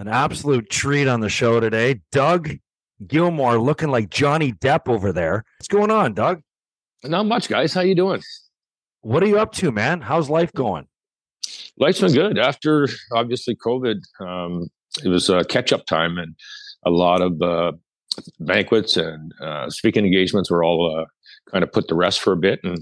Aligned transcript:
An 0.00 0.08
absolute 0.08 0.70
treat 0.70 1.06
on 1.06 1.20
the 1.20 1.28
show 1.28 1.60
today. 1.60 2.00
Doug 2.10 2.56
Gilmour 3.06 3.62
looking 3.62 3.90
like 3.90 4.08
Johnny 4.08 4.54
Depp 4.54 4.88
over 4.88 5.12
there. 5.12 5.44
What's 5.58 5.68
going 5.68 5.90
on, 5.90 6.14
Doug? 6.14 6.40
Not 7.04 7.26
much, 7.26 7.50
guys. 7.50 7.74
How 7.74 7.82
you 7.82 7.94
doing? 7.94 8.22
What 9.02 9.22
are 9.22 9.26
you 9.26 9.38
up 9.38 9.52
to, 9.56 9.70
man? 9.70 10.00
How's 10.00 10.30
life 10.30 10.54
going? 10.54 10.86
Life's 11.76 12.00
been 12.00 12.14
good. 12.14 12.38
After 12.38 12.88
obviously 13.12 13.54
COVID, 13.56 14.00
um, 14.20 14.68
it 15.04 15.08
was 15.08 15.28
uh, 15.28 15.42
catch 15.50 15.70
up 15.70 15.84
time, 15.84 16.16
and 16.16 16.34
a 16.86 16.90
lot 16.90 17.20
of 17.20 17.42
uh, 17.42 17.72
banquets 18.38 18.96
and 18.96 19.34
uh, 19.42 19.68
speaking 19.68 20.06
engagements 20.06 20.50
were 20.50 20.64
all 20.64 20.98
uh, 20.98 21.04
kind 21.50 21.62
of 21.62 21.70
put 21.72 21.88
to 21.88 21.94
rest 21.94 22.20
for 22.20 22.32
a 22.32 22.38
bit. 22.38 22.60
And 22.64 22.78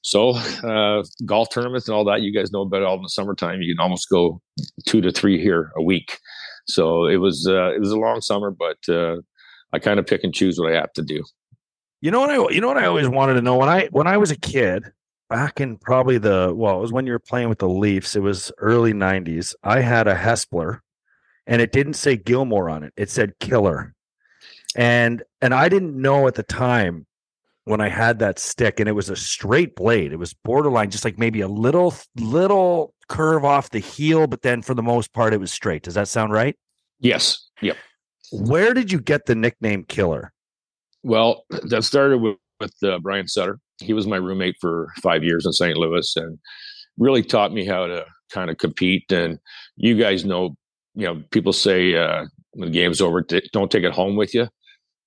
so, 0.00 0.30
uh, 0.64 1.02
golf 1.26 1.50
tournaments 1.50 1.86
and 1.86 1.94
all 1.94 2.06
that, 2.06 2.22
you 2.22 2.32
guys 2.32 2.50
know 2.50 2.62
about 2.62 2.82
all 2.82 2.96
in 2.96 3.02
the 3.02 3.10
summertime. 3.10 3.60
You 3.60 3.74
can 3.74 3.82
almost 3.82 4.08
go 4.08 4.40
two 4.86 5.02
to 5.02 5.12
three 5.12 5.38
here 5.38 5.70
a 5.76 5.82
week. 5.82 6.18
So 6.66 7.06
it 7.06 7.16
was 7.16 7.46
uh, 7.48 7.74
it 7.74 7.80
was 7.80 7.90
a 7.90 7.98
long 7.98 8.20
summer, 8.20 8.50
but 8.50 8.78
uh, 8.88 9.16
I 9.72 9.78
kind 9.78 9.98
of 9.98 10.06
pick 10.06 10.24
and 10.24 10.34
choose 10.34 10.58
what 10.58 10.72
I 10.72 10.76
have 10.76 10.92
to 10.94 11.02
do. 11.02 11.22
You 12.00 12.10
know 12.10 12.20
what 12.20 12.30
I 12.30 12.54
you 12.54 12.60
know 12.60 12.68
what 12.68 12.78
I 12.78 12.86
always 12.86 13.08
wanted 13.08 13.34
to 13.34 13.42
know 13.42 13.56
when 13.56 13.68
I 13.68 13.88
when 13.90 14.06
I 14.06 14.16
was 14.16 14.30
a 14.30 14.36
kid 14.36 14.92
back 15.32 15.60
in 15.62 15.78
probably 15.78 16.18
the 16.18 16.52
well 16.54 16.76
it 16.76 16.80
was 16.82 16.92
when 16.92 17.06
you 17.06 17.12
were 17.12 17.18
playing 17.18 17.48
with 17.48 17.58
the 17.58 17.68
Leafs 17.68 18.14
it 18.14 18.20
was 18.20 18.52
early 18.58 18.92
90s 18.92 19.54
I 19.62 19.80
had 19.80 20.06
a 20.06 20.14
Hespeler 20.14 20.80
and 21.46 21.62
it 21.62 21.72
didn't 21.72 21.94
say 21.94 22.18
Gilmour 22.18 22.68
on 22.68 22.82
it 22.82 22.92
it 22.98 23.08
said 23.08 23.38
killer 23.40 23.94
and 24.76 25.22
and 25.40 25.54
I 25.54 25.70
didn't 25.70 25.96
know 25.96 26.26
at 26.26 26.34
the 26.34 26.42
time 26.42 27.06
when 27.64 27.80
I 27.80 27.88
had 27.88 28.18
that 28.18 28.38
stick 28.38 28.78
and 28.78 28.90
it 28.90 28.92
was 28.92 29.08
a 29.08 29.16
straight 29.16 29.74
blade 29.74 30.12
it 30.12 30.18
was 30.18 30.34
borderline 30.34 30.90
just 30.90 31.04
like 31.04 31.18
maybe 31.18 31.40
a 31.40 31.48
little 31.48 31.94
little 32.16 32.92
curve 33.12 33.44
off 33.44 33.70
the 33.70 33.78
heel, 33.78 34.26
but 34.26 34.42
then 34.42 34.62
for 34.62 34.74
the 34.74 34.82
most 34.82 35.12
part, 35.12 35.34
it 35.34 35.40
was 35.40 35.52
straight. 35.52 35.82
Does 35.82 35.94
that 35.94 36.08
sound 36.08 36.32
right? 36.32 36.56
Yes. 36.98 37.46
Yep. 37.60 37.76
Where 38.32 38.72
did 38.72 38.90
you 38.90 39.00
get 39.00 39.26
the 39.26 39.34
nickname 39.34 39.84
Killer? 39.84 40.32
Well, 41.02 41.44
that 41.50 41.84
started 41.84 42.18
with, 42.18 42.36
with 42.58 42.74
uh, 42.82 42.98
Brian 43.00 43.28
Sutter. 43.28 43.58
He 43.80 43.92
was 43.92 44.06
my 44.06 44.16
roommate 44.16 44.56
for 44.60 44.88
five 45.02 45.22
years 45.22 45.44
in 45.44 45.52
St. 45.52 45.76
Louis 45.76 46.10
and 46.16 46.38
really 46.96 47.22
taught 47.22 47.52
me 47.52 47.66
how 47.66 47.86
to 47.86 48.06
kind 48.32 48.50
of 48.50 48.56
compete. 48.56 49.12
And 49.12 49.38
you 49.76 49.98
guys 49.98 50.24
know, 50.24 50.56
you 50.94 51.06
know, 51.06 51.22
people 51.30 51.52
say 51.52 51.94
uh, 51.94 52.24
when 52.52 52.70
the 52.70 52.74
game's 52.74 53.02
over, 53.02 53.22
don't 53.52 53.70
take 53.70 53.84
it 53.84 53.92
home 53.92 54.16
with 54.16 54.34
you. 54.34 54.48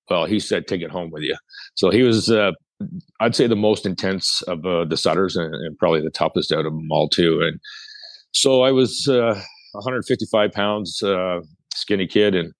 Well, 0.08 0.26
he 0.26 0.38
said, 0.38 0.68
take 0.68 0.82
it 0.82 0.90
home 0.90 1.10
with 1.10 1.24
you. 1.24 1.34
So 1.74 1.90
he 1.90 2.04
was, 2.04 2.30
uh, 2.30 2.52
I'd 3.18 3.34
say, 3.34 3.48
the 3.48 3.56
most 3.56 3.84
intense 3.84 4.42
of 4.42 4.64
uh, 4.64 4.84
the 4.84 4.96
Sutters 4.96 5.34
and, 5.34 5.52
and, 5.52 5.76
probably 5.78 6.00
the 6.00 6.10
toughest 6.10 6.52
out 6.52 6.66
of 6.66 6.72
them 6.72 6.86
all, 6.92 7.08
too. 7.08 7.40
And 7.42 7.58
so 8.36 8.62
I 8.62 8.70
was 8.70 9.08
uh, 9.08 9.40
155 9.72 10.52
pounds, 10.52 11.02
uh, 11.02 11.40
skinny 11.74 12.06
kid, 12.06 12.34
and 12.34 12.52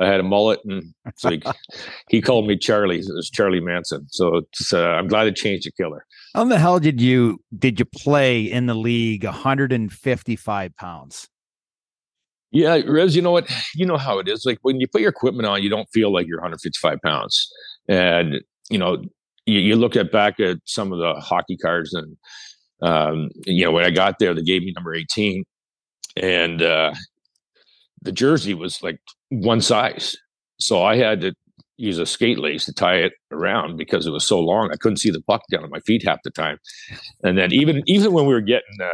I 0.00 0.06
had 0.06 0.20
a 0.20 0.22
mullet, 0.22 0.60
and 0.64 0.94
he, 1.28 1.42
he 2.08 2.20
called 2.20 2.46
me 2.46 2.56
Charlie. 2.56 2.98
It 2.98 3.06
was 3.08 3.30
Charlie 3.30 3.60
Manson. 3.60 4.06
So 4.10 4.42
uh, 4.72 4.78
I'm 4.78 5.08
glad 5.08 5.26
it 5.26 5.36
changed 5.36 5.66
the 5.66 5.72
Killer. 5.72 6.04
How 6.34 6.44
the 6.44 6.58
hell 6.58 6.78
did 6.78 7.00
you 7.00 7.40
did 7.56 7.78
you 7.78 7.84
play 7.84 8.42
in 8.42 8.66
the 8.66 8.74
league 8.74 9.24
155 9.24 10.76
pounds? 10.76 11.28
Yeah, 12.50 12.80
Rez, 12.86 13.16
you 13.16 13.22
know 13.22 13.30
what? 13.30 13.50
You 13.74 13.86
know 13.86 13.96
how 13.96 14.18
it 14.18 14.28
is. 14.28 14.44
Like 14.44 14.58
when 14.60 14.78
you 14.78 14.86
put 14.86 15.00
your 15.00 15.10
equipment 15.10 15.48
on, 15.48 15.62
you 15.62 15.70
don't 15.70 15.88
feel 15.92 16.12
like 16.12 16.26
you're 16.26 16.38
155 16.38 16.98
pounds. 17.02 17.50
And, 17.88 18.42
you 18.70 18.78
know, 18.78 19.02
you, 19.46 19.58
you 19.58 19.76
look 19.76 19.96
at 19.96 20.12
back 20.12 20.38
at 20.38 20.58
some 20.66 20.92
of 20.92 20.98
the 20.98 21.14
hockey 21.14 21.56
cards 21.56 21.94
and 21.94 22.16
um, 22.82 23.30
you 23.46 23.64
know, 23.64 23.72
when 23.72 23.84
I 23.84 23.90
got 23.90 24.18
there, 24.18 24.34
they 24.34 24.42
gave 24.42 24.62
me 24.62 24.72
number 24.74 24.94
18 24.94 25.44
and 26.16 26.62
uh, 26.62 26.92
the 28.02 28.12
jersey 28.12 28.54
was 28.54 28.82
like 28.82 28.98
one 29.30 29.60
size. 29.60 30.16
So 30.58 30.82
I 30.82 30.96
had 30.96 31.20
to 31.22 31.32
use 31.76 31.98
a 31.98 32.06
skate 32.06 32.38
lace 32.38 32.64
to 32.66 32.72
tie 32.72 32.96
it 32.96 33.12
around 33.30 33.76
because 33.76 34.06
it 34.06 34.10
was 34.10 34.26
so 34.26 34.38
long. 34.38 34.70
I 34.70 34.76
couldn't 34.76 34.98
see 34.98 35.10
the 35.10 35.22
puck 35.22 35.42
down 35.50 35.64
at 35.64 35.70
my 35.70 35.80
feet 35.80 36.06
half 36.06 36.20
the 36.22 36.30
time. 36.30 36.58
And 37.22 37.38
then 37.38 37.52
even, 37.52 37.82
even 37.86 38.12
when 38.12 38.26
we 38.26 38.34
were 38.34 38.40
getting, 38.40 38.80
uh, 38.80 38.88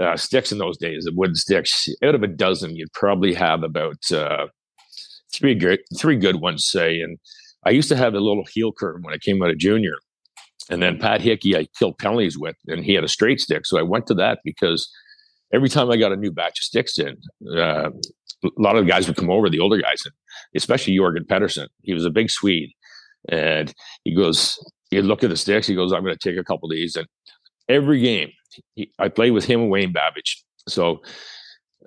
uh, 0.00 0.16
sticks 0.16 0.52
in 0.52 0.58
those 0.58 0.76
days, 0.76 1.04
the 1.04 1.12
wooden 1.14 1.34
sticks. 1.34 1.88
Out 2.02 2.14
of 2.14 2.22
a 2.22 2.26
dozen, 2.26 2.76
you'd 2.76 2.92
probably 2.92 3.32
have 3.34 3.62
about 3.62 3.98
uh, 4.12 4.46
three 5.32 5.54
good, 5.54 5.80
three 5.98 6.16
good 6.16 6.36
ones, 6.36 6.66
say. 6.68 7.00
And 7.00 7.18
I 7.64 7.70
used 7.70 7.88
to 7.88 7.96
have 7.96 8.14
a 8.14 8.20
little 8.20 8.44
heel 8.52 8.72
curve 8.72 9.00
when 9.02 9.14
I 9.14 9.18
came 9.18 9.42
out 9.42 9.50
of 9.50 9.58
junior, 9.58 9.94
and 10.70 10.82
then 10.82 10.98
Pat 10.98 11.20
Hickey, 11.20 11.56
I 11.56 11.66
killed 11.78 11.98
penalties 11.98 12.38
with, 12.38 12.56
and 12.66 12.84
he 12.84 12.94
had 12.94 13.04
a 13.04 13.08
straight 13.08 13.40
stick. 13.40 13.66
So 13.66 13.78
I 13.78 13.82
went 13.82 14.06
to 14.08 14.14
that 14.14 14.40
because 14.44 14.90
every 15.52 15.68
time 15.68 15.90
I 15.90 15.96
got 15.96 16.12
a 16.12 16.16
new 16.16 16.32
batch 16.32 16.58
of 16.58 16.64
sticks 16.64 16.98
in, 16.98 17.16
uh, 17.56 17.90
a 18.44 18.50
lot 18.58 18.76
of 18.76 18.84
the 18.84 18.90
guys 18.90 19.06
would 19.06 19.16
come 19.16 19.30
over, 19.30 19.48
the 19.48 19.60
older 19.60 19.78
guys, 19.78 20.02
especially 20.54 20.96
Jorgen 20.96 21.26
Pettersson. 21.26 21.68
He 21.82 21.94
was 21.94 22.04
a 22.04 22.10
big 22.10 22.30
Swede. 22.30 22.70
And 23.28 23.72
he 24.04 24.14
goes, 24.14 24.58
he'd 24.90 25.02
look 25.02 25.24
at 25.24 25.30
the 25.30 25.36
sticks. 25.36 25.66
He 25.66 25.74
goes, 25.74 25.92
I'm 25.92 26.02
going 26.02 26.16
to 26.16 26.30
take 26.30 26.38
a 26.38 26.44
couple 26.44 26.68
of 26.68 26.74
these. 26.74 26.96
And 26.96 27.06
every 27.68 28.00
game, 28.00 28.30
he, 28.74 28.92
I 28.98 29.08
played 29.08 29.32
with 29.32 29.44
him 29.44 29.62
and 29.62 29.70
Wayne 29.70 29.92
Babych. 29.92 30.42
So 30.68 31.00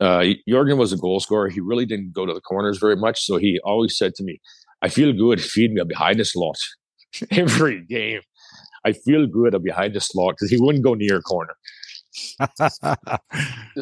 uh, 0.01 0.23
Jorgen 0.49 0.77
was 0.77 0.93
a 0.93 0.97
goal 0.97 1.19
scorer. 1.19 1.49
He 1.49 1.59
really 1.59 1.85
didn't 1.85 2.13
go 2.13 2.25
to 2.25 2.33
the 2.33 2.41
corners 2.41 2.77
very 2.77 2.95
much. 2.95 3.25
So 3.25 3.37
he 3.37 3.59
always 3.63 3.97
said 3.97 4.15
to 4.15 4.23
me, 4.23 4.39
I 4.81 4.89
feel 4.89 5.11
good 5.13 5.41
Feed 5.41 5.73
me 5.73 5.81
a 5.81 5.85
behind 5.85 6.19
the 6.19 6.25
slot 6.25 6.57
every 7.31 7.83
game. 7.83 8.21
I 8.89 8.93
feel 8.93 9.27
good 9.27 9.61
behind 9.63 9.93
the 9.93 10.01
slot 10.01 10.35
because 10.35 10.49
he 10.49 10.57
wouldn't 10.57 10.83
go 10.83 10.93
near 10.93 11.17
a 11.17 11.21
corner. 11.21 11.55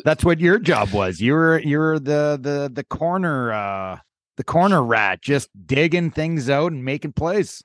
That's 0.04 0.24
what 0.24 0.40
your 0.40 0.60
job 0.60 0.92
was. 0.92 1.22
You 1.22 1.34
were 1.34 1.60
you 1.60 1.80
were 1.80 2.00
the 2.00 2.38
the 2.42 2.70
the 2.74 2.84
corner 2.84 3.52
uh 3.54 3.98
the 4.36 4.44
corner 4.44 4.84
rat, 4.84 5.22
just 5.22 5.50
digging 5.66 6.12
things 6.12 6.50
out 6.50 6.72
and 6.72 6.86
making 6.86 7.14
plays. 7.14 7.64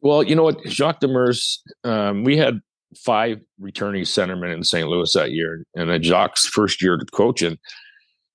Well, 0.00 0.22
you 0.22 0.34
know 0.34 0.44
what, 0.44 0.66
Jacques 0.66 1.00
Demers, 1.00 1.58
um, 1.84 2.24
we 2.24 2.36
had 2.36 2.60
five 2.96 3.40
returning 3.58 4.04
centermen 4.04 4.52
in 4.54 4.64
St. 4.64 4.88
Louis 4.88 5.12
that 5.12 5.32
year, 5.32 5.64
and 5.74 5.90
then 5.90 6.02
Jacques' 6.02 6.38
first 6.38 6.80
year 6.80 6.98
coaching, 7.12 7.58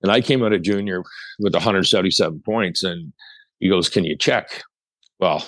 and 0.04 0.12
I 0.12 0.22
came 0.22 0.44
out 0.44 0.54
of 0.54 0.62
junior 0.62 1.04
with 1.40 1.54
177 1.54 2.42
points, 2.46 2.84
and 2.84 3.14
he 3.60 3.70
goes, 3.70 3.90
"Can 3.90 4.04
you 4.04 4.18
check?" 4.18 4.64
Well, 5.20 5.48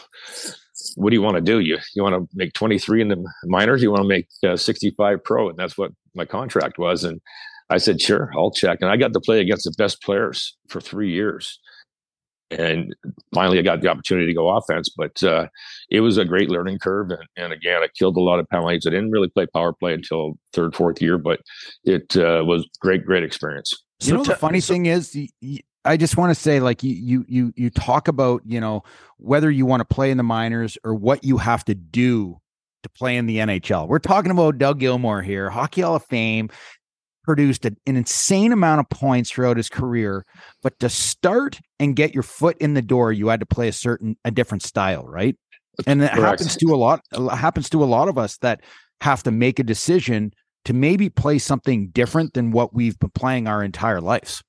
what 0.96 1.10
do 1.10 1.16
you 1.16 1.22
want 1.22 1.36
to 1.36 1.42
do? 1.42 1.60
You 1.60 1.78
you 1.96 2.04
want 2.04 2.16
to 2.16 2.36
make 2.36 2.54
23 2.54 3.02
in 3.02 3.08
the 3.10 3.32
minors? 3.46 3.82
You 3.82 3.92
want 3.92 4.02
to 4.02 4.08
make 4.08 4.28
uh, 4.46 4.58
65 4.58 5.24
pro? 5.24 5.50
And 5.50 5.58
that's 5.58 5.78
what 5.78 5.92
my 6.16 6.26
contract 6.26 6.78
was. 6.78 7.04
And 7.04 7.22
I 7.70 7.78
said, 7.78 8.02
sure, 8.02 8.32
I'll 8.36 8.52
check. 8.52 8.80
And 8.82 8.90
I 8.90 8.98
got 8.98 9.14
to 9.14 9.20
play 9.20 9.42
against 9.42 9.66
the 9.66 9.74
best 9.78 10.02
players 10.02 10.58
for 10.70 10.80
three 10.82 11.12
years. 11.12 11.60
And 12.52 12.96
finally, 13.34 13.58
I 13.58 13.64
got 13.64 13.82
the 13.82 13.88
opportunity 13.88 14.28
to 14.28 14.34
go 14.34 14.50
offense, 14.50 14.94
but 14.96 15.24
uh, 15.24 15.48
it 15.90 16.02
was 16.02 16.18
a 16.18 16.26
great 16.26 16.50
learning 16.50 16.80
curve. 16.80 17.10
And, 17.10 17.24
and, 17.36 17.54
again, 17.54 17.82
I 17.82 17.88
killed 17.98 18.16
a 18.16 18.22
lot 18.22 18.40
of 18.40 18.48
penalties. 18.50 18.86
I 18.86 18.92
didn't 18.92 19.12
really 19.12 19.30
play 19.30 19.48
power 19.48 19.74
play 19.74 19.94
until 19.94 20.34
third, 20.52 20.76
fourth 20.76 21.02
year, 21.02 21.18
but 21.18 21.40
it 21.84 22.16
uh, 22.16 22.44
was 22.46 22.68
great, 22.80 23.06
great 23.06 23.24
experience. 23.24 23.74
You 24.02 24.10
so 24.10 24.16
know, 24.18 24.24
the 24.24 24.36
funny 24.36 24.60
so, 24.60 24.74
thing 24.74 24.86
is, 24.86 25.18
I 25.86 25.98
just 25.98 26.18
want 26.18 26.34
to 26.34 26.40
say, 26.40 26.60
like 26.60 26.84
you, 26.84 26.94
you, 26.94 27.26
you, 27.28 27.54
you 27.56 27.70
talk 27.70 28.08
about, 28.08 28.42
you 28.46 28.60
know, 28.60 28.84
whether 29.18 29.52
you 29.52 29.66
want 29.66 29.82
to 29.82 29.94
play 29.94 30.12
in 30.12 30.18
the 30.18 30.24
minors 30.24 30.78
or 30.84 30.96
what 30.96 31.24
you 31.24 31.38
have 31.38 31.66
to 31.66 31.76
do 31.76 32.40
to 32.84 32.90
play 32.90 33.18
in 33.18 33.26
the 33.26 33.38
NHL. 33.38 33.88
We're 33.88 34.00
talking 34.00 34.32
about 34.32 34.58
Doug 34.58 34.80
Gilmour 34.80 35.24
here, 35.24 35.50
Hockey 35.50 35.82
Hall 35.82 35.96
of 35.96 36.06
Fame, 36.06 36.50
produced 37.24 37.66
an 37.66 37.78
insane 37.86 38.52
amount 38.52 38.82
of 38.82 38.90
points 38.90 39.32
throughout 39.32 39.58
his 39.58 39.70
career, 39.70 40.26
but 40.62 40.78
to 40.80 40.90
start 40.90 41.60
and 41.80 41.96
get 41.96 42.14
your 42.14 42.24
foot 42.24 42.58
in 42.60 42.74
the 42.74 42.82
door, 42.82 43.12
you 43.12 43.30
had 43.30 43.40
to 43.40 43.46
play 43.46 43.70
a 43.70 43.74
certain, 43.74 44.18
a 44.26 44.32
different 44.32 44.62
style, 44.62 45.06
right? 45.06 45.38
And 45.88 46.02
that 46.02 46.12
Correct. 46.12 46.42
happens 46.42 46.58
to 46.58 46.74
a 46.74 46.76
lot, 46.76 47.02
happens 47.34 47.70
to 47.70 47.84
a 47.84 47.86
lot 47.86 48.08
of 48.08 48.18
us 48.18 48.38
that 48.40 48.62
have 49.02 49.24
to 49.24 49.32
make 49.32 49.60
a 49.60 49.63
decision 49.63 50.34
to 50.66 50.74
maybe 50.74 51.10
play 51.10 51.40
something 51.40 51.90
different 51.90 52.34
than 52.34 52.52
what 52.52 52.74
we've 52.74 53.00
been 53.00 53.10
playing 53.10 53.48
our 53.48 53.63
entire 53.63 54.02
lives. 54.02 54.44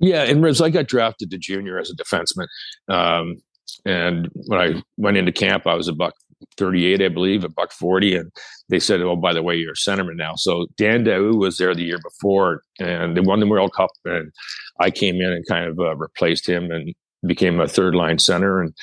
Yeah, 0.00 0.22
and 0.22 0.42
Ribs, 0.42 0.60
I 0.60 0.70
got 0.70 0.86
drafted 0.86 1.30
to 1.30 1.38
junior 1.38 1.78
as 1.78 1.90
a 1.90 1.96
defenseman. 1.96 2.46
Um, 2.88 3.36
and 3.84 4.28
when 4.32 4.60
I 4.60 4.82
went 4.96 5.16
into 5.16 5.32
camp, 5.32 5.66
I 5.66 5.74
was 5.74 5.88
a 5.88 5.92
buck 5.92 6.14
38, 6.56 7.02
I 7.02 7.08
believe, 7.08 7.44
a 7.44 7.48
buck 7.48 7.72
40. 7.72 8.16
And 8.16 8.32
they 8.68 8.78
said, 8.78 9.00
oh, 9.00 9.16
by 9.16 9.32
the 9.32 9.42
way, 9.42 9.56
you're 9.56 9.72
a 9.72 9.74
centerman 9.74 10.16
now. 10.16 10.34
So 10.36 10.66
Dan 10.76 11.04
Daoust 11.04 11.38
was 11.38 11.58
there 11.58 11.74
the 11.74 11.84
year 11.84 11.98
before 12.02 12.62
and 12.78 13.16
they 13.16 13.20
won 13.20 13.40
the 13.40 13.46
World 13.46 13.72
Cup. 13.74 13.90
And 14.04 14.32
I 14.80 14.90
came 14.90 15.16
in 15.16 15.32
and 15.32 15.46
kind 15.46 15.66
of 15.66 15.78
uh, 15.78 15.96
replaced 15.96 16.48
him 16.48 16.70
and 16.70 16.94
became 17.26 17.60
a 17.60 17.68
third 17.68 17.94
line 17.94 18.18
center. 18.18 18.60
And, 18.60 18.74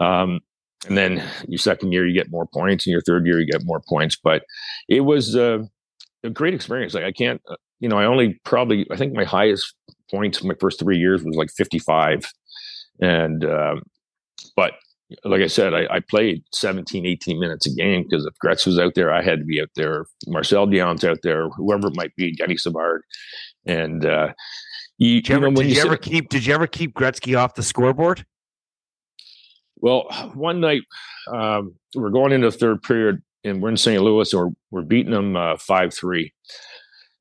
um, 0.00 0.40
and 0.88 0.96
then 0.98 1.22
your 1.46 1.58
second 1.58 1.92
year, 1.92 2.06
you 2.06 2.14
get 2.14 2.30
more 2.30 2.46
points. 2.46 2.86
And 2.86 2.92
your 2.92 3.02
third 3.02 3.26
year, 3.26 3.38
you 3.38 3.46
get 3.46 3.64
more 3.64 3.82
points. 3.88 4.16
But 4.22 4.42
it 4.88 5.02
was 5.02 5.36
uh, 5.36 5.64
a 6.24 6.30
great 6.30 6.54
experience. 6.54 6.94
Like 6.94 7.04
I 7.04 7.12
can't, 7.12 7.40
uh, 7.48 7.56
you 7.78 7.88
know, 7.88 7.98
I 7.98 8.04
only 8.04 8.40
probably, 8.44 8.86
I 8.90 8.96
think 8.96 9.12
my 9.12 9.24
highest 9.24 9.74
points 10.12 10.44
my 10.44 10.54
first 10.60 10.78
three 10.78 10.98
years 10.98 11.24
was 11.24 11.36
like 11.36 11.50
55. 11.50 12.30
And, 13.00 13.44
um, 13.44 13.82
but 14.54 14.74
like 15.24 15.42
I 15.42 15.46
said, 15.46 15.74
I, 15.74 15.86
I, 15.90 16.00
played 16.00 16.44
17, 16.52 17.04
18 17.04 17.40
minutes 17.40 17.66
a 17.66 17.74
game 17.74 18.04
because 18.04 18.24
if 18.24 18.38
Gretz 18.38 18.64
was 18.64 18.78
out 18.78 18.94
there, 18.94 19.12
I 19.12 19.22
had 19.22 19.40
to 19.40 19.44
be 19.44 19.60
out 19.60 19.70
there. 19.76 20.06
Marcel 20.26 20.66
Dionne's 20.66 21.04
out 21.04 21.20
there, 21.22 21.48
whoever 21.50 21.88
it 21.88 21.96
might 21.96 22.14
be, 22.16 22.34
Denny 22.34 22.56
Savard. 22.56 23.02
And, 23.66 24.06
uh, 24.06 24.32
You, 24.98 25.20
Did 25.20 25.28
you, 25.28 25.34
ever, 25.36 25.50
did 25.50 25.70
you 25.70 25.82
ever 25.82 25.96
keep 25.96 26.28
did 26.28 26.46
you 26.46 26.54
ever 26.54 26.66
keep 26.66 26.94
Gretzky 26.94 27.36
off 27.36 27.54
the 27.54 27.62
scoreboard? 27.62 28.24
Well, 29.78 30.06
one 30.34 30.60
night 30.60 30.82
um, 31.32 31.74
we're 31.94 32.10
going 32.10 32.32
into 32.32 32.50
the 32.50 32.56
third 32.56 32.82
period 32.82 33.20
and 33.42 33.60
we're 33.60 33.70
in 33.70 33.76
St. 33.76 34.00
Louis 34.00 34.32
or 34.32 34.52
we're 34.70 34.82
beating 34.82 35.12
them 35.12 35.36
uh, 35.36 35.56
five 35.56 35.92
three. 35.92 36.32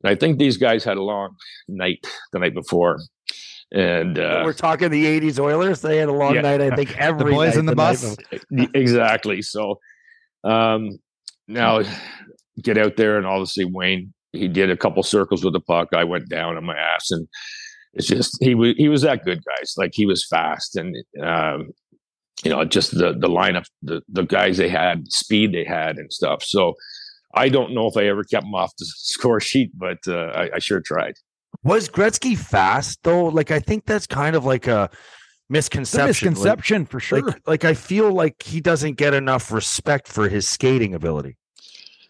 And 0.03 0.11
I 0.11 0.15
think 0.15 0.37
these 0.37 0.57
guys 0.57 0.83
had 0.83 0.97
a 0.97 1.03
long 1.03 1.35
night 1.67 2.05
the 2.33 2.39
night 2.39 2.53
before. 2.53 2.99
And 3.73 4.19
uh, 4.19 4.41
we're 4.43 4.53
talking 4.53 4.89
the 4.89 5.05
'80s 5.05 5.39
Oilers. 5.39 5.81
They 5.81 5.97
had 5.97 6.09
a 6.09 6.13
long 6.13 6.35
yeah. 6.35 6.41
night. 6.41 6.61
I 6.61 6.75
think 6.75 6.97
every 6.99 7.31
the 7.31 7.37
boys 7.37 7.55
in 7.55 7.65
the, 7.65 7.71
the 7.71 7.75
bus. 7.75 8.17
exactly. 8.73 9.41
So 9.41 9.79
um, 10.43 10.99
now 11.47 11.81
get 12.61 12.77
out 12.77 12.97
there 12.97 13.17
and 13.17 13.25
obviously 13.25 13.63
Wayne 13.63 14.13
he 14.33 14.47
did 14.47 14.69
a 14.69 14.77
couple 14.77 15.03
circles 15.03 15.43
with 15.43 15.53
the 15.53 15.59
puck. 15.59 15.89
I 15.93 16.03
went 16.03 16.29
down 16.29 16.57
on 16.57 16.65
my 16.65 16.75
ass, 16.75 17.11
and 17.11 17.27
it's 17.93 18.07
just 18.07 18.37
he 18.41 18.55
was 18.55 18.73
he 18.77 18.89
was 18.89 19.01
that 19.01 19.23
good, 19.25 19.43
guys. 19.43 19.73
Like 19.77 19.91
he 19.93 20.05
was 20.05 20.25
fast, 20.27 20.75
and 20.75 20.95
um, 21.21 21.71
you 22.43 22.51
know, 22.51 22.63
just 22.65 22.91
the 22.91 23.13
the 23.13 23.27
lineup, 23.27 23.65
the 23.81 24.01
the 24.07 24.23
guys 24.23 24.57
they 24.57 24.69
had, 24.69 25.11
speed 25.11 25.53
they 25.53 25.65
had, 25.65 25.97
and 25.97 26.11
stuff. 26.11 26.43
So 26.43 26.75
I 27.33 27.49
don't 27.49 27.73
know 27.73 27.87
if 27.87 27.97
I 27.97 28.05
ever 28.05 28.23
kept 28.23 28.45
him 28.45 28.55
off 28.55 28.75
the 28.77 28.85
score 28.87 29.39
sheet, 29.39 29.71
but 29.75 29.99
uh, 30.07 30.31
I, 30.35 30.55
I 30.55 30.59
sure 30.59 30.81
tried. 30.81 31.15
Was 31.63 31.89
Gretzky 31.89 32.37
fast 32.37 32.99
though? 33.03 33.25
Like 33.25 33.51
I 33.51 33.59
think 33.59 33.85
that's 33.85 34.07
kind 34.07 34.35
of 34.35 34.45
like 34.45 34.67
a 34.67 34.89
misconception. 35.49 36.27
A 36.27 36.31
misconception 36.31 36.81
like, 36.83 36.89
for 36.89 36.99
sure. 36.99 37.21
Like, 37.21 37.47
like 37.47 37.65
I 37.65 37.73
feel 37.73 38.11
like 38.11 38.41
he 38.41 38.61
doesn't 38.61 38.93
get 38.93 39.13
enough 39.13 39.51
respect 39.51 40.07
for 40.07 40.27
his 40.29 40.47
skating 40.49 40.95
ability. 40.95 41.37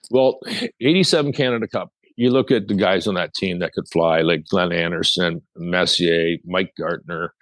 Well, 0.09 0.39
87 0.81 1.33
Canada 1.33 1.67
Cup. 1.67 1.91
You 2.17 2.29
look 2.29 2.51
at 2.51 2.67
the 2.67 2.75
guys 2.75 3.07
on 3.07 3.15
that 3.15 3.33
team 3.33 3.59
that 3.59 3.73
could 3.73 3.87
fly, 3.91 4.21
like 4.21 4.45
Glenn 4.45 4.71
Anderson, 4.71 5.41
Messier, 5.55 6.37
Mike 6.45 6.73
Gartner. 6.77 7.33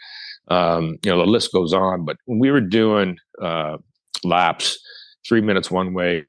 Um, 0.47 0.97
you 1.03 1.11
know, 1.11 1.17
the 1.17 1.25
list 1.25 1.51
goes 1.51 1.73
on. 1.73 2.05
But 2.05 2.17
when 2.25 2.39
we 2.39 2.51
were 2.51 2.61
doing 2.61 3.17
uh, 3.41 3.77
laps, 4.23 4.79
three 5.27 5.41
minutes 5.41 5.69
one 5.69 5.93
way, 5.93 6.25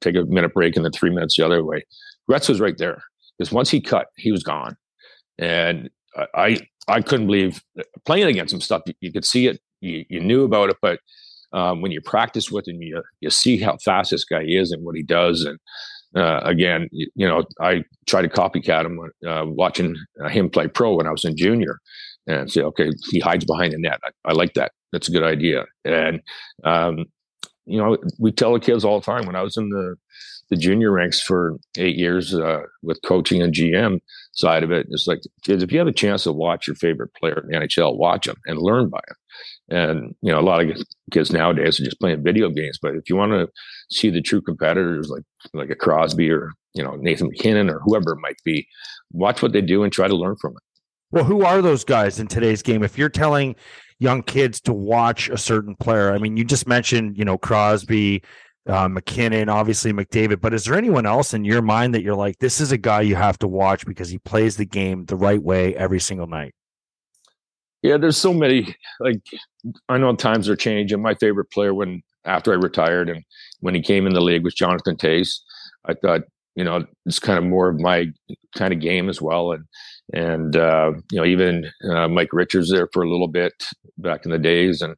take 0.00 0.16
a 0.16 0.24
minute 0.24 0.54
break, 0.54 0.76
and 0.76 0.84
then 0.84 0.92
three 0.92 1.10
minutes 1.10 1.36
the 1.36 1.44
other 1.44 1.64
way, 1.64 1.84
Gretz 2.28 2.48
was 2.48 2.60
right 2.60 2.76
there. 2.78 3.02
Because 3.38 3.52
once 3.52 3.70
he 3.70 3.80
cut, 3.80 4.06
he 4.16 4.30
was 4.30 4.42
gone. 4.42 4.76
And 5.38 5.90
I 6.34 6.58
I 6.88 7.00
couldn't 7.00 7.26
believe 7.26 7.62
playing 8.04 8.28
against 8.28 8.54
him 8.54 8.60
stuff. 8.60 8.82
You, 8.86 8.94
you 9.00 9.12
could 9.12 9.24
see 9.24 9.46
it, 9.46 9.60
you, 9.80 10.04
you 10.08 10.20
knew 10.20 10.44
about 10.44 10.70
it, 10.70 10.76
but 10.80 11.00
um, 11.52 11.80
when 11.80 11.92
you 11.92 12.00
practice 12.00 12.50
with 12.50 12.68
him, 12.68 12.82
you 12.82 13.02
you 13.20 13.30
see 13.30 13.58
how 13.58 13.76
fast 13.84 14.10
this 14.10 14.24
guy 14.24 14.44
is 14.46 14.72
and 14.72 14.84
what 14.84 14.96
he 14.96 15.02
does. 15.02 15.44
And 15.44 15.58
uh, 16.14 16.40
again, 16.44 16.88
you, 16.92 17.08
you, 17.14 17.28
know, 17.28 17.44
I 17.60 17.84
try 18.06 18.22
to 18.22 18.28
copycat 18.28 18.84
him 18.84 19.00
uh, 19.26 19.44
watching 19.46 19.96
uh, 20.22 20.28
him 20.28 20.50
play 20.50 20.68
pro 20.68 20.94
when 20.94 21.06
I 21.06 21.10
was 21.10 21.24
in 21.24 21.36
junior, 21.36 21.80
and 22.26 22.50
say, 22.50 22.62
okay, 22.62 22.90
he 23.10 23.20
hides 23.20 23.44
behind 23.44 23.72
the 23.72 23.78
net. 23.78 24.00
I, 24.04 24.30
I 24.30 24.32
like 24.32 24.54
that. 24.54 24.72
That's 24.92 25.08
a 25.08 25.12
good 25.12 25.24
idea. 25.24 25.64
And 25.84 26.20
um, 26.64 27.06
you 27.66 27.78
know, 27.78 27.96
we 28.18 28.32
tell 28.32 28.52
the 28.52 28.60
kids 28.60 28.84
all 28.84 29.00
the 29.00 29.06
time. 29.06 29.26
When 29.26 29.36
I 29.36 29.42
was 29.42 29.56
in 29.56 29.68
the 29.70 29.96
the 30.50 30.56
junior 30.56 30.90
ranks 30.90 31.20
for 31.20 31.56
eight 31.78 31.96
years 31.96 32.34
uh, 32.34 32.62
with 32.82 33.00
coaching 33.04 33.42
and 33.42 33.54
GM 33.54 34.00
side 34.32 34.62
of 34.62 34.70
it. 34.70 34.86
It's 34.90 35.06
like, 35.06 35.20
kids, 35.42 35.62
if 35.62 35.72
you 35.72 35.78
have 35.78 35.88
a 35.88 35.92
chance 35.92 36.24
to 36.24 36.32
watch 36.32 36.66
your 36.66 36.76
favorite 36.76 37.14
player 37.14 37.40
in 37.40 37.48
the 37.48 37.66
NHL, 37.66 37.96
watch 37.96 38.26
them 38.26 38.36
and 38.46 38.58
learn 38.58 38.88
by 38.88 39.00
them. 39.08 39.16
And, 39.70 40.14
you 40.20 40.32
know, 40.32 40.38
a 40.38 40.42
lot 40.42 40.62
of 40.62 40.76
kids 41.10 41.32
nowadays 41.32 41.80
are 41.80 41.84
just 41.84 42.00
playing 42.00 42.22
video 42.22 42.50
games. 42.50 42.78
But 42.80 42.94
if 42.94 43.08
you 43.08 43.16
want 43.16 43.32
to 43.32 43.48
see 43.90 44.10
the 44.10 44.20
true 44.20 44.42
competitors 44.42 45.08
like, 45.08 45.22
like 45.54 45.70
a 45.70 45.76
Crosby 45.76 46.30
or, 46.30 46.52
you 46.74 46.84
know, 46.84 46.96
Nathan 46.96 47.28
MacKinnon 47.28 47.70
or 47.70 47.80
whoever 47.80 48.12
it 48.12 48.20
might 48.20 48.36
be, 48.44 48.66
watch 49.12 49.42
what 49.42 49.52
they 49.52 49.62
do 49.62 49.82
and 49.82 49.92
try 49.92 50.08
to 50.08 50.16
learn 50.16 50.36
from 50.40 50.52
it. 50.52 50.62
Well, 51.14 51.22
who 51.22 51.44
are 51.44 51.62
those 51.62 51.84
guys 51.84 52.18
in 52.18 52.26
today's 52.26 52.60
game? 52.60 52.82
If 52.82 52.98
you're 52.98 53.08
telling 53.08 53.54
young 54.00 54.24
kids 54.24 54.60
to 54.62 54.72
watch 54.72 55.28
a 55.28 55.38
certain 55.38 55.76
player, 55.76 56.10
I 56.10 56.18
mean, 56.18 56.36
you 56.36 56.42
just 56.42 56.66
mentioned, 56.66 57.16
you 57.16 57.24
know, 57.24 57.38
Crosby, 57.38 58.24
uh, 58.66 58.88
MacKinnon, 58.88 59.48
obviously 59.48 59.92
McDavid. 59.92 60.40
But 60.40 60.54
is 60.54 60.64
there 60.64 60.74
anyone 60.74 61.06
else 61.06 61.32
in 61.32 61.44
your 61.44 61.62
mind 61.62 61.94
that 61.94 62.02
you're 62.02 62.16
like, 62.16 62.40
this 62.40 62.60
is 62.60 62.72
a 62.72 62.76
guy 62.76 63.02
you 63.02 63.14
have 63.14 63.38
to 63.38 63.46
watch 63.46 63.86
because 63.86 64.08
he 64.08 64.18
plays 64.18 64.56
the 64.56 64.64
game 64.64 65.04
the 65.04 65.14
right 65.14 65.40
way 65.40 65.76
every 65.76 66.00
single 66.00 66.26
night? 66.26 66.52
Yeah, 67.82 67.96
there's 67.96 68.16
so 68.16 68.34
many. 68.34 68.74
Like, 68.98 69.22
I 69.88 69.98
know 69.98 70.16
times 70.16 70.48
are 70.48 70.56
changing. 70.56 71.00
My 71.00 71.14
favorite 71.14 71.52
player 71.52 71.72
when 71.72 72.02
after 72.24 72.52
I 72.52 72.56
retired 72.56 73.08
and 73.08 73.22
when 73.60 73.76
he 73.76 73.82
came 73.82 74.08
in 74.08 74.14
the 74.14 74.20
league 74.20 74.42
was 74.42 74.54
Jonathan 74.54 74.96
Toews. 74.96 75.42
I 75.84 75.94
thought, 75.94 76.22
you 76.56 76.64
know, 76.64 76.84
it's 77.06 77.20
kind 77.20 77.38
of 77.38 77.44
more 77.44 77.68
of 77.68 77.78
my 77.78 78.06
kind 78.56 78.74
of 78.74 78.80
game 78.80 79.08
as 79.08 79.22
well. 79.22 79.52
And 79.52 79.64
and 80.12 80.56
uh, 80.56 80.92
you 81.10 81.18
know, 81.18 81.24
even 81.24 81.70
uh, 81.90 82.08
Mike 82.08 82.32
Richards 82.32 82.70
there 82.70 82.88
for 82.92 83.02
a 83.02 83.08
little 83.08 83.28
bit 83.28 83.54
back 83.98 84.24
in 84.24 84.30
the 84.30 84.38
days. 84.38 84.82
And 84.82 84.96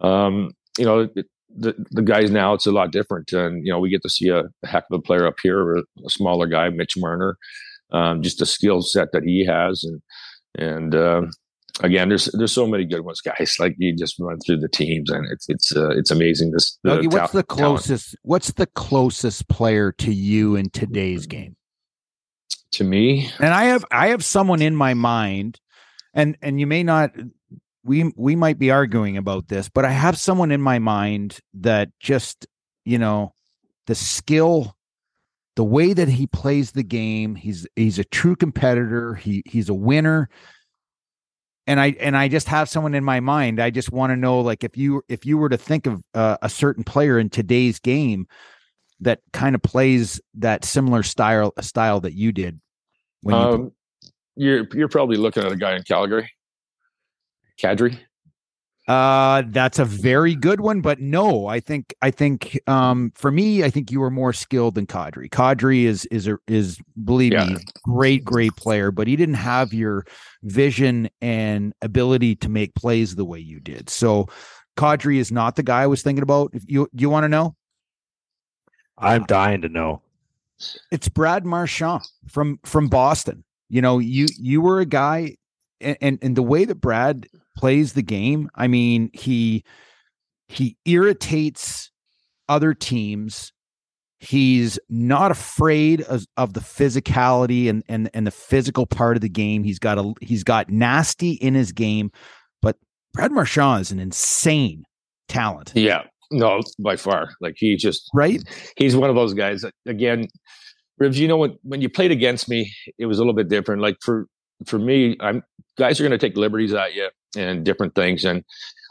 um, 0.00 0.52
you 0.78 0.84
know, 0.84 1.08
the 1.56 1.74
the 1.90 2.02
guys 2.02 2.30
now 2.30 2.54
it's 2.54 2.66
a 2.66 2.72
lot 2.72 2.92
different, 2.92 3.32
and 3.32 3.64
you 3.64 3.72
know 3.72 3.78
we 3.78 3.90
get 3.90 4.02
to 4.02 4.08
see 4.08 4.28
a, 4.28 4.40
a 4.40 4.66
heck 4.66 4.84
of 4.90 4.98
a 4.98 5.02
player 5.02 5.26
up 5.26 5.36
here, 5.42 5.76
a, 5.76 5.82
a 6.04 6.10
smaller 6.10 6.46
guy, 6.46 6.68
Mitch 6.70 6.96
Marner, 6.96 7.36
um, 7.92 8.22
just 8.22 8.42
a 8.42 8.46
skill 8.46 8.82
set 8.82 9.12
that 9.12 9.24
he 9.24 9.44
has, 9.44 9.84
and 9.84 10.02
and 10.56 10.94
uh, 10.94 11.22
again, 11.82 12.08
there's 12.08 12.26
there's 12.32 12.52
so 12.52 12.66
many 12.66 12.84
good 12.84 13.00
ones, 13.00 13.20
guys. 13.20 13.56
Like 13.58 13.74
you 13.78 13.94
just 13.96 14.16
run 14.18 14.38
through 14.46 14.58
the 14.58 14.68
teams, 14.68 15.10
and 15.10 15.26
it's 15.30 15.48
it's 15.48 15.74
uh, 15.76 15.90
it's 15.90 16.10
amazing. 16.10 16.52
This 16.52 16.78
the 16.82 16.98
Dougie, 16.98 17.12
what's 17.12 17.32
ta- 17.32 17.38
the 17.38 17.44
closest? 17.44 18.10
Talent. 18.10 18.20
What's 18.22 18.52
the 18.52 18.66
closest 18.66 19.48
player 19.48 19.92
to 19.92 20.12
you 20.12 20.56
in 20.56 20.70
today's 20.70 21.26
game? 21.26 21.56
To 22.72 22.84
me, 22.84 23.30
and 23.40 23.52
I 23.52 23.64
have 23.64 23.84
I 23.90 24.08
have 24.08 24.24
someone 24.24 24.62
in 24.62 24.76
my 24.76 24.94
mind, 24.94 25.58
and 26.14 26.36
and 26.40 26.60
you 26.60 26.66
may 26.66 26.84
not 26.84 27.12
we 27.84 28.12
we 28.16 28.36
might 28.36 28.58
be 28.58 28.70
arguing 28.70 29.16
about 29.16 29.48
this, 29.48 29.68
but 29.68 29.84
I 29.84 29.90
have 29.90 30.18
someone 30.18 30.50
in 30.50 30.60
my 30.60 30.78
mind 30.78 31.40
that 31.54 31.88
just, 31.98 32.46
you 32.84 32.98
know, 32.98 33.32
the 33.86 33.94
skill, 33.94 34.76
the 35.56 35.64
way 35.64 35.92
that 35.92 36.08
he 36.08 36.26
plays 36.26 36.72
the 36.72 36.82
game, 36.82 37.34
he's 37.34 37.66
he's 37.76 37.98
a 37.98 38.04
true 38.04 38.36
competitor, 38.36 39.14
he 39.14 39.42
he's 39.46 39.68
a 39.68 39.74
winner. 39.74 40.28
And 41.66 41.80
I 41.80 41.96
and 42.00 42.16
I 42.16 42.28
just 42.28 42.48
have 42.48 42.68
someone 42.68 42.94
in 42.94 43.04
my 43.04 43.20
mind. 43.20 43.60
I 43.60 43.70
just 43.70 43.92
want 43.92 44.10
to 44.10 44.16
know 44.16 44.40
like 44.40 44.64
if 44.64 44.76
you 44.76 45.02
if 45.08 45.24
you 45.24 45.38
were 45.38 45.48
to 45.48 45.58
think 45.58 45.86
of 45.86 46.02
uh, 46.14 46.36
a 46.42 46.48
certain 46.48 46.84
player 46.84 47.18
in 47.18 47.30
today's 47.30 47.78
game 47.78 48.26
that 49.00 49.20
kind 49.32 49.54
of 49.54 49.62
plays 49.62 50.20
that 50.34 50.64
similar 50.64 51.02
style 51.02 51.52
style 51.60 52.00
that 52.00 52.14
you 52.14 52.32
did 52.32 52.60
when 53.22 53.34
you 53.34 53.40
um, 53.40 53.72
you're 54.36 54.66
you're 54.72 54.88
probably 54.88 55.16
looking 55.16 55.44
at 55.44 55.52
a 55.52 55.56
guy 55.56 55.76
in 55.76 55.82
Calgary. 55.82 56.30
Kadri? 57.60 57.98
Uh, 58.88 59.42
that's 59.48 59.78
a 59.78 59.84
very 59.84 60.34
good 60.34 60.60
one, 60.60 60.80
but 60.80 60.98
no, 60.98 61.46
I 61.46 61.60
think 61.60 61.94
I 62.02 62.10
think 62.10 62.58
um 62.66 63.12
for 63.14 63.30
me, 63.30 63.62
I 63.62 63.70
think 63.70 63.90
you 63.90 64.00
were 64.00 64.10
more 64.10 64.32
skilled 64.32 64.74
than 64.74 64.86
Kadri. 64.86 65.28
Kadri 65.28 65.84
is 65.84 66.06
is 66.06 66.26
a, 66.26 66.38
is 66.48 66.80
believe 67.04 67.32
yeah. 67.32 67.44
me, 67.44 67.56
great 67.84 68.24
great 68.24 68.56
player, 68.56 68.90
but 68.90 69.06
he 69.06 69.14
didn't 69.14 69.34
have 69.34 69.72
your 69.72 70.06
vision 70.42 71.08
and 71.20 71.72
ability 71.82 72.34
to 72.36 72.48
make 72.48 72.74
plays 72.74 73.14
the 73.14 73.24
way 73.24 73.38
you 73.38 73.60
did. 73.60 73.90
So 73.90 74.26
Kadri 74.76 75.18
is 75.18 75.30
not 75.30 75.56
the 75.56 75.62
guy 75.62 75.82
I 75.82 75.86
was 75.86 76.02
thinking 76.02 76.22
about. 76.22 76.50
If 76.54 76.64
you 76.66 76.88
you 76.92 77.10
want 77.10 77.24
to 77.24 77.28
know? 77.28 77.54
I'm 79.00 79.24
dying 79.24 79.62
to 79.62 79.68
know. 79.68 80.02
It's 80.90 81.08
Brad 81.08 81.44
Marchand 81.44 82.02
from 82.28 82.60
from 82.64 82.88
Boston. 82.88 83.44
You 83.68 83.80
know, 83.80 83.98
you 83.98 84.26
you 84.38 84.60
were 84.60 84.80
a 84.80 84.86
guy 84.86 85.36
and, 85.80 85.96
and, 86.00 86.18
and 86.22 86.36
the 86.36 86.42
way 86.42 86.64
that 86.64 86.76
Brad 86.76 87.26
plays 87.56 87.94
the 87.94 88.02
game. 88.02 88.50
I 88.54 88.68
mean, 88.68 89.10
he 89.12 89.64
he 90.48 90.76
irritates 90.84 91.90
other 92.48 92.74
teams. 92.74 93.52
He's 94.18 94.78
not 94.90 95.30
afraid 95.30 96.02
of, 96.02 96.26
of 96.36 96.52
the 96.52 96.60
physicality 96.60 97.70
and, 97.70 97.82
and 97.88 98.10
and 98.12 98.26
the 98.26 98.32
physical 98.32 98.84
part 98.84 99.16
of 99.16 99.22
the 99.22 99.30
game. 99.30 99.64
He's 99.64 99.78
got 99.78 99.98
a 99.98 100.12
he's 100.20 100.44
got 100.44 100.68
nasty 100.68 101.32
in 101.32 101.54
his 101.54 101.72
game, 101.72 102.10
but 102.60 102.76
Brad 103.14 103.32
Marchand 103.32 103.80
is 103.80 103.92
an 103.92 103.98
insane 103.98 104.84
talent. 105.28 105.72
Yeah, 105.74 106.02
no, 106.30 106.60
by 106.78 106.96
far. 106.96 107.30
Like 107.40 107.54
he 107.56 107.76
just 107.76 108.08
right. 108.14 108.42
He's 108.76 108.96
one 108.96 109.10
of 109.10 109.16
those 109.16 109.34
guys. 109.34 109.62
That, 109.62 109.74
again, 109.86 110.28
Ribs. 110.98 111.18
You 111.18 111.28
know 111.28 111.36
when 111.36 111.56
when 111.62 111.80
you 111.80 111.88
played 111.88 112.10
against 112.10 112.48
me, 112.48 112.72
it 112.98 113.06
was 113.06 113.18
a 113.18 113.20
little 113.20 113.34
bit 113.34 113.48
different. 113.48 113.82
Like 113.82 113.96
for 114.00 114.26
for 114.66 114.78
me, 114.78 115.16
I'm 115.20 115.42
guys 115.80 115.98
are 115.98 116.04
going 116.04 116.18
to 116.18 116.18
take 116.18 116.36
liberties 116.36 116.74
at 116.74 116.94
you 116.94 117.08
and 117.36 117.64
different 117.64 117.94
things. 117.94 118.24
And 118.24 118.44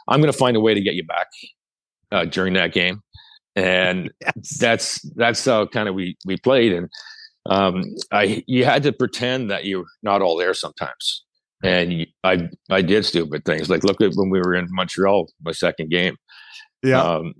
I'm 0.08 0.20
going 0.20 0.32
to 0.32 0.38
find 0.38 0.56
a 0.56 0.60
way 0.60 0.74
to 0.74 0.80
get 0.80 0.94
you 0.94 1.04
back 1.06 1.28
uh, 2.12 2.24
during 2.24 2.54
that 2.54 2.72
game. 2.72 3.00
And 3.56 4.10
yes. 4.20 4.58
that's 4.58 5.00
that's 5.16 5.44
how 5.44 5.66
kind 5.66 5.88
of 5.88 5.94
we 5.94 6.16
we 6.26 6.36
played. 6.36 6.72
And 6.72 6.88
um, 7.48 7.84
I 8.12 8.44
you 8.46 8.64
had 8.64 8.82
to 8.84 8.92
pretend 8.92 9.50
that 9.50 9.64
you're 9.64 9.84
not 10.02 10.22
all 10.22 10.36
there 10.36 10.54
sometimes. 10.54 11.24
And 11.62 11.92
you, 11.92 12.06
I 12.24 12.48
I 12.70 12.82
did 12.82 13.04
stupid 13.04 13.44
things 13.44 13.68
like 13.68 13.84
look 13.84 14.00
at 14.00 14.12
when 14.14 14.30
we 14.30 14.40
were 14.40 14.54
in 14.54 14.66
Montreal, 14.70 15.28
my 15.42 15.52
second 15.52 15.90
game. 15.90 16.16
Yeah. 16.82 17.02
Um, 17.02 17.34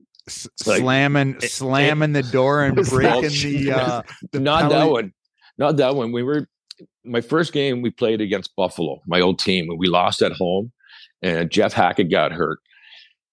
like, 0.66 0.78
slamming 0.80 1.37
it, 1.42 1.50
slamming 1.50 2.14
it, 2.14 2.23
the 2.23 2.30
door 2.30 2.64
and 2.64 2.76
breaking 2.88 3.30
the, 3.30 3.73
uh, 3.73 4.02
the 4.32 4.40
not 4.40 4.62
penalty. 4.62 4.78
that 4.78 4.90
one 4.90 5.12
not 5.59 5.76
that 5.78 5.97
one 5.97 6.12
we 6.12 6.23
were 6.23 6.47
my 7.04 7.20
first 7.20 7.52
game 7.52 7.82
we 7.82 7.90
played 7.90 8.20
against 8.20 8.54
Buffalo, 8.56 9.00
my 9.06 9.20
old 9.20 9.38
team, 9.38 9.70
and 9.70 9.78
we 9.78 9.88
lost 9.88 10.23
at 10.23 10.32
home. 10.32 10.73
And 11.23 11.50
Jeff 11.50 11.73
Hackett 11.73 12.11
got 12.11 12.32
hurt, 12.32 12.61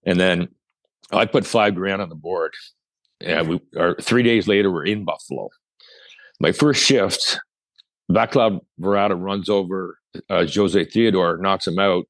and 0.06 0.20
then 0.20 0.50
I 1.12 1.26
put 1.26 1.46
five 1.46 1.76
grand 1.76 2.02
on 2.02 2.10
the 2.10 2.16
board. 2.16 2.54
And 3.22 3.48
we 3.48 3.62
are 3.78 3.96
three 4.02 4.24
days 4.24 4.48
later 4.48 4.72
we're 4.72 4.86
in 4.86 5.06
Buffalo. 5.06 5.50
My 6.40 6.52
first 6.52 6.84
shift, 6.84 7.40
Vaclav 8.12 8.60
Varada 8.80 9.20
runs 9.20 9.50
over 9.50 9.98
uh, 10.30 10.46
Jose 10.54 10.86
Theodore, 10.86 11.38
knocks 11.38 11.66
him 11.66 11.80
out. 11.80 12.06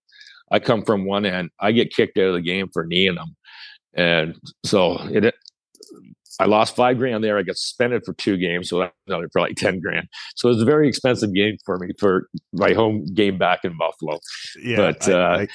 I 0.51 0.60
come 0.60 0.84
from 0.84 1.06
one 1.06 1.25
end. 1.25 1.51
I 1.60 1.72
get 1.72 1.94
kicked 1.94 2.18
out 2.18 2.30
of 2.30 2.34
the 2.34 2.42
game 2.42 2.70
for 2.74 2.86
kneeing 2.86 3.18
him, 3.18 3.36
and 3.98 4.39
so 4.63 5.00
it 5.10 5.36
I 6.39 6.46
lost 6.46 6.75
five 6.75 7.00
grand 7.00 7.24
there. 7.24 7.38
I 7.38 7.44
got 7.44 7.58
suspended 7.58 8.04
for 8.06 8.13
two 8.13 8.38
games, 8.38 8.70
so 8.70 8.80
that 8.80 8.94
for 9.32 9.42
like 9.42 9.56
ten 9.56 9.80
grand. 9.80 10.08
So 10.36 10.50
it 10.50 10.54
was 10.54 10.62
a 10.62 10.66
very 10.66 10.88
expensive 10.88 11.34
game 11.34 11.58
for 11.66 11.80
me 11.80 11.94
for 12.00 12.30
my 12.54 12.74
home 12.74 13.06
game 13.13 13.38
back 13.38 13.62
in 13.63 13.75
Buffalo. 13.77 14.20
Yeah, 14.62 14.77
but 14.77 15.10
I, 15.10 15.13
uh, 15.13 15.38
I, 15.39 15.48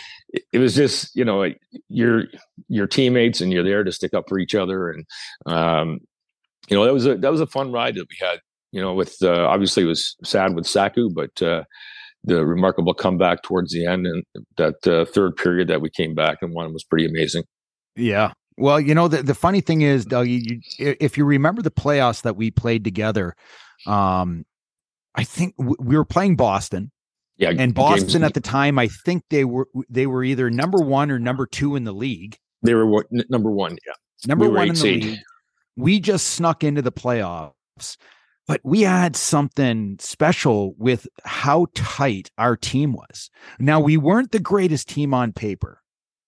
it 0.52 0.58
was 0.58 0.74
just 0.74 1.14
you 1.14 1.24
know 1.24 1.48
your 1.88 2.24
your 2.68 2.86
teammates 2.86 3.40
and 3.40 3.52
you're 3.52 3.62
there 3.62 3.84
to 3.84 3.92
stick 3.92 4.12
up 4.12 4.24
for 4.28 4.38
each 4.38 4.54
other, 4.54 4.90
and 4.90 5.06
um, 5.46 6.00
you 6.68 6.76
know 6.76 6.84
that 6.84 6.92
was 6.92 7.06
a 7.06 7.16
that 7.16 7.30
was 7.30 7.40
a 7.40 7.46
fun 7.46 7.70
ride 7.70 7.94
that 7.94 8.06
we 8.10 8.26
had. 8.26 8.40
You 8.72 8.80
know, 8.80 8.94
with 8.94 9.16
uh, 9.22 9.46
obviously 9.46 9.84
it 9.84 9.86
was 9.86 10.16
sad 10.24 10.54
with 10.56 10.66
Saku, 10.66 11.10
but 11.10 11.40
uh, 11.42 11.62
the 12.24 12.44
remarkable 12.44 12.94
comeback 12.94 13.42
towards 13.42 13.72
the 13.72 13.86
end 13.86 14.06
and 14.06 14.24
that 14.56 14.86
uh, 14.86 15.04
third 15.04 15.36
period 15.36 15.68
that 15.68 15.80
we 15.80 15.90
came 15.90 16.14
back 16.14 16.38
and 16.40 16.54
won 16.54 16.72
was 16.72 16.84
pretty 16.84 17.06
amazing. 17.06 17.44
Yeah, 17.96 18.32
well, 18.56 18.80
you 18.80 18.94
know, 18.94 19.08
the, 19.08 19.22
the 19.22 19.34
funny 19.34 19.60
thing 19.60 19.82
is, 19.82 20.04
Doug, 20.04 20.28
you, 20.28 20.60
if 20.78 21.16
you 21.16 21.24
remember 21.24 21.62
the 21.62 21.70
playoffs 21.70 22.22
that 22.22 22.36
we 22.36 22.50
played 22.50 22.84
together, 22.84 23.34
um, 23.86 24.44
I 25.14 25.24
think 25.24 25.56
w- 25.56 25.76
we 25.80 25.96
were 25.96 26.04
playing 26.04 26.36
Boston. 26.36 26.90
Yeah, 27.38 27.52
and 27.56 27.74
Boston 27.74 28.20
games. 28.20 28.22
at 28.22 28.34
the 28.34 28.40
time, 28.40 28.78
I 28.78 28.88
think 28.88 29.24
they 29.30 29.44
were 29.44 29.66
they 29.88 30.06
were 30.06 30.22
either 30.22 30.50
number 30.50 30.78
one 30.78 31.10
or 31.10 31.18
number 31.18 31.46
two 31.46 31.76
in 31.76 31.84
the 31.84 31.92
league. 31.92 32.36
They 32.62 32.74
were 32.74 32.86
what, 32.86 33.06
number 33.10 33.50
one. 33.50 33.78
Yeah, 33.86 33.94
number 34.26 34.48
we 34.48 34.54
one 34.54 34.68
in 34.68 34.74
the 34.74 34.82
league. 34.82 35.18
We 35.76 35.98
just 35.98 36.28
snuck 36.28 36.62
into 36.62 36.82
the 36.82 36.92
playoffs, 36.92 37.96
but 38.46 38.60
we 38.62 38.82
had 38.82 39.16
something 39.16 39.96
special 39.98 40.74
with 40.76 41.08
how 41.24 41.66
tight 41.74 42.30
our 42.36 42.56
team 42.56 42.92
was. 42.92 43.30
Now 43.58 43.80
we 43.80 43.96
weren't 43.96 44.30
the 44.30 44.38
greatest 44.38 44.88
team 44.88 45.14
on 45.14 45.32
paper. 45.32 45.80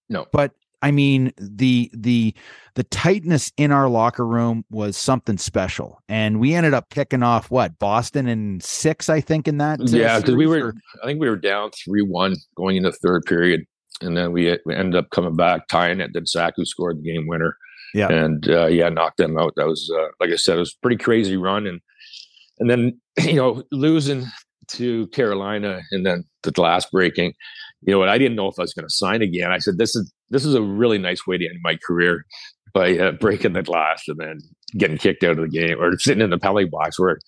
No, 0.09 0.27
but 0.33 0.53
I 0.85 0.91
mean, 0.91 1.33
the 1.39 1.91
the 1.95 2.35
the 2.75 2.85
tightness 2.85 3.51
in 3.57 3.73
our 3.73 3.89
locker 3.89 4.27
room 4.27 4.67
was 4.71 4.99
something 4.99 5.39
special, 5.39 6.03
and 6.11 6.41
we 6.41 6.53
ended 6.53 6.75
up 6.75 6.91
kicking 6.91 7.23
off 7.23 7.51
what 7.51 7.79
Boston 7.79 8.29
in 8.29 8.61
six, 8.61 9.09
I 9.09 9.23
think, 9.23 9.49
in 9.49 9.57
that. 9.59 9.81
Yeah, 9.81 10.21
because 10.21 10.35
we 10.37 10.47
were. 10.47 10.75
I 11.03 11.07
think 11.07 11.23
we 11.23 11.31
were 11.31 11.39
down 11.39 11.71
three 11.71 12.03
one 12.03 12.37
going 12.55 12.77
into 12.77 12.91
the 12.91 12.99
third 12.99 13.25
period, 13.25 13.65
and 14.03 14.15
then 14.15 14.33
we, 14.33 14.59
we 14.67 14.75
ended 14.75 14.97
up 14.97 15.09
coming 15.09 15.37
back, 15.37 15.69
tying 15.69 16.03
it. 16.03 16.11
Then 16.13 16.27
Saku 16.27 16.67
scored 16.67 16.99
the 16.99 17.11
game 17.11 17.27
winner. 17.27 17.57
Yeah, 17.95 18.09
and 18.13 18.47
uh, 18.51 18.67
yeah, 18.67 18.91
knocked 18.91 19.17
them 19.17 19.39
out. 19.39 19.55
That 19.57 19.67
was 19.67 19.91
uh, 19.99 20.09
like 20.21 20.29
I 20.29 20.37
said, 20.37 20.57
it 20.57 20.61
was 20.61 20.75
pretty 20.75 21.03
crazy 21.03 21.39
run, 21.39 21.67
and 21.67 21.81
and 22.59 22.69
then 22.69 23.01
you 23.25 23.37
know 23.37 23.63
losing 23.73 24.27
to 24.73 25.07
Carolina, 25.07 25.81
and 25.93 26.05
then 26.05 26.25
the 26.43 26.51
glass 26.51 26.85
breaking 26.91 27.33
you 27.87 27.93
know 27.93 27.99
what? 27.99 28.09
I 28.09 28.19
didn't 28.19 28.37
know 28.37 28.49
if 28.49 28.59
I 28.59 28.63
was 28.63 28.75
going 28.75 28.87
to 28.87 28.95
sign 28.95 29.23
again. 29.23 29.53
I 29.53 29.59
said, 29.59 29.79
this 29.79 29.95
is 29.95 30.13
this 30.31 30.45
is 30.45 30.55
a 30.55 30.63
really 30.63 30.99
nice 30.99 31.27
way 31.27 31.39
to 31.39 31.47
end 31.47 31.59
my 31.63 31.77
career 31.87 32.25
by 32.73 32.99
uh, 32.99 33.13
breaking 33.13 33.53
the 33.53 33.63
glass 33.63 34.03
and 34.09 34.19
then 34.19 34.39
getting 34.77 34.99
kicked 34.99 35.23
out 35.23 35.39
of 35.39 35.39
the 35.39 35.49
game 35.49 35.81
or 35.81 35.97
sitting 35.99 36.23
in 36.23 36.31
the 36.31 36.39
penalty 36.39 36.65
box 36.65 36.99
where 36.99 37.19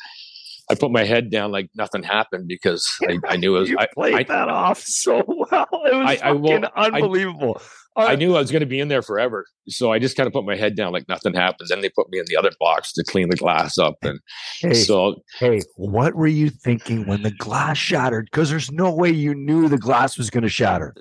I 0.70 0.74
put 0.74 0.90
my 0.90 1.04
head 1.04 1.30
down 1.30 1.52
like 1.52 1.70
nothing 1.74 2.02
happened 2.02 2.48
because 2.48 2.86
I, 3.08 3.18
I 3.28 3.36
knew 3.36 3.56
it 3.56 3.60
was. 3.60 3.70
you 3.70 3.78
I 3.78 3.86
played 3.92 4.14
I, 4.14 4.22
that 4.24 4.48
off 4.48 4.80
so 4.80 5.22
well. 5.26 5.66
It 5.72 5.94
was 5.94 6.06
I, 6.06 6.16
fucking 6.16 6.64
unbelievable. 6.76 7.60
I 7.96 8.12
uh, 8.12 8.16
knew 8.16 8.36
I 8.36 8.40
was 8.40 8.50
going 8.50 8.60
to 8.60 8.66
be 8.66 8.78
in 8.78 8.88
there 8.88 9.00
forever, 9.00 9.46
so 9.68 9.90
I 9.90 9.98
just 9.98 10.18
kind 10.18 10.26
of 10.26 10.32
put 10.34 10.44
my 10.44 10.54
head 10.54 10.76
down 10.76 10.92
like 10.92 11.08
nothing 11.08 11.32
happened. 11.32 11.70
Then 11.70 11.80
they 11.80 11.88
put 11.88 12.10
me 12.10 12.18
in 12.18 12.26
the 12.28 12.36
other 12.36 12.50
box 12.60 12.92
to 12.92 13.04
clean 13.04 13.30
the 13.30 13.36
glass 13.36 13.78
up, 13.78 13.96
and 14.02 14.20
hey, 14.60 14.74
so 14.74 15.22
hey, 15.38 15.62
what 15.76 16.14
were 16.14 16.26
you 16.26 16.50
thinking 16.50 17.06
when 17.06 17.22
the 17.22 17.30
glass 17.30 17.78
shattered? 17.78 18.28
Because 18.30 18.50
there's 18.50 18.70
no 18.70 18.92
way 18.92 19.10
you 19.10 19.34
knew 19.34 19.68
the 19.68 19.78
glass 19.78 20.18
was 20.18 20.28
going 20.28 20.42
to 20.42 20.50
shatter. 20.50 20.94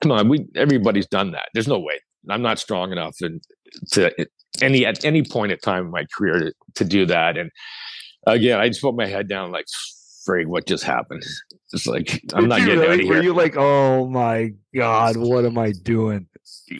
Come 0.00 0.12
on, 0.12 0.28
we 0.28 0.46
everybody's 0.54 1.08
done 1.08 1.32
that. 1.32 1.48
There's 1.54 1.68
no 1.68 1.80
way. 1.80 1.98
I'm 2.30 2.42
not 2.42 2.60
strong 2.60 2.92
enough 2.92 3.16
and 3.20 3.42
to 3.92 4.12
any 4.60 4.86
at 4.86 5.04
any 5.04 5.24
point 5.24 5.52
in 5.52 5.58
time 5.58 5.86
in 5.86 5.90
my 5.90 6.04
career 6.16 6.38
to, 6.38 6.54
to 6.76 6.84
do 6.84 7.06
that. 7.06 7.36
And 7.36 7.50
again, 8.26 8.60
I 8.60 8.68
just 8.68 8.82
put 8.82 8.94
my 8.94 9.06
head 9.06 9.28
down 9.28 9.52
like, 9.52 9.66
frig, 10.28 10.46
what 10.46 10.66
just 10.66 10.84
happened? 10.84 11.24
It's 11.72 11.86
like 11.86 12.20
I'm 12.34 12.48
not 12.48 12.60
getting 12.60 12.78
really, 12.78 12.86
out 12.86 12.94
of 12.94 13.00
here. 13.00 13.14
Were 13.14 13.22
you 13.22 13.34
like, 13.34 13.56
oh 13.56 14.06
my 14.06 14.52
god, 14.74 15.16
what 15.16 15.44
am 15.44 15.58
I 15.58 15.72
doing? 15.82 16.26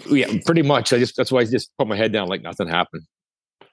Yeah, 0.07 0.27
pretty 0.45 0.63
much. 0.63 0.93
I 0.93 0.99
just 0.99 1.17
that's 1.17 1.33
why 1.33 1.41
I 1.41 1.45
just 1.45 1.71
put 1.79 1.89
my 1.89 1.97
head 1.97 2.13
down 2.13 2.29
like 2.29 2.43
nothing 2.43 2.69
happened. 2.69 3.05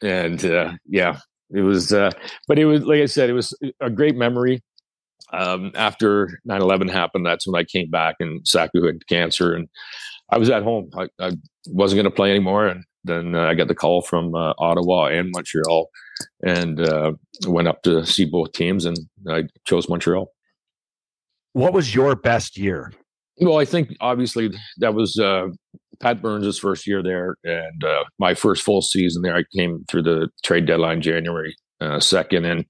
And 0.01 0.43
uh, 0.45 0.73
yeah, 0.85 1.19
it 1.51 1.61
was. 1.61 1.91
Uh, 1.91 2.11
but 2.47 2.57
it 2.57 2.65
was 2.65 2.83
like 2.83 3.01
I 3.01 3.05
said, 3.05 3.29
it 3.29 3.33
was 3.33 3.53
a 3.81 3.89
great 3.89 4.15
memory. 4.15 4.63
Um, 5.31 5.71
after 5.75 6.39
9-11 6.49 6.89
happened, 6.89 7.23
that's 7.23 7.45
when 7.45 7.59
I 7.59 7.63
came 7.63 7.91
back 7.91 8.15
and 8.19 8.47
Saku 8.47 8.83
had 8.85 9.05
cancer, 9.07 9.53
and 9.53 9.67
I 10.31 10.37
was 10.37 10.49
at 10.49 10.63
home. 10.63 10.89
I, 10.97 11.07
I 11.19 11.33
wasn't 11.67 11.97
going 11.97 12.11
to 12.11 12.15
play 12.15 12.31
anymore, 12.31 12.65
and 12.65 12.83
then 13.03 13.35
uh, 13.35 13.45
I 13.45 13.55
got 13.55 13.67
the 13.67 13.75
call 13.75 14.01
from 14.01 14.35
uh, 14.35 14.53
Ottawa 14.57 15.05
and 15.05 15.29
Montreal, 15.31 15.89
and 16.45 16.79
uh, 16.79 17.13
went 17.47 17.67
up 17.67 17.81
to 17.83 18.05
see 18.05 18.25
both 18.25 18.51
teams, 18.51 18.85
and 18.85 18.97
I 19.27 19.43
chose 19.65 19.89
Montreal. 19.89 20.31
What 21.53 21.73
was 21.73 21.95
your 21.95 22.15
best 22.15 22.57
year? 22.57 22.91
Well, 23.37 23.57
I 23.57 23.65
think 23.65 23.95
obviously 24.01 24.51
that 24.77 24.93
was 24.93 25.17
uh, 25.17 25.47
Pat 26.01 26.21
Burns' 26.21 26.59
first 26.59 26.85
year 26.85 27.01
there, 27.01 27.37
and 27.43 27.83
uh, 27.83 28.03
my 28.19 28.33
first 28.33 28.63
full 28.63 28.81
season 28.81 29.21
there. 29.21 29.35
I 29.35 29.43
came 29.55 29.85
through 29.87 30.03
the 30.03 30.29
trade 30.43 30.65
deadline 30.65 31.01
January 31.01 31.55
uh, 31.79 31.99
second, 31.99 32.45
and 32.45 32.65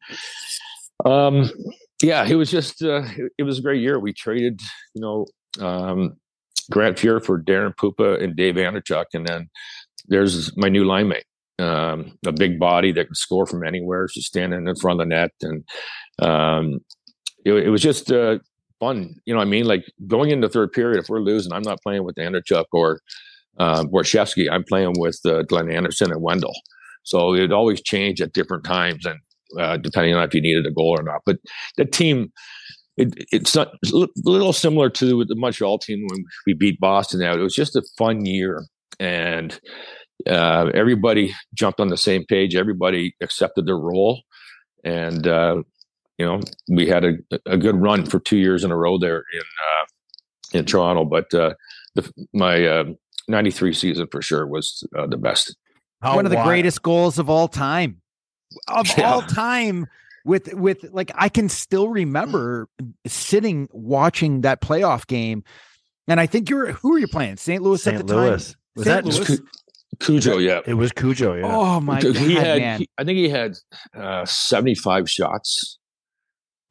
um, 1.06 1.50
yeah, 2.04 2.26
it 2.26 2.36
was 2.36 2.52
just 2.52 2.82
it, 2.82 3.32
it, 3.38 3.44
was 3.44 3.60
a 3.60 3.62
great 3.64 3.82
year. 3.82 4.00
We 4.00 4.14
traded, 4.14 4.62
you 4.94 5.02
know. 5.02 5.26
Um, 5.60 6.18
Grant 6.70 6.98
Fuhr 6.98 7.24
for 7.24 7.42
Daren 7.42 7.76
Puppa 7.76 8.22
and 8.24 8.36
Dave 8.36 8.56
Andreychuk, 8.56 9.06
and 9.14 9.26
then 9.26 9.50
there's 10.10 10.56
my 10.58 10.70
new 10.70 10.84
line 10.84 11.08
mate, 11.08 11.26
um, 11.60 12.18
a 12.26 12.32
big 12.32 12.60
body 12.60 12.92
that 12.92 13.06
can 13.06 13.16
score 13.16 13.46
from 13.46 13.64
anywhere. 13.64 14.08
She's 14.08 14.26
standing 14.26 14.68
in 14.68 14.76
front 14.76 15.00
of 15.00 15.08
the 15.08 15.16
net, 15.16 15.32
and 15.42 15.64
um, 16.22 16.80
it, 17.46 17.54
it, 17.54 17.70
was 17.70 17.82
just 17.82 18.12
uh, 18.12 18.40
fun. 18.80 19.16
You 19.26 19.34
know, 19.34 19.40
I 19.40 19.46
mean, 19.46 19.66
like 19.66 19.86
going 20.08 20.32
into 20.32 20.50
third 20.50 20.72
period, 20.72 21.00
if 21.00 21.10
we're 21.10 21.22
losing, 21.22 21.54
I'm 21.54 21.62
not 21.62 21.82
playing 21.82 22.04
with 22.04 22.16
Andreychuk 22.16 22.66
or 22.74 23.00
uh, 23.60 23.84
Borschevsky. 23.84 24.50
I'm 24.52 24.64
playing 24.64 24.94
with 24.98 25.20
uh, 25.26 25.44
Glenn 25.44 25.72
Anderson 25.72 26.12
and 26.12 26.22
Wendel. 26.22 26.54
So 27.04 27.34
it 27.34 27.52
always 27.52 27.82
changed 27.82 28.22
at 28.22 28.34
different 28.34 28.64
times, 28.64 29.06
and 29.06 29.20
uh, 29.60 29.78
depending 29.78 30.16
on 30.16 30.24
if 30.24 30.34
you 30.34 30.42
needed 30.42 30.66
a 30.66 30.72
goal 30.72 30.96
or 30.98 31.04
not. 31.04 31.22
But 31.26 31.38
the 31.78 31.86
team. 31.86 32.32
It, 32.98 33.14
it's 33.32 33.56
not 33.56 33.70
a 33.86 34.08
little 34.26 34.52
similar 34.52 34.90
to 34.90 35.24
the 35.24 35.36
Montreal 35.38 35.80
team 35.80 36.06
when 36.10 36.26
we 36.46 36.52
beat 36.52 36.82
Boston. 36.82 37.22
Now 37.22 37.32
it 37.32 37.40
was 37.40 37.56
just 37.56 37.78
a 37.78 37.84
fun 37.98 38.26
year, 38.26 38.66
and 39.00 39.60
uh, 40.28 40.70
everybody 40.74 41.34
jumped 41.54 41.80
on 41.80 41.88
the 41.88 41.98
same 41.98 42.26
page. 42.26 42.56
Everybody 42.56 43.16
accepted 43.22 43.66
their 43.66 43.78
role, 43.78 44.22
and 44.84 45.26
uh, 45.26 45.64
you 46.18 46.26
know 46.26 46.42
we 46.70 46.88
had 46.88 47.06
a, 47.06 47.14
a 47.46 47.58
good 47.58 47.76
run 47.76 48.06
for 48.06 48.20
two 48.20 48.38
years 48.38 48.64
in 48.64 48.72
a 48.72 48.78
row 48.78 48.98
there 48.98 49.24
in 49.34 49.42
uh, 49.42 50.60
in 50.60 50.66
Toronto. 50.66 51.06
But 51.06 51.34
uh, 51.34 51.54
the, 51.96 52.12
my 52.34 52.96
'93 53.28 53.70
uh, 53.70 53.74
season 53.74 54.08
for 54.12 54.22
sure 54.22 54.46
was 54.46 54.84
uh, 54.98 55.08
the 55.08 55.18
best. 55.18 55.56
How 56.02 56.16
One 56.16 56.26
of 56.26 56.32
the 56.32 56.38
wild. 56.38 56.48
greatest 56.48 56.82
goals 56.82 57.20
of 57.20 57.30
all 57.30 57.48
time, 57.48 58.02
of 58.68 58.88
yeah. 58.98 59.12
all 59.12 59.22
time. 59.22 59.88
With 60.26 60.54
with 60.54 60.84
like 60.92 61.12
I 61.16 61.30
can 61.30 61.48
still 61.48 61.88
remember 61.88 62.68
sitting 63.08 63.70
watching 63.72 64.42
that 64.42 64.62
playoff 64.62 65.08
game, 65.08 65.46
and 66.10 66.20
I 66.20 66.26
think 66.26 66.50
you're 66.50 66.74
who 66.74 66.94
are 66.94 67.00
you 67.00 67.08
playing? 67.08 67.38
St. 67.38 67.64
Louis 67.64 67.82
St. 67.82 67.98
at 67.98 68.06
the 68.06 68.16
Louis. 68.16 68.48
time. 68.48 68.60
Was 68.80 68.88
St. 68.88 69.06
that 69.06 69.06
Louis? 69.06 69.40
Cujo, 70.00 70.38
yeah. 70.38 70.62
It 70.66 70.76
was 70.76 70.92
Cujo, 70.92 71.36
yeah. 71.36 71.46
Oh 71.46 71.80
my 71.82 72.00
god, 72.00 72.16
he 72.16 72.36
had, 72.36 72.60
man. 72.60 72.80
He, 72.80 72.90
I 72.98 73.04
think 73.04 73.18
he 73.18 73.30
had 73.30 73.58
uh, 73.94 74.26
75 74.26 75.10
shots 75.10 75.78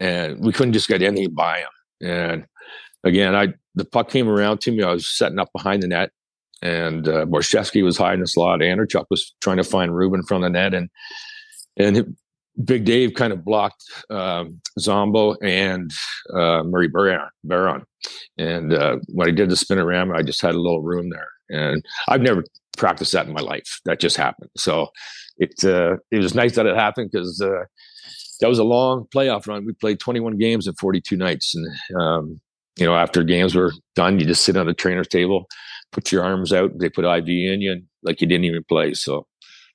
and 0.00 0.40
we 0.40 0.52
couldn't 0.52 0.72
just 0.72 0.88
get 0.88 1.02
anything 1.02 1.34
by 1.34 1.58
him. 1.58 1.68
And 2.00 2.46
again, 3.04 3.34
I 3.34 3.48
the 3.74 3.84
puck 3.84 4.10
came 4.10 4.28
around 4.28 4.60
to 4.62 4.70
me. 4.70 4.82
I 4.82 4.92
was 4.92 5.16
setting 5.16 5.38
up 5.38 5.50
behind 5.52 5.82
the 5.82 5.88
net 5.88 6.10
and 6.62 7.06
uh, 7.06 7.26
Borschevsky 7.26 7.84
was 7.84 7.96
hiding 7.96 8.20
the 8.20 8.26
slot. 8.26 8.60
Andreychuk 8.60 9.04
was 9.10 9.34
trying 9.40 9.58
to 9.58 9.64
find 9.64 9.94
Ruben 9.94 10.22
from 10.22 10.42
the 10.42 10.50
net 10.50 10.74
and 10.74 10.88
and 11.76 12.16
Big 12.64 12.84
Dave 12.84 13.14
kind 13.14 13.32
of 13.32 13.44
blocked 13.44 13.84
um, 14.10 14.60
Zombo 14.78 15.34
and 15.42 15.90
uh, 16.34 16.62
Murray 16.64 16.88
Baron. 16.88 17.28
Baron. 17.44 17.84
And 18.36 18.72
uh, 18.72 18.96
when 19.08 19.28
I 19.28 19.30
did 19.30 19.48
the 19.48 19.56
spin 19.56 19.78
around, 19.78 20.12
I 20.12 20.22
just 20.22 20.42
had 20.42 20.54
a 20.54 20.60
little 20.60 20.82
room 20.82 21.10
there. 21.10 21.28
And 21.50 21.84
I've 22.08 22.20
never 22.20 22.44
practiced 22.76 23.12
that 23.12 23.26
in 23.26 23.32
my 23.32 23.40
life. 23.40 23.80
That 23.84 24.00
just 24.00 24.16
happened. 24.16 24.50
So 24.56 24.88
it 25.38 25.64
uh, 25.64 25.96
it 26.10 26.18
was 26.18 26.34
nice 26.34 26.54
that 26.56 26.66
it 26.66 26.76
happened 26.76 27.10
because 27.12 27.40
uh, 27.40 27.64
that 28.40 28.48
was 28.48 28.58
a 28.58 28.64
long 28.64 29.06
playoff 29.14 29.46
run. 29.46 29.66
We 29.66 29.72
played 29.72 30.00
21 30.00 30.38
games 30.38 30.66
in 30.66 30.74
42 30.74 31.16
nights, 31.16 31.54
and 31.54 32.00
um, 32.00 32.40
you 32.76 32.86
know 32.86 32.94
after 32.94 33.22
games 33.22 33.54
were 33.54 33.72
done, 33.94 34.18
you 34.18 34.26
just 34.26 34.44
sit 34.44 34.56
on 34.56 34.66
the 34.66 34.74
trainer's 34.74 35.08
table, 35.08 35.46
put 35.92 36.12
your 36.12 36.24
arms 36.24 36.52
out, 36.52 36.78
they 36.78 36.88
put 36.88 37.04
IV 37.04 37.28
in 37.28 37.60
you, 37.60 37.72
and 37.72 37.84
like 38.02 38.20
you 38.20 38.26
didn't 38.26 38.44
even 38.44 38.64
play. 38.64 38.94
So 38.94 39.26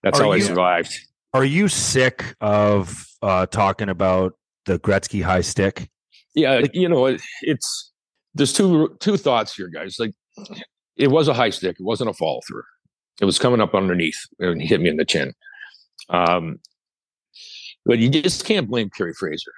that's 0.01 0.19
Are 0.19 0.23
how 0.23 0.31
I 0.31 0.39
survived. 0.39 0.93
Are 1.33 1.45
you 1.45 1.67
sick 1.67 2.35
of 2.41 3.07
uh, 3.21 3.47
talking 3.47 3.89
about 3.89 4.33
the 4.65 4.79
Gretzky 4.79 5.23
high 5.23 5.41
stick? 5.41 5.89
Yeah, 6.35 6.61
you 6.73 6.87
know, 6.87 7.07
it, 7.07 7.21
it's 7.41 7.91
there's 8.33 8.53
two 8.53 8.95
two 8.99 9.17
thoughts 9.17 9.55
here, 9.55 9.67
guys. 9.67 9.97
Like 9.99 10.13
it 10.95 11.09
was 11.09 11.27
a 11.27 11.33
high 11.33 11.49
stick, 11.49 11.77
it 11.79 11.83
wasn't 11.83 12.09
a 12.09 12.13
follow 12.13 12.41
through. 12.47 12.63
It 13.21 13.25
was 13.25 13.39
coming 13.39 13.61
up 13.61 13.75
underneath 13.75 14.19
and 14.39 14.61
he 14.61 14.67
hit 14.67 14.81
me 14.81 14.89
in 14.89 14.97
the 14.97 15.05
chin. 15.05 15.33
Um, 16.09 16.59
but 17.85 17.99
you 17.99 18.09
just 18.09 18.45
can't 18.45 18.69
blame 18.69 18.89
Kerry 18.89 19.13
Fraser. 19.13 19.51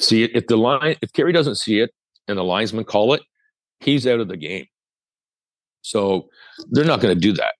See, 0.00 0.24
if 0.24 0.46
the 0.46 0.56
line, 0.56 0.96
if 1.02 1.12
Kerry 1.12 1.32
doesn't 1.32 1.56
see 1.56 1.80
it 1.80 1.90
and 2.28 2.38
the 2.38 2.44
linesman 2.44 2.84
call 2.84 3.12
it, 3.12 3.22
he's 3.80 4.06
out 4.06 4.20
of 4.20 4.28
the 4.28 4.36
game. 4.36 4.66
So 5.82 6.28
they're 6.70 6.84
not 6.84 7.00
going 7.00 7.14
to 7.14 7.20
do 7.20 7.32
that. 7.34 7.54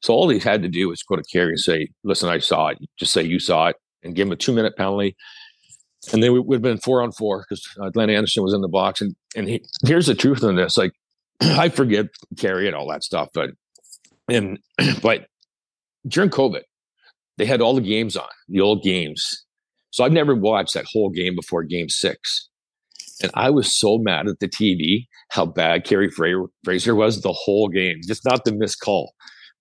So 0.00 0.14
all 0.14 0.28
he 0.28 0.38
had 0.38 0.62
to 0.62 0.68
do 0.68 0.88
was 0.88 1.02
go 1.02 1.16
to 1.16 1.22
Kerry 1.32 1.50
and 1.50 1.60
say, 1.60 1.88
"Listen, 2.04 2.28
I 2.28 2.38
saw 2.38 2.68
it." 2.68 2.78
Just 2.98 3.12
say 3.12 3.22
you 3.22 3.38
saw 3.38 3.68
it, 3.68 3.76
and 4.02 4.14
give 4.14 4.28
him 4.28 4.32
a 4.32 4.36
two 4.36 4.52
minute 4.52 4.76
penalty 4.76 5.16
and 6.12 6.22
then 6.22 6.32
we 6.32 6.40
would 6.40 6.56
have 6.56 6.62
been 6.62 6.78
four 6.78 7.02
on 7.02 7.12
four 7.12 7.44
because 7.48 7.66
Atlanta 7.82 8.12
uh, 8.12 8.16
Anderson 8.16 8.42
was 8.42 8.54
in 8.54 8.60
the 8.60 8.68
box. 8.68 9.00
And 9.00 9.14
and 9.36 9.48
he, 9.48 9.64
here's 9.84 10.06
the 10.06 10.14
truth 10.14 10.44
on 10.44 10.56
this: 10.56 10.76
like 10.76 10.92
I 11.40 11.68
forget 11.68 12.06
Kerry 12.36 12.66
and 12.66 12.76
all 12.76 12.88
that 12.88 13.04
stuff, 13.04 13.28
but 13.34 13.50
and 14.28 14.58
but 15.02 15.26
during 16.06 16.30
COVID, 16.30 16.62
they 17.36 17.46
had 17.46 17.60
all 17.60 17.74
the 17.74 17.80
games 17.80 18.16
on 18.16 18.28
the 18.48 18.60
old 18.60 18.82
games. 18.82 19.44
So 19.90 20.04
I've 20.04 20.12
never 20.12 20.34
watched 20.34 20.74
that 20.74 20.86
whole 20.92 21.10
game 21.10 21.34
before 21.34 21.64
Game 21.64 21.88
Six, 21.88 22.48
and 23.22 23.32
I 23.34 23.50
was 23.50 23.74
so 23.74 23.98
mad 23.98 24.28
at 24.28 24.38
the 24.38 24.48
TV 24.48 25.06
how 25.30 25.44
bad 25.44 25.84
Kerry 25.84 26.10
Fraser 26.10 26.94
was 26.94 27.20
the 27.20 27.32
whole 27.32 27.68
game, 27.68 28.00
just 28.06 28.24
not 28.24 28.44
the 28.44 28.52
missed 28.52 28.80
call, 28.80 29.12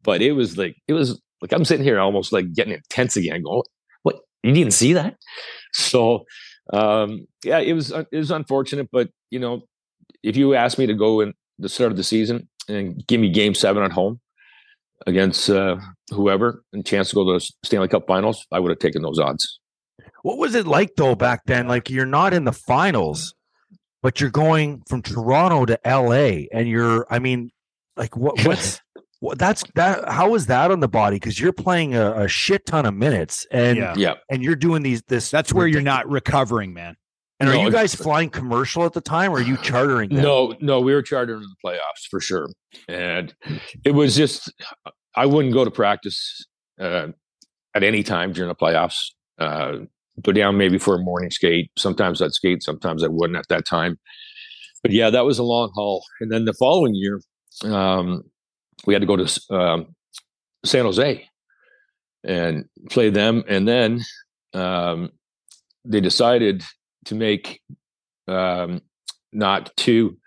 but 0.07 0.21
it 0.21 0.31
was 0.31 0.57
like 0.57 0.77
it 0.87 0.93
was 0.93 1.21
like 1.41 1.51
I'm 1.51 1.65
sitting 1.65 1.83
here 1.83 1.99
almost 1.99 2.31
like 2.31 2.51
getting 2.53 2.73
intense 2.73 3.17
again, 3.17 3.43
going, 3.43 3.61
"What? 4.01 4.15
You 4.41 4.53
didn't 4.53 4.73
see 4.73 4.93
that?" 4.93 5.17
So 5.73 6.23
um, 6.73 7.27
yeah, 7.43 7.59
it 7.59 7.73
was 7.73 7.91
it 7.91 8.07
was 8.11 8.31
unfortunate, 8.31 8.89
but 8.91 9.09
you 9.29 9.37
know, 9.37 9.63
if 10.23 10.37
you 10.37 10.55
asked 10.55 10.79
me 10.79 10.87
to 10.87 10.93
go 10.93 11.19
in 11.19 11.33
the 11.59 11.69
start 11.69 11.91
of 11.91 11.97
the 11.97 12.03
season 12.03 12.47
and 12.69 13.05
give 13.05 13.19
me 13.19 13.29
Game 13.29 13.53
Seven 13.53 13.83
at 13.83 13.91
home 13.91 14.21
against 15.05 15.49
uh, 15.49 15.77
whoever 16.09 16.63
and 16.71 16.85
chance 16.85 17.09
to 17.09 17.15
go 17.15 17.25
to 17.25 17.39
the 17.39 17.51
Stanley 17.65 17.89
Cup 17.89 18.07
Finals, 18.07 18.47
I 18.51 18.59
would 18.59 18.69
have 18.69 18.79
taken 18.79 19.01
those 19.01 19.19
odds. 19.19 19.59
What 20.23 20.37
was 20.37 20.55
it 20.55 20.65
like 20.65 20.95
though 20.95 21.15
back 21.15 21.41
then? 21.45 21.67
Like 21.67 21.89
you're 21.89 22.05
not 22.05 22.33
in 22.33 22.45
the 22.45 22.53
finals, 22.53 23.35
but 24.01 24.21
you're 24.21 24.29
going 24.29 24.83
from 24.87 25.01
Toronto 25.01 25.65
to 25.65 25.79
LA, 25.85 26.47
and 26.57 26.67
you're. 26.69 27.05
I 27.09 27.19
mean, 27.19 27.51
like 27.97 28.15
what? 28.15 28.45
What's 28.45 28.79
what? 29.19 29.39
That's 29.39 29.63
that. 29.75 30.07
How 30.09 30.35
is 30.35 30.47
that 30.47 30.71
on 30.71 30.79
the 30.79 30.87
body? 30.87 31.17
Because 31.17 31.39
you're 31.39 31.53
playing 31.53 31.95
a, 31.95 32.23
a 32.23 32.27
shit 32.27 32.65
ton 32.65 32.85
of 32.85 32.93
minutes, 32.93 33.45
and 33.51 33.77
Yeah. 33.77 33.93
Yeah, 33.97 34.13
and 34.29 34.43
you're 34.43 34.55
doing 34.55 34.83
these. 34.83 35.01
This 35.07 35.31
That's 35.31 35.53
where 35.53 35.67
you're 35.67 35.81
not 35.81 36.07
recovering, 36.09 36.73
man. 36.73 36.95
And 37.39 37.49
are 37.49 37.55
you 37.55 37.69
guys 37.69 37.93
flying 37.93 38.31
commercial 38.31 38.83
at 38.85 38.93
the 38.93 39.01
time, 39.01 39.31
or 39.31 39.37
are 39.37 39.41
you 39.41 39.57
chartering? 39.57 40.09
Them? 40.09 40.23
No, 40.23 40.55
no, 40.59 40.81
we 40.81 40.93
were 40.93 41.03
chartering 41.03 41.43
in 41.43 41.47
the 41.47 41.69
playoffs 41.69 42.07
for 42.09 42.19
sure, 42.19 42.49
and 42.87 43.33
it 43.85 43.91
was 43.91 44.15
just 44.15 44.51
I 45.15 45.25
wouldn't 45.25 45.53
go 45.53 45.63
to 45.63 45.71
practice 45.71 46.45
uh, 46.79 47.07
at 47.75 47.83
any 47.83 48.03
time 48.03 48.33
during 48.33 48.49
the 48.49 48.55
playoffs. 48.55 49.11
Uh, 49.37 49.85
go 50.23 50.31
down 50.31 50.57
maybe 50.57 50.77
for 50.77 50.95
a 50.95 50.99
morning 50.99 51.29
skate. 51.29 51.71
Sometimes 51.77 52.21
I'd 52.21 52.33
skate, 52.33 52.63
sometimes 52.63 53.03
I 53.03 53.07
wouldn't 53.07 53.37
at 53.37 53.47
that 53.49 53.65
time. 53.65 53.99
But 54.81 54.91
yeah, 54.91 55.09
that 55.09 55.25
was 55.25 55.39
a 55.39 55.43
long 55.43 55.71
haul. 55.75 56.03
And 56.19 56.31
then 56.31 56.45
the 56.45 56.53
following 56.53 56.95
year, 56.95 57.21
um, 57.65 58.23
we 58.85 58.93
had 58.93 59.01
to 59.01 59.07
go 59.07 59.15
to 59.17 59.55
um, 59.55 59.95
San 60.65 60.85
Jose 60.85 61.27
and 62.23 62.65
play 62.89 63.09
them, 63.09 63.43
and 63.47 63.67
then 63.67 64.01
um, 64.53 65.11
they 65.85 66.01
decided 66.01 66.63
to 67.05 67.15
make 67.15 67.61
um, 68.27 68.81
not 69.31 69.71
two, 69.77 70.17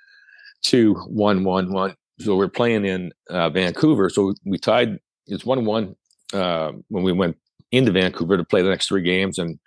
two, 0.62 0.94
one, 1.08 1.44
one, 1.44 1.72
one. 1.72 1.94
So 2.20 2.36
we're 2.36 2.48
playing 2.48 2.84
in 2.84 3.12
uh, 3.28 3.50
Vancouver. 3.50 4.10
So 4.10 4.34
we 4.44 4.58
tied. 4.58 4.98
It's 5.26 5.44
one 5.44 5.64
one 5.64 5.94
uh, 6.32 6.72
when 6.88 7.04
we 7.04 7.12
went 7.12 7.36
into 7.70 7.92
Vancouver 7.92 8.36
to 8.36 8.44
play 8.44 8.62
the 8.62 8.68
next 8.68 8.88
three 8.88 9.02
games, 9.02 9.38
and 9.38 9.58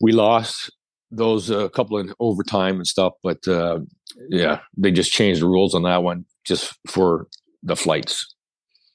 we 0.00 0.12
lost 0.12 0.70
those 1.10 1.50
a 1.50 1.68
couple 1.70 1.98
in 1.98 2.12
overtime 2.20 2.76
and 2.76 2.86
stuff. 2.86 3.12
But 3.22 3.46
uh, 3.48 3.80
yeah, 4.28 4.60
they 4.76 4.90
just 4.90 5.12
changed 5.12 5.40
the 5.40 5.46
rules 5.46 5.74
on 5.74 5.82
that 5.82 6.02
one 6.02 6.26
just 6.44 6.74
for 6.88 7.28
the 7.64 7.74
flights. 7.76 8.34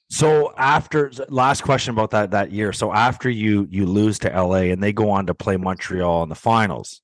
So 0.08 0.52
after 0.56 1.12
last 1.28 1.62
question 1.62 1.92
about 1.94 2.10
that 2.12 2.30
that 2.32 2.50
year. 2.50 2.72
So 2.72 2.92
after 2.92 3.28
you 3.30 3.66
you 3.70 3.86
lose 3.86 4.18
to 4.20 4.28
LA 4.28 4.70
and 4.72 4.82
they 4.82 4.92
go 4.92 5.10
on 5.10 5.26
to 5.26 5.34
play 5.34 5.56
Montreal 5.56 6.22
in 6.24 6.28
the 6.28 6.34
finals, 6.34 7.00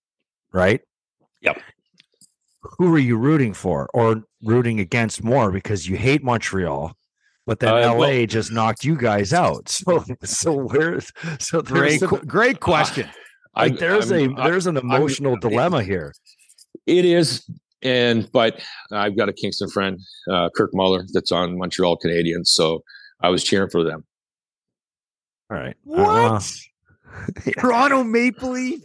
right? 0.53 0.81
Yep. 1.43 1.61
Who 2.79 2.93
are 2.95 2.99
you 2.99 3.17
rooting 3.17 3.55
for 3.55 3.89
or 3.95 4.25
rooting 4.43 4.81
against 4.81 5.23
more 5.23 5.53
because 5.53 5.89
you 5.89 5.97
hate 5.97 6.25
Montreal, 6.25 6.97
but 7.47 7.61
then 7.61 7.73
Uh, 7.75 7.93
LA 7.95 7.99
well- 7.99 8.27
just 8.27 8.51
knocked 8.51 8.85
you 8.85 8.97
guys 8.97 9.33
out. 9.33 9.69
So 9.69 10.05
so 10.25 10.53
where's 10.55 11.13
so 11.39 11.63
Great, 11.63 12.01
qu- 12.03 12.25
great 12.25 12.59
question. 12.59 13.09
like 13.55 13.73
I- 13.75 13.77
there's 13.77 14.11
I'm- 14.11 14.37
a 14.37 14.41
I- 14.41 14.49
there's 14.51 14.67
an 14.67 14.77
emotional 14.77 15.37
dilemma 15.37 15.83
here. 15.85 16.13
It 16.87 17.05
is, 17.05 17.49
and 17.87 18.31
but 18.33 18.61
I've 18.91 19.17
got 19.17 19.29
a 19.29 19.33
Kingston 19.33 19.71
friend, 19.71 20.01
uh, 20.31 20.51
Kirk 20.55 20.71
Muller, 20.75 21.07
that's 21.13 21.31
on 21.31 21.57
Montreal 21.57 21.97
Canadiens, 21.99 22.49
so 22.49 22.83
I 23.21 23.29
was 23.29 23.45
cheering 23.45 23.71
for 23.71 23.85
them. 23.85 24.05
All 25.51 25.57
right. 25.57 25.77
What? 25.85 26.03
Uh, 26.05 26.41
Toronto 27.59 28.03
Maple 28.03 28.51
Leaf 28.51 28.83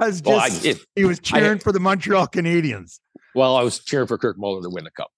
has 0.00 0.20
Well, 0.22 0.40
I, 0.40 0.48
just 0.48 0.66
it, 0.66 0.78
he 0.96 1.04
was 1.04 1.20
cheering 1.20 1.60
for 1.60 1.70
the 1.70 1.78
Montreal 1.80 2.26
Canadiens. 2.26 2.98
well, 3.34 3.56
I 3.56 3.62
was 3.62 3.78
cheering 3.78 4.08
for 4.08 4.18
Kirk 4.18 4.36
Muller 4.38 4.62
to 4.62 4.70
win 4.70 4.84
the 4.84 4.90
cup, 4.90 5.12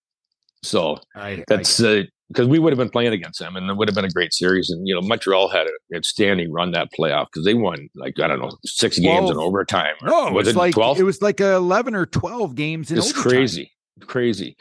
so 0.62 1.00
I, 1.16 1.44
that's 1.48 1.80
because 2.28 2.46
we 2.46 2.58
would 2.58 2.72
have 2.72 2.78
been 2.78 2.90
playing 2.90 3.12
against 3.12 3.38
them, 3.40 3.56
and 3.56 3.68
it 3.70 3.76
would 3.76 3.88
have 3.88 3.94
been 3.94 4.04
a 4.04 4.10
great 4.10 4.32
series. 4.34 4.70
And 4.70 4.86
you 4.86 4.94
know, 4.94 5.00
Montreal 5.00 5.48
had 5.48 5.66
a 5.66 5.96
outstanding 5.96 6.52
run 6.52 6.72
that 6.72 6.88
playoff 6.98 7.26
because 7.32 7.44
they 7.44 7.54
won 7.54 7.88
like 7.94 8.18
I 8.20 8.28
don't 8.28 8.40
know 8.40 8.50
six 8.64 8.98
games 8.98 9.30
in 9.30 9.36
overtime. 9.36 9.94
no, 10.02 10.30
was 10.32 10.48
it 10.48 10.56
like 10.56 10.74
twelve? 10.74 10.98
it 10.98 11.04
was 11.04 11.22
like 11.22 11.40
eleven 11.40 11.94
or 11.94 12.06
twelve 12.06 12.54
games 12.54 12.90
in 12.90 12.98
it's 12.98 13.10
overtime. 13.10 13.30
crazy 13.30 13.72
crazy 14.06 14.56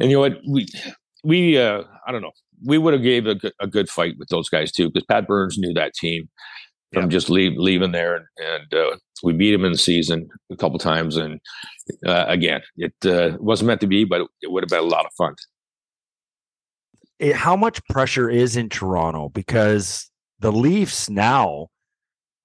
and 0.00 0.10
you 0.10 0.16
know 0.16 0.20
what 0.20 0.38
we 0.48 0.66
we 1.22 1.56
uh 1.56 1.84
i 2.04 2.10
don't 2.10 2.20
know 2.20 2.32
we 2.66 2.78
would 2.78 2.92
have 2.92 3.02
gave 3.04 3.26
a, 3.28 3.36
good- 3.36 3.52
a 3.60 3.66
good 3.68 3.88
fight 3.88 4.14
with 4.18 4.28
those 4.28 4.48
guys 4.48 4.72
too 4.72 4.88
because 4.90 5.04
pat 5.08 5.24
burns 5.28 5.56
knew 5.56 5.72
that 5.72 5.94
team 5.94 6.28
from 6.92 7.08
just 7.08 7.30
leave, 7.30 7.52
leaving 7.56 7.92
there 7.92 8.16
and, 8.16 8.26
and 8.38 8.74
uh, 8.74 8.96
we 9.22 9.32
beat 9.32 9.54
him 9.54 9.64
in 9.64 9.70
the 9.70 9.78
season 9.78 10.28
a 10.50 10.56
couple 10.56 10.78
times 10.80 11.16
and 11.16 11.38
uh, 12.04 12.24
again 12.26 12.60
it 12.76 12.92
uh, 13.06 13.36
wasn't 13.38 13.66
meant 13.68 13.80
to 13.80 13.86
be 13.86 14.04
but 14.04 14.22
it 14.40 14.50
would 14.50 14.64
have 14.64 14.68
been 14.70 14.80
a 14.80 14.82
lot 14.82 15.06
of 15.06 15.12
fun 15.16 15.34
it, 17.22 17.36
how 17.36 17.56
much 17.56 17.82
pressure 17.86 18.28
is 18.28 18.56
in 18.56 18.68
Toronto? 18.68 19.28
Because 19.30 20.10
the 20.40 20.52
Leafs 20.52 21.08
now 21.08 21.68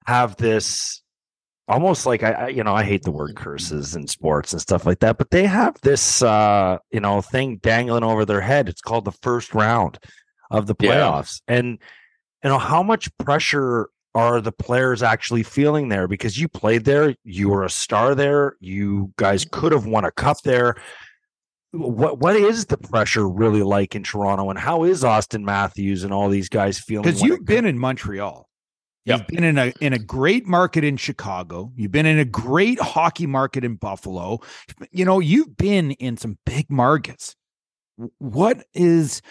have 0.05 0.37
this 0.37 1.01
almost 1.67 2.05
like 2.05 2.23
I, 2.23 2.31
I 2.31 2.47
you 2.47 2.63
know 2.63 2.73
I 2.75 2.83
hate 2.83 3.03
the 3.03 3.11
word 3.11 3.35
curses 3.35 3.95
in 3.95 4.07
sports 4.07 4.53
and 4.53 4.61
stuff 4.61 4.85
like 4.85 4.99
that 4.99 5.17
but 5.17 5.31
they 5.31 5.45
have 5.45 5.75
this 5.81 6.21
uh 6.21 6.77
you 6.91 7.01
know 7.01 7.21
thing 7.21 7.57
dangling 7.57 8.03
over 8.03 8.23
their 8.23 8.39
head. 8.41 8.69
It's 8.69 8.81
called 8.81 9.03
the 9.03 9.11
first 9.11 9.53
round 9.53 9.99
of 10.49 10.67
the 10.67 10.75
Yeah. 10.79 10.91
playoffs. 10.91 11.41
And 11.47 11.79
you 12.43 12.49
know 12.49 12.59
how 12.59 12.83
much 12.83 13.09
pressure 13.17 13.89
are 14.15 14.39
the 14.39 14.51
players 14.53 15.03
actually 15.03 15.43
feeling 15.43 15.89
there? 15.89 16.07
Because 16.07 16.37
you 16.39 16.47
played 16.47 16.85
there 16.85 17.15
you 17.23 17.49
were 17.49 17.65
a 17.65 17.69
star 17.69 18.15
there 18.15 18.55
you 18.61 19.11
guys 19.17 19.43
could 19.51 19.73
have 19.73 19.85
won 19.85 20.05
a 20.05 20.11
cup 20.11 20.37
there 20.43 20.75
what 21.71 22.19
what 22.19 22.35
is 22.35 22.65
the 22.67 22.77
pressure 22.77 23.27
really 23.27 23.63
like 23.63 23.95
in 23.95 24.03
Toronto 24.03 24.49
and 24.49 24.57
how 24.59 24.83
is 24.83 25.03
Auston 25.03 25.43
Matthews 25.43 26.03
and 26.03 26.13
all 26.13 26.29
these 26.29 26.49
guys 26.49 26.79
feeling 26.79 27.03
because 27.03 27.21
you've 27.21 27.45
been 27.45 27.65
in 27.65 27.77
Montreal. 27.79 28.47
You've 29.17 29.27
been 29.27 29.43
in 29.43 29.57
a 29.57 29.73
in 29.79 29.93
a 29.93 29.99
great 29.99 30.45
market 30.45 30.83
in 30.83 30.97
Chicago. 30.97 31.71
You've 31.75 31.91
been 31.91 32.05
in 32.05 32.19
a 32.19 32.25
great 32.25 32.79
hockey 32.79 33.25
market 33.27 33.63
in 33.63 33.75
Buffalo. 33.75 34.39
You 34.91 35.05
know, 35.05 35.19
you've 35.19 35.55
been 35.55 35.91
in 35.91 36.17
some 36.17 36.37
big 36.45 36.69
markets. 36.69 37.35
What 38.17 38.65
is 38.73 39.21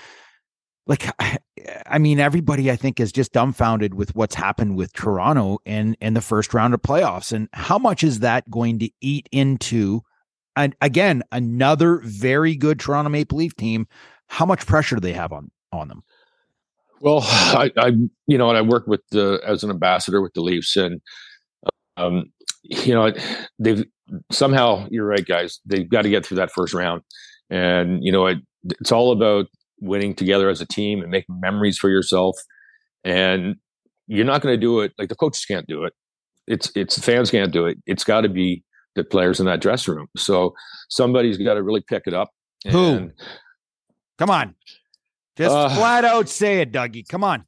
like 0.87 1.07
I- 1.19 1.39
I 1.87 1.99
mean 1.99 2.21
everybody 2.21 2.71
I 2.71 2.77
think 2.77 3.01
is 3.01 3.13
just 3.13 3.33
dumbfounded 3.33 3.95
with 3.95 4.15
what's 4.15 4.35
happened 4.35 4.77
with 4.77 4.93
Toronto 4.93 5.59
and 5.67 5.97
and 6.01 6.17
the 6.17 6.21
first 6.21 6.55
round 6.55 6.75
of 6.75 6.81
playoffs 6.83 7.33
and 7.33 7.49
how 7.53 7.79
much 7.79 8.05
is 8.05 8.21
that 8.21 8.49
going 8.51 8.79
to 8.79 8.91
eat 9.01 9.29
into 9.33 10.03
and 10.57 10.75
again 10.81 11.23
another 11.33 12.01
very 12.05 12.57
good 12.57 12.81
Toronto 12.81 13.11
Maple 13.11 13.39
Leaf 13.39 13.55
team 13.57 13.87
how 14.29 14.47
much 14.47 14.67
pressure 14.67 14.97
do 14.97 15.01
they 15.01 15.13
have 15.13 15.33
on 15.33 15.51
on 15.73 15.89
them 15.89 16.03
Well, 17.01 17.21
I, 17.23 17.71
I 17.77 17.93
you 18.27 18.39
know, 18.39 18.49
and 18.49 18.59
I 18.59 18.63
work 18.63 18.87
with 18.87 19.03
the 19.11 19.41
as 19.47 19.63
an 19.63 19.71
ambassador 19.71 20.21
with 20.21 20.35
the 20.35 20.41
Leafs, 20.41 20.77
and 20.77 21.01
um, 21.97 22.33
you 22.63 22.95
know, 22.95 23.13
they've 23.59 23.85
somehow 24.33 24.87
you're 24.91 25.07
right, 25.07 25.25
guys. 25.25 25.61
They've 25.65 25.89
got 25.89 26.03
to 26.03 26.11
get 26.11 26.25
through 26.25 26.39
that 26.39 26.53
first 26.53 26.75
round, 26.75 27.03
and 27.51 28.03
you 28.03 28.13
know, 28.13 28.27
it, 28.27 28.39
it's 28.81 28.93
all 28.93 29.13
about 29.13 29.47
winning 29.81 30.15
together 30.15 30.49
as 30.49 30.61
a 30.61 30.67
team 30.67 31.03
and 31.03 31.11
making 31.11 31.39
memories 31.41 31.79
for 31.79 31.91
yourself. 31.91 32.37
And 33.05 33.57
you're 34.07 34.25
not 34.25 34.43
going 34.43 34.55
to 34.55 34.61
do 34.61 34.81
it 34.81 34.93
like 34.99 35.09
the 35.09 35.17
coaches 35.17 35.45
can't 35.45 35.67
do 35.67 35.85
it. 35.85 35.93
It's 36.47 36.71
it's 36.75 36.97
the 36.97 37.03
fans 37.03 37.31
can't 37.31 37.53
do 37.53 37.67
it. 37.67 37.79
It's 37.87 38.05
got 38.05 38.23
to 38.23 38.29
be 38.29 38.63
the 38.97 39.05
players 39.05 39.39
in 39.39 39.47
that 39.47 39.61
dressing 39.61 39.95
room. 39.95 40.09
So 40.17 40.55
somebody's 40.89 41.39
got 41.39 41.55
to 41.55 41.63
really 41.63 41.83
pick 41.83 42.05
it 42.07 42.15
up. 42.15 42.31
Who? 42.71 43.13
Come 44.19 44.31
on, 44.31 44.55
just 45.37 45.55
uh, 45.55 45.69
flat 45.69 46.05
out 46.05 46.29
say 46.29 46.61
it, 46.61 46.73
Dougie. 46.73 47.07
Come 47.07 47.23
on. 47.23 47.45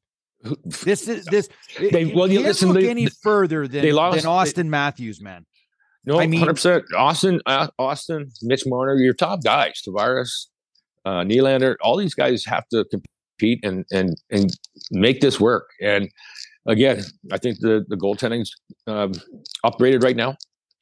This 0.65 1.09
is 1.09 1.25
this. 1.27 1.49
They, 1.79 2.07
well, 2.07 2.31
you 2.31 2.41
listen. 2.41 2.69
Look 2.69 2.83
they, 2.83 2.91
any 2.91 3.07
further 3.07 3.67
than, 3.69 3.83
they 3.83 3.93
lost, 3.93 4.23
than 4.23 4.31
Auston 4.31 4.55
they, 4.55 4.63
Matthews, 4.65 5.21
man. 5.21 5.47
No, 6.05 6.19
I 6.21 6.27
mean, 6.27 6.41
hundred 6.41 6.55
percent. 6.55 6.85
Auston, 6.95 7.41
uh, 7.47 7.69
Auston, 7.79 8.31
Mitch 8.43 8.65
Marner, 8.67 8.95
your 8.97 9.15
top 9.15 9.43
guys. 9.43 9.83
Tavares, 9.87 10.47
uh, 11.05 11.23
Nylander, 11.23 11.77
all 11.81 11.97
these 11.97 12.15
guys 12.15 12.45
have 12.45 12.67
to 12.69 12.85
compete 12.85 13.61
and 13.65 13.85
and 13.93 14.17
and 14.31 14.57
make 14.91 15.21
this 15.21 15.39
work. 15.39 15.69
And 15.81 16.09
again, 16.67 17.03
I 17.31 17.39
think 17.39 17.61
the 17.61 17.85
the 17.89 17.97
goaltending's 17.97 18.55
um, 18.87 19.13
upgraded 19.65 20.03
right 20.03 20.17
now. 20.17 20.37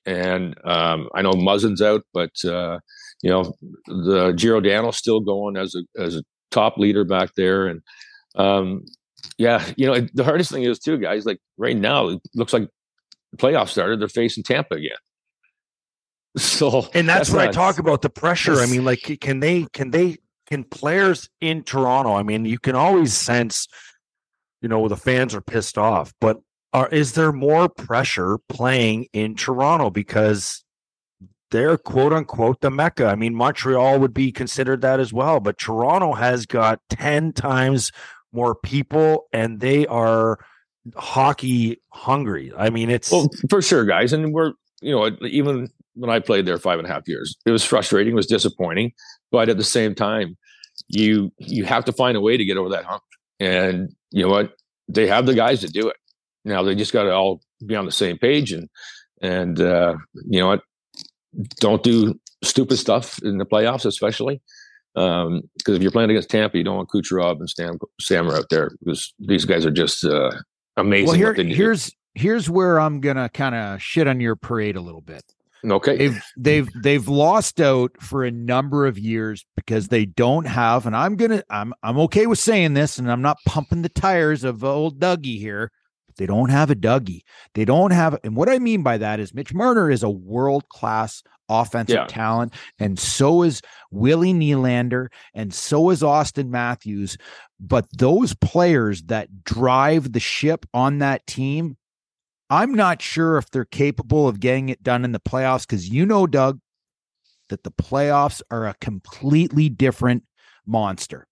And 0.07 0.55
um, 0.65 1.09
I 1.15 1.23
know 1.23 1.33
Muzzin's 1.33 1.83
out, 1.83 2.03
but 2.15 2.33
uh, 2.45 2.79
you 3.23 3.31
know 3.31 3.55
the 3.87 4.33
Giordano's 4.37 4.97
still 4.97 5.21
going 5.21 5.57
as 5.57 5.75
a 5.75 6.01
as 6.01 6.17
a 6.17 6.23
top 6.51 6.79
leader 6.79 7.05
back 7.05 7.31
there. 7.37 7.67
And 7.67 7.83
um, 8.37 8.85
yeah, 9.37 9.65
you 9.77 9.87
know 9.87 10.07
the 10.15 10.25
hardest 10.25 10.51
thing 10.51 10.63
is 10.63 10.79
too, 10.79 10.99
guys. 10.99 11.27
Like 11.27 11.39
right 11.59 11.77
now, 11.77 12.09
it 12.09 12.21
looks 12.35 12.53
like 12.53 12.69
the 13.33 13.37
playoffs 13.37 13.71
started. 13.71 14.01
They're 14.01 14.09
facing 14.09 14.45
Tampa 14.45 14.77
again. 14.77 14.91
So 16.39 16.87
and 16.93 17.09
that's, 17.09 17.31
that's 17.31 17.31
what 17.31 17.49
I 17.49 17.51
talk 17.51 17.79
about 17.81 18.03
the 18.03 18.11
pressure. 18.11 18.61
I 18.61 18.67
mean, 18.67 18.85
like, 18.85 19.19
can 19.23 19.41
they 19.41 19.67
can 19.73 19.91
they 19.91 20.19
can 20.47 20.65
players 20.65 21.31
in 21.41 21.63
Toronto? 21.63 22.15
I 22.15 22.23
mean, 22.23 22.45
you 22.45 22.59
can 22.59 22.77
always 22.77 23.15
sense, 23.15 23.67
you 24.61 24.69
know, 24.69 24.87
the 24.87 24.99
fans 24.99 25.35
are 25.35 25.41
pissed 25.41 25.79
off, 25.79 26.13
but 26.21 26.39
are 26.77 26.89
is 26.91 27.15
there 27.15 27.33
more 27.33 27.71
pressure 27.71 28.37
playing 28.51 29.07
in 29.15 29.35
Toronto 29.35 29.89
because 29.89 30.63
they're 31.51 31.79
quote 31.79 32.13
unquote 32.13 32.61
the 32.61 32.71
mecca? 32.71 33.07
I 33.07 33.15
mean, 33.15 33.35
Montreal 33.35 33.99
would 33.99 34.13
be 34.13 34.31
considered 34.31 34.83
that 34.83 35.01
as 35.01 35.11
well, 35.11 35.41
but 35.41 35.57
Toronto 35.57 36.13
has 36.13 36.45
got 36.45 36.81
ten 36.91 37.33
times 37.33 37.93
more 38.31 38.55
people, 38.55 39.27
and 39.33 39.61
they 39.61 39.87
are 39.87 40.39
hockey 40.97 41.81
hungry. 41.89 42.53
I 42.57 42.69
mean, 42.69 42.91
it's 42.91 43.11
well, 43.11 43.31
for 43.49 43.63
sure, 43.63 43.87
guys, 43.87 44.13
and 44.13 44.35
we're 44.35 44.53
you 44.83 44.93
know 44.93 45.17
even 45.23 45.71
when 45.95 46.11
I 46.11 46.19
played 46.19 46.45
there 46.45 46.59
five 46.59 46.79
and 46.79 46.87
a 46.87 46.93
half 46.93 47.09
years. 47.09 47.37
It 47.47 47.53
was 47.53 47.65
frustrating, 47.65 48.13
it 48.13 48.17
was 48.17 48.27
disappointing, 48.27 48.93
but 49.33 49.49
at 49.49 49.57
the 49.57 49.65
same 49.65 49.95
time, 49.95 50.37
you 50.89 51.33
you 51.39 51.65
have 51.65 51.87
to 51.87 51.93
find 51.93 52.19
a 52.19 52.21
way 52.21 52.37
to 52.37 52.45
get 52.45 52.59
over 52.59 52.69
that 52.69 52.85
hump. 52.85 53.03
And 53.41 53.95
you 54.11 54.23
know 54.23 54.29
what? 54.29 54.53
They 54.89 55.07
have 55.07 55.25
the 55.25 55.35
guys 55.35 55.61
to 55.63 55.69
do 55.69 55.89
it. 55.89 55.97
Now 56.47 56.63
they 56.63 56.75
just 56.75 56.93
got 56.93 57.05
to 57.05 57.13
all 57.13 57.43
be 57.65 57.77
on 57.77 57.85
the 57.85 57.93
same 57.93 58.19
page 58.19 58.53
and 58.53 58.69
and 59.21 59.61
uh, 59.61 59.97
you 60.29 60.41
know 60.41 60.49
what? 60.49 60.63
Don't 61.61 61.83
do 61.83 62.19
stupid 62.43 62.77
stuff 62.77 63.19
in 63.23 63.39
the 63.39 63.45
playoffs, 63.47 63.85
especially 63.85 64.41
because 64.95 65.27
um, 65.27 65.43
if 65.67 65.83
you're 65.83 65.91
playing 65.91 66.11
against 66.11 66.31
Tampa, 66.31 66.57
you 66.57 66.65
don't 66.65 66.77
want 66.77 66.89
Kucherov 66.89 67.39
and 67.39 67.51
Stam 67.51 67.79
Sammer 68.01 68.35
out 68.35 68.49
there 68.49 68.71
because 68.81 69.13
these 69.19 69.45
guys 69.45 69.67
are 69.67 69.71
just 69.71 70.05
uh, 70.05 70.31
amazing. 70.77 71.21
Well, 71.21 71.35
here, 71.35 71.35
here's 71.35 71.91
here's 72.15 72.49
where 72.49 72.81
I'm 72.81 73.01
gonna 73.01 73.29
kind 73.29 73.55
of 73.55 73.83
shit 73.83 74.07
on 74.07 74.21
your 74.21 74.37
parade 74.37 74.77
a 74.77 74.81
little 74.81 75.03
bit. 75.03 75.23
Okay. 75.65 75.97
They've 75.97 76.23
they've 76.37 76.69
they've 76.83 77.09
lost 77.09 77.61
out 77.61 77.91
for 78.01 78.25
a 78.25 78.31
number 78.31 78.87
of 78.87 78.99
years 78.99 79.45
because 79.57 79.89
they 79.89 80.07
don't 80.07 80.47
have, 80.47 80.87
and 80.87 80.97
I'm 80.97 81.17
gonna 81.17 81.43
I'm 81.51 81.75
I'm 81.83 81.99
okay 82.01 82.27
with 82.27 82.39
saying 82.39 82.75
this, 82.75 82.99
and 82.99 83.11
I'm 83.11 83.23
not 83.23 83.39
pumping 83.47 83.83
the 83.83 83.89
tires 83.89 84.45
of 84.45 84.65
old 84.65 84.99
Dougie 84.99 85.39
here. 85.39 85.73
They 86.17 86.27
don't 86.27 86.51
have 86.51 86.71
a 86.71 86.75
Dougie. 86.75 87.23
They 87.55 87.65
don't 87.65 87.91
have, 87.91 88.19
and 88.25 88.37
what 88.37 88.49
I 88.49 88.59
mean 88.59 88.83
by 88.83 88.99
that 88.99 89.21
is 89.21 89.35
Mitch 89.35 89.53
Marner 89.53 89.91
is 89.91 90.03
a 90.03 90.11
world 90.11 90.69
class 90.69 91.23
offensive 91.49 91.95
yeah. 91.95 92.07
talent, 92.07 92.55
and 92.79 92.99
so 92.99 93.43
is 93.43 93.63
Willie 93.91 94.33
Nylander, 94.33 95.09
and 95.35 95.53
so 95.53 95.91
is 95.91 96.03
Auston 96.03 96.49
Matthews. 96.49 97.17
But 97.61 97.87
those 97.97 98.35
players 98.35 99.03
that 99.05 99.45
drive 99.45 100.13
the 100.13 100.21
ship 100.21 100.67
on 100.75 100.99
that 100.99 101.27
team 101.27 101.77
I'm 102.49 102.75
not 102.75 103.03
sure 103.03 103.39
if 103.39 103.51
they're 103.51 103.65
capable 103.65 104.29
of 104.29 104.41
getting 104.41 104.69
it 104.69 104.83
done 104.83 105.05
in 105.05 105.13
the 105.13 105.21
playoffs 105.21 105.63
because 105.63 105.89
you 105.89 106.07
know, 106.07 106.27
Doug, 106.27 106.61
that 107.49 107.65
the 107.65 107.71
playoffs 107.71 108.41
are 108.51 108.67
a 108.67 108.75
completely 108.81 109.69
different 109.69 110.25
monster. 110.65 111.27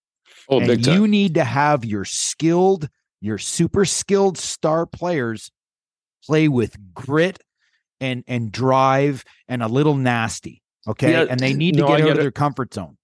Oh, 0.49 0.61
and 0.61 0.87
you 0.87 1.07
need 1.07 1.35
to 1.35 1.45
have 1.45 1.85
your 1.85 2.05
skilled, 2.05 2.89
your 3.25 3.39
super 3.39 3.85
skilled 3.85 4.39
star 4.39 4.87
players 4.87 5.51
play 6.25 6.49
with 6.49 6.77
grit 6.93 7.39
and 8.01 8.25
and 8.27 8.53
drive 8.53 9.25
and 9.49 9.63
a 9.63 9.69
little 9.69 9.97
nasty. 9.97 10.63
Okay. 10.87 11.13
Yeah, 11.13 11.27
and 11.31 11.41
they 11.41 11.55
need 11.55 11.75
to 11.77 11.81
no, 11.81 11.89
get 11.89 12.03
out 12.03 12.11
of 12.11 12.17
their 12.19 12.31
comfort 12.31 12.75
zone. 12.75 12.97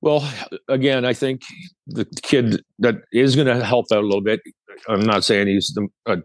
Well, 0.00 0.28
again, 0.68 1.04
I 1.04 1.12
think 1.12 1.42
the 1.86 2.06
kid 2.22 2.62
that 2.78 2.96
is 3.12 3.36
going 3.36 3.46
to 3.46 3.64
help 3.64 3.86
out 3.92 4.02
a 4.02 4.06
little 4.06 4.22
bit. 4.22 4.40
I'm 4.88 5.02
not 5.02 5.24
saying 5.24 5.46
he's 5.46 5.72
the, 5.74 5.88
a 6.06 6.18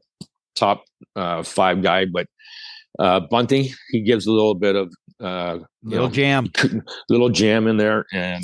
top 0.56 0.86
uh, 1.16 1.44
five 1.44 1.84
guy, 1.84 2.06
but 2.06 2.28
uh, 2.98 3.20
Bunting 3.20 3.68
he 3.90 4.02
gives 4.02 4.26
a 4.26 4.32
little 4.32 4.56
bit 4.56 4.76
of 4.76 4.94
uh, 5.20 5.60
little 5.84 6.08
know, 6.08 6.14
jam, 6.14 6.52
little 7.10 7.30
jam 7.30 7.68
in 7.68 7.78
there, 7.78 8.06
and 8.14 8.44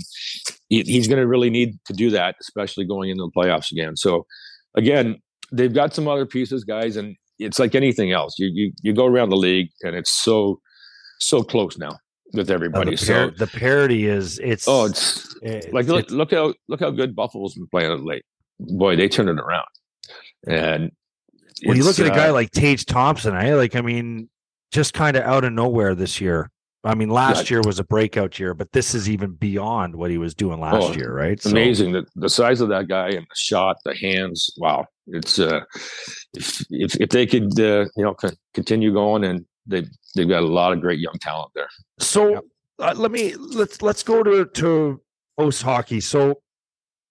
he, 0.69 0.81
he's 0.81 1.07
going 1.07 1.19
to 1.19 1.27
really 1.27 1.49
need 1.49 1.77
to 1.85 1.93
do 1.93 2.09
that, 2.11 2.35
especially 2.41 2.85
going 2.85 3.09
into 3.09 3.23
the 3.23 3.31
playoffs 3.31 3.71
again. 3.71 3.95
So, 3.95 4.25
again, 4.75 5.21
they've 5.51 5.73
got 5.73 5.93
some 5.93 6.07
other 6.07 6.25
pieces, 6.25 6.63
guys, 6.63 6.97
and 6.97 7.15
it's 7.39 7.59
like 7.59 7.75
anything 7.75 8.11
else. 8.11 8.37
You 8.37 8.49
you 8.53 8.73
you 8.81 8.93
go 8.93 9.05
around 9.05 9.29
the 9.29 9.37
league, 9.37 9.69
and 9.83 9.95
it's 9.95 10.11
so 10.11 10.59
so 11.19 11.43
close 11.43 11.77
now 11.77 11.97
with 12.33 12.49
everybody. 12.49 12.95
the 12.95 13.05
par- 13.05 13.29
so 13.31 13.45
the 13.45 13.47
parity 13.47 14.05
is 14.07 14.39
it's 14.39 14.67
oh 14.67 14.85
it's, 14.85 15.35
it's 15.41 15.73
like 15.73 15.87
look, 15.87 16.09
look 16.11 16.31
how 16.31 16.53
look 16.67 16.79
how 16.79 16.91
good 16.91 17.15
Buffalo's 17.15 17.55
been 17.55 17.67
playing 17.67 17.91
it 17.91 18.03
late. 18.03 18.23
Boy, 18.59 18.95
they 18.95 19.07
turned 19.07 19.29
it 19.29 19.39
around, 19.39 19.65
and 20.47 20.91
when 21.63 21.77
you 21.77 21.83
look 21.83 21.99
at 21.99 22.07
a 22.07 22.09
guy 22.09 22.29
uh, 22.29 22.33
like 22.33 22.51
Tage 22.51 22.85
Thompson, 22.85 23.35
I 23.35 23.53
like, 23.53 23.75
I 23.75 23.81
mean, 23.81 24.29
just 24.71 24.93
kind 24.93 25.17
of 25.17 25.23
out 25.23 25.43
of 25.43 25.53
nowhere 25.53 25.95
this 25.95 26.21
year. 26.21 26.49
I 26.83 26.95
mean, 26.95 27.09
last 27.09 27.49
yeah. 27.49 27.55
year 27.55 27.61
was 27.63 27.79
a 27.79 27.83
breakout 27.83 28.39
year, 28.39 28.53
but 28.55 28.71
this 28.71 28.95
is 28.95 29.07
even 29.07 29.33
beyond 29.33 29.95
what 29.95 30.09
he 30.09 30.17
was 30.17 30.33
doing 30.33 30.59
last 30.59 30.81
oh, 30.81 30.93
year, 30.93 31.13
right? 31.13 31.39
So, 31.39 31.51
amazing 31.51 31.91
the, 31.91 32.05
the 32.15 32.29
size 32.29 32.59
of 32.59 32.69
that 32.69 32.87
guy 32.87 33.09
and 33.09 33.21
the 33.21 33.35
shot, 33.35 33.77
the 33.85 33.95
hands. 33.95 34.51
Wow, 34.57 34.87
it's 35.07 35.37
uh, 35.37 35.61
if 36.33 36.65
if, 36.71 36.95
if 36.99 37.09
they 37.09 37.27
could 37.27 37.59
uh, 37.59 37.85
you 37.95 38.03
know 38.03 38.15
continue 38.53 38.91
going, 38.93 39.23
and 39.23 39.45
they 39.67 39.85
they've 40.15 40.27
got 40.27 40.41
a 40.41 40.47
lot 40.47 40.73
of 40.73 40.81
great 40.81 40.99
young 40.99 41.17
talent 41.21 41.51
there. 41.53 41.69
So 41.99 42.41
uh, 42.79 42.93
let 42.95 43.11
me 43.11 43.35
let's 43.35 43.81
let's 43.83 44.01
go 44.01 44.23
to 44.23 44.45
to 44.45 45.01
post 45.37 45.61
hockey. 45.61 46.01
So 46.01 46.41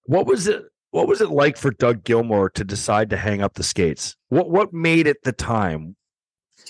what 0.05 0.27
was 0.27 0.49
it? 0.49 0.65
What 0.91 1.07
was 1.07 1.21
it 1.21 1.31
like 1.31 1.57
for 1.57 1.71
Doug 1.71 2.03
Gilmour 2.03 2.51
to 2.55 2.65
decide 2.65 3.11
to 3.11 3.17
hang 3.17 3.41
up 3.41 3.55
the 3.55 3.63
skates? 3.63 4.17
What 4.31 4.51
what 4.51 4.73
made 4.73 5.07
it 5.07 5.19
the 5.23 5.33
time? 5.33 5.95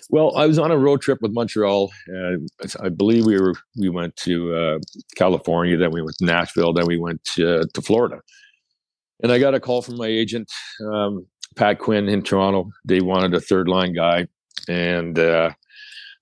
Well, 0.08 0.36
I 0.36 0.46
was 0.46 0.58
on 0.58 0.70
a 0.70 0.78
road 0.78 1.02
trip 1.02 1.18
with 1.20 1.32
Montreal. 1.32 1.92
Uh, 2.08 2.66
I 2.82 2.88
believe 2.88 3.26
we 3.26 3.40
were 3.40 3.54
we 3.76 3.88
went 3.88 4.16
to 4.16 4.54
uh, 4.54 4.78
California, 5.16 5.76
then 5.76 5.90
we 5.90 6.02
went 6.02 6.16
to 6.18 6.24
Nashville, 6.24 6.72
then 6.72 6.86
we 6.86 6.98
went 6.98 7.22
to, 7.34 7.64
to 7.72 7.82
Florida. 7.82 8.20
And 9.22 9.30
I 9.30 9.38
got 9.38 9.54
a 9.54 9.60
call 9.60 9.82
from 9.82 9.96
my 9.96 10.06
agent, 10.06 10.50
um, 10.92 11.26
Pat 11.56 11.78
Quinn 11.78 12.08
in 12.08 12.22
Toronto. 12.22 12.70
They 12.84 13.00
wanted 13.00 13.34
a 13.34 13.40
third 13.40 13.68
line 13.68 13.92
guy, 13.94 14.26
and 14.68 15.18
uh, 15.18 15.50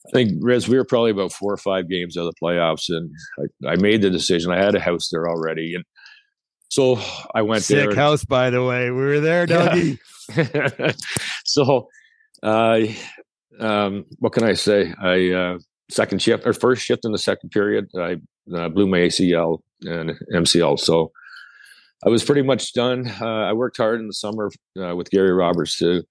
I 0.08 0.10
think 0.12 0.32
Rez, 0.42 0.68
we 0.68 0.76
were 0.76 0.84
probably 0.84 1.10
about 1.10 1.32
four 1.32 1.52
or 1.52 1.58
five 1.58 1.88
games 1.88 2.16
out 2.16 2.26
of 2.26 2.34
the 2.34 2.40
playoffs, 2.44 2.88
and 2.88 3.10
I, 3.64 3.72
I, 3.72 3.76
made 3.76 4.02
the 4.02 4.10
decision. 4.10 4.50
I 4.50 4.56
had 4.56 4.74
a 4.74 4.80
house 4.80 5.10
there 5.12 5.28
already, 5.28 5.74
and 5.74 5.84
so 6.70 6.98
I 7.34 7.42
went 7.42 7.62
Sick 7.62 7.76
there. 7.76 7.90
Sick 7.90 7.98
house, 7.98 8.24
by 8.24 8.50
the 8.50 8.64
way. 8.64 8.90
We 8.90 9.00
were 9.00 9.20
there, 9.20 9.46
Dougie. 9.46 9.98
Yeah. 10.36 10.92
so, 11.44 11.88
uh, 12.42 12.80
um, 13.60 14.04
what 14.18 14.32
can 14.32 14.44
I 14.44 14.52
say? 14.54 14.92
I 15.00 15.30
uh, 15.30 15.58
second 15.90 16.22
shift 16.22 16.46
or 16.46 16.52
first 16.52 16.82
shift 16.82 17.04
in 17.04 17.12
the 17.12 17.18
second 17.18 17.50
period, 17.50 17.88
I 17.96 18.16
uh, 18.54 18.68
blew 18.68 18.86
my 18.86 18.98
ACL 18.98 19.60
and 19.82 20.12
MCL. 20.34 20.78
So 20.80 21.12
I 22.04 22.08
was 22.08 22.24
pretty 22.24 22.42
much 22.42 22.72
done. 22.74 23.10
Uh, 23.20 23.44
I 23.44 23.52
worked 23.52 23.76
hard 23.76 24.00
in 24.00 24.06
the 24.06 24.12
summer 24.12 24.50
uh, 24.80 24.94
with 24.94 25.10
Gary 25.10 25.32
Roberts 25.32 25.78
to 25.78 26.02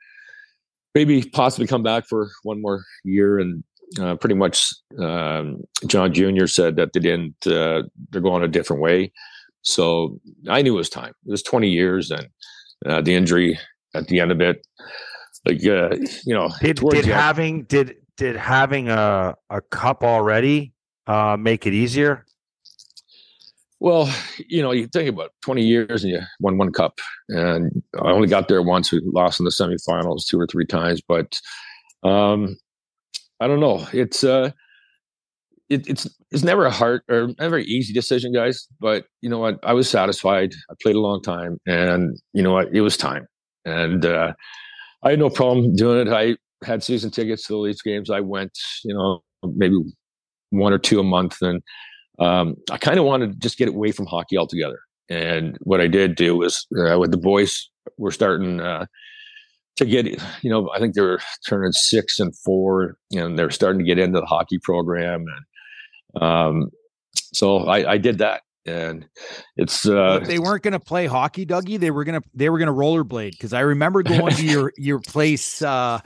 maybe 0.94 1.24
possibly 1.24 1.68
come 1.68 1.84
back 1.84 2.08
for 2.08 2.30
one 2.44 2.62
more 2.62 2.84
year 3.04 3.40
and 3.40 3.64
uh, 4.00 4.16
pretty 4.16 4.36
much 4.36 4.68
um, 5.00 5.64
John 5.86 6.14
Jr. 6.14 6.48
said 6.48 6.76
that 6.76 6.92
they 6.94 7.00
didn't. 7.00 7.48
Uh, 7.48 7.84
they're 8.10 8.22
going 8.22 8.44
a 8.44 8.48
different 8.48 8.82
way. 8.82 9.14
So 9.62 10.20
I 10.50 10.62
knew 10.62 10.76
it 10.76 10.78
was 10.78 10.90
time. 10.90 11.14
It 11.26 11.32
was 11.32 11.44
20 11.44 11.70
years, 11.70 12.12
and 12.12 12.28
the 13.06 13.14
injury 13.14 13.58
at 13.94 14.08
the 14.08 14.20
end 14.20 14.32
of 14.32 14.42
it, 14.42 14.66
like 15.48 15.66
uh, 15.66 15.96
you 16.26 16.34
know, 16.34 16.50
did 16.62 16.78
did 16.78 17.06
having 17.06 17.64
did 17.64 17.96
did 18.18 18.36
having 18.36 18.90
a 18.90 19.36
a 19.50 19.62
cup 19.62 20.04
already 20.04 20.74
uh, 21.08 21.38
make 21.40 21.66
it 21.66 21.74
easier? 21.74 22.26
Well, 23.80 24.12
you 24.48 24.64
know, 24.64 24.72
you 24.72 24.88
think 24.88 25.08
about 25.08 25.34
20 25.44 25.64
years 25.64 26.04
and 26.04 26.12
you 26.12 26.20
won 26.40 26.58
one 26.58 26.72
cup, 26.72 27.00
and 27.30 27.84
I 28.02 28.10
only 28.10 28.28
got 28.28 28.48
there 28.48 28.62
once. 28.64 28.92
We 28.92 29.02
lost 29.06 29.40
in 29.40 29.46
the 29.46 29.52
semifinals 29.52 30.26
two 30.26 30.40
or 30.40 30.48
three 30.48 30.66
times, 30.66 31.00
but 31.08 31.40
um, 32.04 32.58
I 33.40 33.48
don't 33.48 33.60
know. 33.60 33.88
It's 33.94 34.24
uh, 34.24 34.52
it, 35.70 35.88
it's 35.88 36.08
it's 36.32 36.44
never 36.44 36.66
a 36.66 36.72
hard 36.72 37.04
or 37.08 37.30
never 37.40 37.60
easy 37.60 37.94
decision, 37.94 38.34
guys. 38.34 38.68
But 38.80 39.06
you 39.22 39.30
know 39.30 39.40
what? 39.40 39.60
I 39.64 39.74
was 39.74 39.88
satisfied. 39.88 40.54
I 40.70 40.74
played 40.82 40.96
a 40.96 41.02
long 41.02 41.22
time, 41.22 41.60
and 41.68 42.18
you 42.34 42.42
know 42.42 42.54
what? 42.54 42.74
It 42.74 42.82
was 42.82 42.98
time, 42.98 43.28
and 43.64 44.06
uh, 44.06 44.34
I 45.04 45.12
had 45.12 45.20
no 45.20 45.30
problem 45.30 45.76
doing 45.76 46.08
it. 46.08 46.14
I 46.14 46.38
had 46.66 46.84
season 46.84 47.12
tickets 47.12 47.46
to 47.48 47.54
the 47.54 47.58
Leafs 47.58 47.82
games. 47.82 48.10
I 48.10 48.20
went, 48.20 48.58
you 48.84 48.94
know, 48.94 49.22
maybe 49.44 49.78
one 50.50 50.74
or 50.74 50.80
two 50.80 51.00
a 51.00 51.04
month, 51.04 51.38
and 51.42 51.62
um, 52.20 52.56
I 52.72 52.78
kind 52.78 52.98
of 52.98 53.06
wanted 53.06 53.34
to 53.34 53.38
just 53.40 53.58
get 53.58 53.70
away 53.70 53.92
from 53.92 54.08
hockey 54.08 54.38
altogether. 54.38 54.80
And 55.10 55.58
what 55.62 55.82
I 55.82 55.88
did 55.88 56.16
do 56.16 56.36
was, 56.36 56.66
uh, 56.78 56.98
with 57.00 57.12
the 57.12 57.18
boys, 57.18 57.70
we're 57.98 58.12
starting 58.12 58.60
uh, 58.60 58.88
to 59.78 59.86
get, 59.86 60.06
you 60.42 60.50
know, 60.50 60.70
I 60.74 60.80
think 60.80 60.96
they 60.96 61.02
were 61.02 61.22
turning 61.48 61.72
six 61.72 62.20
and 62.20 62.36
four, 62.40 62.98
and 63.14 63.38
they're 63.38 63.52
starting 63.52 63.80
to 63.80 63.86
get 63.86 64.00
into 64.00 64.20
the 64.20 64.26
hockey 64.26 64.60
program, 64.60 65.26
and 66.14 66.24
um, 66.24 66.72
so 67.14 67.60
I, 67.60 67.94
I 67.94 67.98
did 67.98 68.18
that 68.18 68.42
and 68.68 69.08
it's 69.56 69.88
uh 69.88 70.20
they 70.20 70.40
weren't 70.40 70.62
going 70.62 70.74
to 70.74 70.80
play 70.80 71.08
hockey 71.08 71.46
dougie 71.46 71.80
they 71.80 71.90
were 71.90 72.04
going 72.04 72.22
to 72.22 72.28
they 72.34 72.50
were 72.50 72.58
going 72.58 72.68
to 72.68 72.74
rollerblade 72.74 73.32
because 73.32 73.54
i 73.54 73.62
remember 73.62 74.04
going 74.04 74.34
to 74.34 74.46
your 74.46 74.74
your 74.78 75.00
place 75.00 75.62
uh 75.62 76.00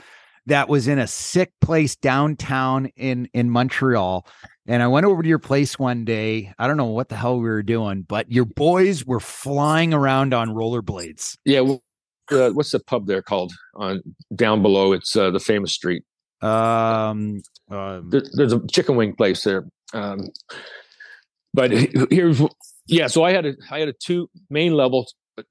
that 0.46 0.68
was 0.68 0.88
in 0.88 0.98
a 0.98 1.06
sick 1.06 1.52
place 1.60 1.96
downtown 1.96 2.86
in 2.96 3.28
in 3.32 3.50
Montreal. 3.50 4.26
And 4.66 4.82
I 4.82 4.86
went 4.88 5.06
over 5.06 5.22
to 5.22 5.28
your 5.28 5.40
place 5.40 5.78
one 5.78 6.04
day. 6.04 6.52
I 6.58 6.68
don't 6.68 6.76
know 6.76 6.86
what 6.86 7.08
the 7.08 7.16
hell 7.16 7.36
we 7.36 7.48
were 7.48 7.64
doing, 7.64 8.02
but 8.02 8.30
your 8.30 8.44
boys 8.44 9.04
were 9.04 9.20
flying 9.20 9.92
around 9.92 10.32
on 10.32 10.50
rollerblades. 10.50 11.36
Yeah, 11.44 11.60
well, 11.60 11.82
uh, 12.30 12.50
what's 12.50 12.70
the 12.70 12.78
pub 12.78 13.06
there 13.06 13.22
called? 13.22 13.52
On 13.74 14.00
down 14.34 14.62
below, 14.62 14.92
it's 14.92 15.16
uh, 15.16 15.30
the 15.30 15.40
famous 15.40 15.72
street. 15.72 16.04
Um, 16.40 17.42
um 17.70 18.10
there, 18.10 18.22
there's 18.34 18.52
a 18.52 18.64
chicken 18.68 18.96
wing 18.96 19.14
place 19.14 19.42
there. 19.42 19.66
Um, 19.94 20.28
but 21.54 21.70
here's 22.10 22.42
yeah. 22.86 23.06
So 23.06 23.24
I 23.24 23.32
had 23.32 23.46
a 23.46 23.54
I 23.70 23.78
had 23.78 23.88
a 23.88 23.94
two 23.94 24.28
main 24.50 24.74
level 24.74 25.06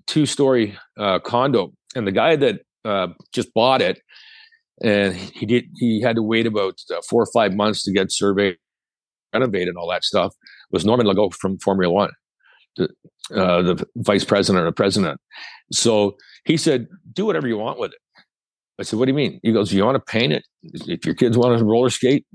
two 0.07 0.25
story 0.25 0.77
uh, 0.97 1.19
condo, 1.19 1.73
and 1.95 2.07
the 2.07 2.11
guy 2.11 2.35
that 2.35 2.61
uh, 2.85 3.07
just 3.33 3.53
bought 3.53 3.81
it 3.81 4.01
and 4.83 5.15
he 5.15 5.45
did 5.45 5.65
he 5.75 6.01
had 6.01 6.15
to 6.15 6.23
wait 6.23 6.45
about 6.45 6.79
uh, 6.91 7.01
four 7.09 7.21
or 7.21 7.27
five 7.33 7.53
months 7.53 7.83
to 7.83 7.91
get 7.91 8.11
surveyed 8.11 8.57
renovated 9.33 9.69
and 9.69 9.77
all 9.77 9.89
that 9.89 10.03
stuff 10.03 10.33
was 10.71 10.85
normand 10.85 11.07
legault 11.07 11.33
from 11.33 11.57
formula 11.59 11.93
one 11.93 12.11
the, 12.77 12.85
uh, 13.35 13.61
the 13.61 13.85
vice 13.97 14.23
president 14.23 14.65
or 14.65 14.71
president 14.71 15.19
so 15.71 16.15
he 16.45 16.57
said 16.57 16.87
do 17.13 17.25
whatever 17.25 17.47
you 17.47 17.57
want 17.57 17.79
with 17.79 17.91
it 17.91 18.00
i 18.81 18.83
said 18.83 18.99
what 18.99 19.05
do 19.05 19.11
you 19.11 19.15
mean 19.15 19.39
he 19.43 19.51
goes 19.51 19.71
you 19.71 19.83
want 19.83 19.95
to 19.95 20.11
paint 20.11 20.33
it 20.33 20.43
if 20.63 21.05
your 21.05 21.15
kids 21.15 21.37
want 21.37 21.57
to 21.57 21.63
roller 21.63 21.89
skate 21.89 22.25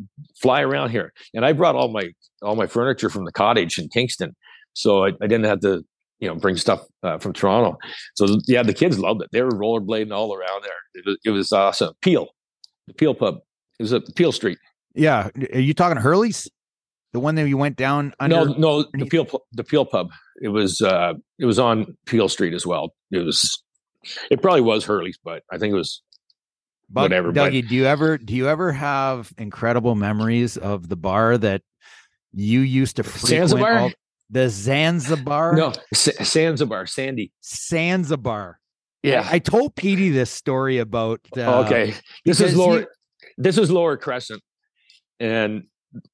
fly 0.41 0.61
around 0.61 0.91
here 0.91 1.13
and 1.35 1.45
i 1.45 1.53
brought 1.53 1.75
all 1.75 1.89
my 1.89 2.09
all 2.43 2.57
my 2.57 2.67
furniture 2.67 3.11
from 3.11 3.25
the 3.25 3.33
cottage 3.33 3.79
in 3.79 3.89
kingston 3.89 4.35
so 4.73 5.05
i, 5.05 5.09
I 5.09 5.27
didn't 5.27 5.45
have 5.45 5.61
to 5.61 5.85
you 6.21 6.29
know 6.29 6.35
bring 6.35 6.57
stuff 6.57 6.81
uh, 7.03 7.19
from 7.19 7.33
toronto 7.33 7.77
so 8.15 8.39
yeah 8.47 8.63
the 8.63 8.73
kids 8.73 8.99
loved 8.99 9.23
it 9.23 9.29
they 9.33 9.43
were 9.43 9.51
rollerblading 9.51 10.15
all 10.15 10.35
around 10.35 10.63
there 10.63 10.73
it 10.95 11.05
was, 11.07 11.19
it 11.25 11.31
was 11.31 11.53
awesome 11.53 11.93
peel 12.01 12.29
the 12.87 12.95
Peel 12.95 13.15
Pub. 13.15 13.39
It 13.79 13.83
was 13.83 13.93
at 13.93 14.03
Peel 14.15 14.33
Street. 14.33 14.59
Yeah, 14.95 15.29
are 15.53 15.61
you 15.61 15.75
talking 15.75 15.99
Hurley's? 15.99 16.49
The 17.13 17.21
one 17.21 17.35
that 17.37 17.49
you 17.49 17.57
went 17.57 17.77
down 17.77 18.13
under? 18.21 18.45
No, 18.45 18.55
no, 18.55 18.85
the 18.93 19.07
Peel 19.07 19.27
the 19.53 19.65
Peel 19.65 19.85
Pub. 19.85 20.11
It 20.43 20.49
was 20.49 20.81
uh 20.81 21.15
it 21.39 21.47
was 21.47 21.59
on 21.59 21.97
Peel 22.07 22.29
Street 22.29 22.55
as 22.55 22.67
well. 22.67 22.95
It 23.11 23.19
was 23.19 23.63
it 24.31 24.43
probably 24.43 24.61
was 24.61 24.85
Hurley's, 24.85 25.19
but 25.23 25.43
I 25.51 25.59
think 25.59 25.73
it 25.73 25.77
was 25.77 26.03
but, 26.89 27.03
whatever. 27.03 27.33
Dougie, 27.33 27.63
but, 27.63 27.69
do 27.69 27.75
you 27.75 27.87
ever 27.87 28.19
do 28.19 28.35
you 28.35 28.49
ever 28.49 28.73
have 28.73 29.33
incredible 29.39 29.95
memories 29.95 30.57
of 30.57 30.89
the 30.89 30.97
bar 30.97 31.39
that 31.39 31.63
you 32.33 32.61
used 32.61 32.97
to 32.97 33.03
frequent? 33.03 33.49
Zanzibar. 33.49 33.79
All, 33.79 33.91
the 34.31 34.49
Zanzibar. 34.49 35.55
No, 35.55 35.73
S- 35.93 36.11
Zanzibar, 36.23 36.87
Sandy. 36.87 37.33
Zanzibar. 37.45 38.59
Yeah, 39.03 39.27
I, 39.31 39.35
I 39.35 39.39
told 39.39 39.77
Petey 39.77 40.11
this 40.11 40.31
story 40.31 40.79
about. 40.79 41.21
Uh, 41.37 41.61
okay, 41.61 41.95
this 42.25 42.41
is 42.41 42.57
lower. 42.57 42.81
He, 42.81 42.87
this 43.39 43.59
is 43.59 43.71
Lower 43.71 43.97
Crescent, 43.97 44.43
and 45.21 45.65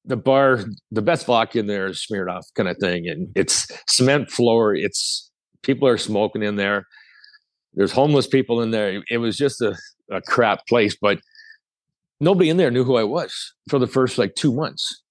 the 0.05 0.17
bar, 0.17 0.63
the 0.91 1.01
best 1.01 1.25
vodka 1.25 1.59
in 1.59 1.67
there 1.67 1.87
is 1.87 2.05
Smirnoff 2.09 2.43
kind 2.55 2.69
of 2.69 2.77
thing, 2.77 3.07
and 3.07 3.29
it's 3.35 3.67
cement 3.87 4.29
floor. 4.29 4.75
It's 4.75 5.31
people 5.63 5.87
are 5.87 5.97
smoking 5.97 6.43
in 6.43 6.55
there. 6.55 6.85
There's 7.73 7.91
homeless 7.91 8.27
people 8.27 8.61
in 8.61 8.71
there. 8.71 9.01
It 9.09 9.17
was 9.17 9.35
just 9.35 9.61
a, 9.61 9.75
a 10.11 10.21
crap 10.21 10.65
place, 10.67 10.95
but 10.99 11.19
nobody 12.19 12.49
in 12.49 12.57
there 12.57 12.71
knew 12.71 12.83
who 12.83 12.97
I 12.97 13.03
was 13.03 13.53
for 13.69 13.79
the 13.79 13.87
first 13.87 14.17
like 14.17 14.35
two 14.35 14.53
months. 14.53 15.01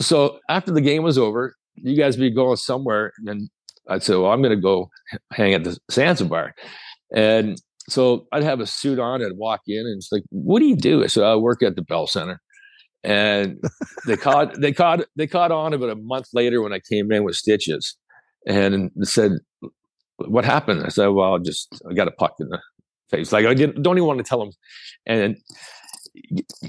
So 0.00 0.38
after 0.48 0.72
the 0.72 0.80
game 0.80 1.02
was 1.02 1.18
over, 1.18 1.54
you 1.76 1.96
guys 1.96 2.16
be 2.16 2.30
going 2.30 2.56
somewhere, 2.56 3.12
and 3.26 3.48
I'd 3.88 4.02
say, 4.02 4.14
"Well, 4.14 4.32
I'm 4.32 4.42
going 4.42 4.56
to 4.56 4.60
go 4.60 4.90
hang 5.32 5.54
at 5.54 5.64
the 5.64 5.78
Zanzibar." 5.90 6.54
And 7.14 7.60
so 7.88 8.26
I'd 8.32 8.42
have 8.42 8.60
a 8.60 8.66
suit 8.66 8.98
on 8.98 9.22
and 9.22 9.38
walk 9.38 9.60
in, 9.66 9.86
and 9.86 9.96
it's 9.96 10.12
like, 10.12 10.24
"What 10.30 10.60
do 10.60 10.66
you 10.66 10.76
do?" 10.76 11.06
So 11.08 11.24
I 11.24 11.36
work 11.36 11.62
at 11.62 11.76
the 11.76 11.82
Bell 11.82 12.06
Center, 12.06 12.40
and 13.04 13.58
they 14.06 14.16
caught 14.16 14.60
they 14.60 14.72
caught 14.72 15.04
they 15.16 15.26
caught 15.26 15.52
on 15.52 15.72
about 15.72 15.90
a 15.90 15.96
month 15.96 16.28
later 16.32 16.62
when 16.62 16.72
I 16.72 16.80
came 16.80 17.10
in 17.12 17.24
with 17.24 17.36
stitches, 17.36 17.96
and 18.46 18.90
said, 19.02 19.32
"What 20.16 20.44
happened?" 20.44 20.84
I 20.84 20.88
said, 20.88 21.08
"Well, 21.08 21.38
just 21.38 21.68
I 21.88 21.94
got 21.94 22.08
a 22.08 22.12
puck 22.12 22.34
in 22.40 22.48
the 22.48 22.60
face." 23.12 23.32
Like 23.32 23.46
I 23.46 23.54
didn't, 23.54 23.82
don't 23.82 23.96
even 23.96 24.06
want 24.06 24.18
to 24.18 24.24
tell 24.24 24.40
them, 24.40 24.52
and 25.06 25.36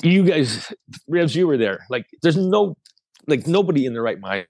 you 0.04 0.24
guys, 0.24 0.72
Revs, 1.08 1.36
you 1.36 1.48
were 1.48 1.58
there. 1.58 1.86
Like, 1.90 2.06
there's 2.22 2.38
no, 2.38 2.78
like 3.28 3.48
nobody 3.48 3.86
in 3.86 3.94
the 3.94 4.02
right 4.02 4.20
mind 4.20 4.46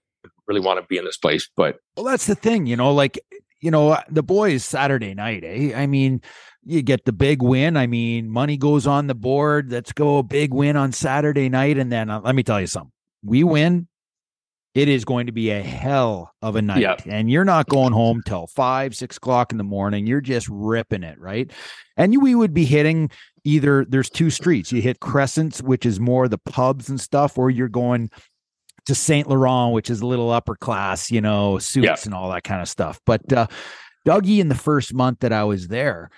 really 0.47 0.59
want 0.59 0.79
to 0.79 0.85
be 0.87 0.97
in 0.97 1.05
this 1.05 1.17
place. 1.17 1.49
But 1.55 1.77
well, 1.95 2.05
that's 2.05 2.27
the 2.27 2.35
thing, 2.35 2.65
you 2.65 2.75
know, 2.75 2.93
like 2.93 3.19
you 3.63 3.71
know, 3.71 3.91
uh, 3.91 4.01
the 4.09 4.21
boys 4.21 4.65
Saturday 4.65 5.13
night, 5.13 5.45
eh? 5.45 5.71
I 5.73 5.87
mean, 5.87 6.21
you 6.65 6.81
get 6.81 7.05
the 7.05 7.13
big 7.13 7.41
win. 7.41 7.77
I 7.77 7.87
mean, 7.87 8.29
money 8.29 8.57
goes 8.57 8.85
on 8.85 9.07
the 9.07 9.15
board. 9.15 9.71
Let's 9.71 9.93
go 9.93 10.21
big 10.21 10.53
win 10.53 10.75
on 10.75 10.91
Saturday 10.91 11.47
night. 11.47 11.77
And 11.77 11.89
then 11.89 12.09
uh, 12.09 12.19
let 12.19 12.35
me 12.35 12.43
tell 12.43 12.59
you 12.59 12.67
something. 12.67 12.91
We 13.23 13.45
win. 13.45 13.87
It 14.75 14.89
is 14.89 15.05
going 15.05 15.27
to 15.27 15.31
be 15.31 15.51
a 15.51 15.61
hell 15.61 16.33
of 16.41 16.55
a 16.55 16.61
night. 16.61 16.81
Yep. 16.81 17.03
And 17.05 17.29
you're 17.29 17.45
not 17.45 17.69
going 17.69 17.93
home 17.93 18.23
till 18.25 18.47
five, 18.47 18.95
six 18.95 19.17
o'clock 19.17 19.51
in 19.51 19.59
the 19.59 19.63
morning. 19.63 20.07
You're 20.07 20.21
just 20.21 20.47
ripping 20.49 21.03
it, 21.03 21.19
right? 21.19 21.51
And 21.95 22.11
you, 22.11 22.19
we 22.19 22.33
would 22.33 22.55
be 22.55 22.65
hitting 22.65 23.11
either 23.43 23.85
there's 23.85 24.09
two 24.09 24.31
streets. 24.31 24.71
You 24.71 24.81
hit 24.81 24.99
Crescents, 24.99 25.61
which 25.61 25.85
is 25.85 25.99
more 25.99 26.27
the 26.27 26.39
pubs 26.39 26.89
and 26.89 26.99
stuff, 26.99 27.37
or 27.37 27.51
you're 27.51 27.69
going 27.69 28.09
to 28.85 28.95
Saint 28.95 29.29
Laurent, 29.29 29.73
which 29.73 29.89
is 29.89 30.01
a 30.01 30.07
little 30.07 30.31
upper 30.31 30.55
class, 30.55 31.11
you 31.11 31.21
know, 31.21 31.59
suits 31.59 31.85
yeah. 31.85 31.95
and 32.05 32.13
all 32.13 32.31
that 32.31 32.43
kind 32.43 32.61
of 32.61 32.67
stuff. 32.67 32.99
But 33.05 33.31
uh, 33.31 33.47
Dougie, 34.07 34.39
in 34.39 34.49
the 34.49 34.55
first 34.55 34.93
month 34.93 35.19
that 35.19 35.31
I 35.31 35.43
was 35.43 35.67
there, 35.67 36.09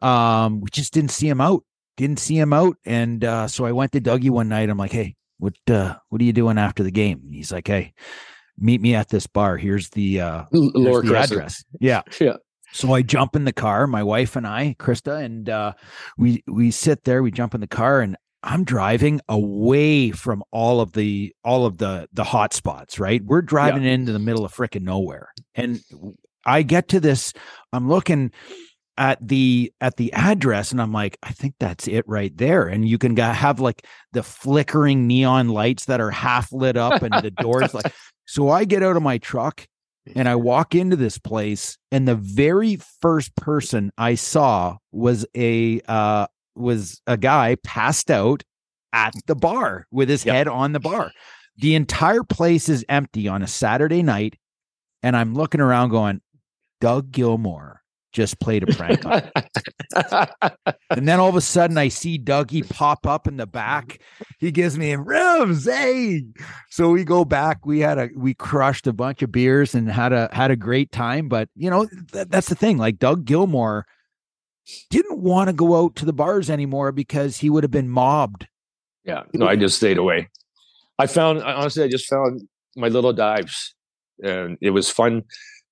um, 0.00 0.60
we 0.60 0.68
just 0.70 0.92
didn't 0.92 1.10
see 1.10 1.28
him 1.28 1.40
out. 1.40 1.64
Didn't 1.96 2.18
see 2.18 2.36
him 2.36 2.52
out, 2.52 2.76
and 2.84 3.24
uh, 3.24 3.46
so 3.46 3.64
I 3.64 3.72
went 3.72 3.92
to 3.92 4.00
Dougie 4.00 4.30
one 4.30 4.48
night. 4.48 4.68
I'm 4.68 4.76
like, 4.76 4.90
"Hey, 4.90 5.14
what 5.38 5.54
uh, 5.68 5.96
what 6.08 6.20
are 6.20 6.24
you 6.24 6.32
doing 6.32 6.58
after 6.58 6.82
the 6.82 6.90
game?" 6.90 7.20
And 7.24 7.34
he's 7.34 7.52
like, 7.52 7.66
"Hey, 7.66 7.94
meet 8.58 8.80
me 8.80 8.94
at 8.94 9.08
this 9.08 9.26
bar. 9.26 9.56
Here's 9.56 9.90
the 9.90 10.20
uh, 10.20 10.44
lower 10.52 11.02
the 11.02 11.16
address." 11.16 11.64
Yeah, 11.80 12.02
yeah. 12.20 12.36
So 12.72 12.92
I 12.92 13.02
jump 13.02 13.36
in 13.36 13.44
the 13.44 13.52
car, 13.52 13.86
my 13.86 14.02
wife 14.02 14.34
and 14.34 14.46
I, 14.46 14.74
Krista, 14.78 15.22
and 15.22 15.48
uh, 15.48 15.72
we 16.18 16.42
we 16.46 16.70
sit 16.70 17.04
there. 17.04 17.22
We 17.22 17.30
jump 17.30 17.54
in 17.54 17.60
the 17.60 17.66
car, 17.66 18.00
and 18.00 18.16
I'm 18.42 18.64
driving 18.64 19.20
away 19.28 20.10
from 20.10 20.42
all 20.50 20.80
of 20.80 20.92
the 20.92 21.34
all 21.44 21.66
of 21.66 21.78
the 21.78 22.08
the 22.12 22.24
hot 22.24 22.52
spots, 22.52 22.98
right? 22.98 23.22
We're 23.24 23.42
driving 23.42 23.84
yeah. 23.84 23.92
into 23.92 24.12
the 24.12 24.18
middle 24.18 24.44
of 24.44 24.52
freaking 24.52 24.82
nowhere. 24.82 25.32
And 25.54 25.80
I 26.46 26.62
get 26.62 26.88
to 26.88 27.00
this, 27.00 27.32
I'm 27.72 27.88
looking 27.88 28.32
at 28.96 29.26
the 29.26 29.72
at 29.80 29.96
the 29.96 30.12
address 30.12 30.70
and 30.70 30.80
I'm 30.80 30.92
like, 30.92 31.18
I 31.22 31.32
think 31.32 31.54
that's 31.58 31.88
it 31.88 32.04
right 32.06 32.36
there. 32.36 32.66
And 32.66 32.88
you 32.88 32.98
can 32.98 33.16
have 33.16 33.60
like 33.60 33.86
the 34.12 34.22
flickering 34.22 35.06
neon 35.06 35.48
lights 35.48 35.86
that 35.86 36.00
are 36.00 36.10
half 36.10 36.52
lit 36.52 36.76
up 36.76 37.02
and 37.02 37.12
the 37.14 37.30
doors 37.30 37.74
like 37.74 37.92
so 38.26 38.50
I 38.50 38.64
get 38.64 38.82
out 38.82 38.96
of 38.96 39.02
my 39.02 39.18
truck 39.18 39.66
and 40.14 40.28
I 40.28 40.36
walk 40.36 40.74
into 40.74 40.96
this 40.96 41.18
place 41.18 41.76
and 41.90 42.06
the 42.06 42.14
very 42.14 42.76
first 43.00 43.34
person 43.36 43.90
I 43.98 44.14
saw 44.14 44.76
was 44.92 45.26
a 45.34 45.80
uh 45.88 46.26
was 46.54 47.00
a 47.06 47.16
guy 47.16 47.56
passed 47.64 48.10
out 48.10 48.44
at 48.92 49.14
the 49.26 49.34
bar 49.34 49.86
with 49.90 50.08
his 50.08 50.24
yep. 50.24 50.34
head 50.34 50.48
on 50.48 50.72
the 50.72 50.80
bar. 50.80 51.10
The 51.56 51.74
entire 51.74 52.22
place 52.22 52.68
is 52.68 52.84
empty 52.88 53.28
on 53.28 53.42
a 53.42 53.46
Saturday 53.46 54.02
night. 54.02 54.36
and 55.02 55.16
I'm 55.16 55.34
looking 55.34 55.60
around 55.60 55.90
going, 55.90 56.20
Doug 56.80 57.10
Gilmour 57.10 57.83
just 58.14 58.38
played 58.40 58.62
a 58.62 58.66
prank 58.74 59.04
on. 59.04 59.22
and 60.90 61.06
then 61.06 61.20
all 61.20 61.28
of 61.28 61.36
a 61.36 61.40
sudden 61.40 61.76
I 61.76 61.88
see 61.88 62.18
Dougie 62.18 62.66
pop 62.66 63.06
up 63.06 63.26
in 63.26 63.36
the 63.36 63.46
back. 63.46 64.00
He 64.38 64.52
gives 64.52 64.78
me 64.78 64.92
a 64.92 64.98
ribs, 64.98 65.66
hey. 65.66 66.22
So 66.70 66.90
we 66.90 67.04
go 67.04 67.24
back. 67.24 67.66
We 67.66 67.80
had 67.80 67.98
a 67.98 68.08
we 68.16 68.32
crushed 68.32 68.86
a 68.86 68.92
bunch 68.92 69.22
of 69.22 69.32
beers 69.32 69.74
and 69.74 69.90
had 69.90 70.12
a 70.12 70.30
had 70.32 70.50
a 70.50 70.56
great 70.56 70.92
time. 70.92 71.28
But 71.28 71.48
you 71.56 71.68
know, 71.68 71.86
th- 72.12 72.28
that's 72.28 72.48
the 72.48 72.54
thing. 72.54 72.78
Like 72.78 72.98
Doug 72.98 73.26
Gilmour 73.26 73.84
didn't 74.88 75.20
want 75.20 75.48
to 75.48 75.52
go 75.52 75.76
out 75.76 75.96
to 75.96 76.06
the 76.06 76.12
bars 76.12 76.48
anymore 76.48 76.92
because 76.92 77.38
he 77.38 77.50
would 77.50 77.64
have 77.64 77.70
been 77.70 77.90
mobbed. 77.90 78.46
Yeah. 79.04 79.24
No, 79.34 79.46
I 79.46 79.56
just 79.56 79.76
stayed 79.76 79.98
away. 79.98 80.30
I 80.98 81.08
found 81.08 81.42
honestly, 81.42 81.82
I 81.82 81.88
just 81.88 82.08
found 82.08 82.48
my 82.76 82.88
little 82.88 83.12
dives. 83.12 83.74
And 84.22 84.56
it 84.60 84.70
was 84.70 84.88
fun. 84.88 85.24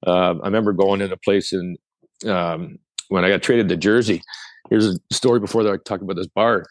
Uh, 0.05 0.35
I 0.43 0.47
remember 0.47 0.73
going 0.73 1.01
in 1.01 1.13
a 1.13 1.17
place 1.17 1.53
in 1.53 1.77
um, 2.25 2.79
when 3.09 3.25
I 3.25 3.29
got 3.29 3.43
traded 3.43 3.69
to 3.69 3.77
Jersey. 3.77 4.23
Here's 4.71 4.87
a 4.87 4.99
story 5.13 5.41
before 5.41 5.63
that 5.65 5.73
I 5.73 5.77
talk 5.77 6.01
about 6.01 6.17
this 6.17 6.29
bar. 6.29 6.65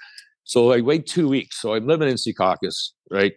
So 0.44 0.72
I 0.72 0.82
wait 0.82 1.06
two 1.06 1.30
weeks. 1.30 1.62
So 1.62 1.74
I'm 1.74 1.88
living 1.88 2.10
in 2.10 2.16
Secaucus, 2.16 2.92
right 3.10 3.34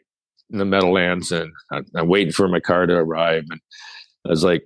in 0.50 0.58
the 0.58 0.64
Meadowlands, 0.64 1.32
and 1.32 1.52
I'm, 1.72 1.84
I'm 1.94 2.08
waiting 2.08 2.32
for 2.32 2.48
my 2.48 2.60
car 2.60 2.86
to 2.86 2.94
arrive. 2.94 3.44
And 3.50 3.60
I 4.26 4.30
was 4.30 4.44
like, 4.44 4.64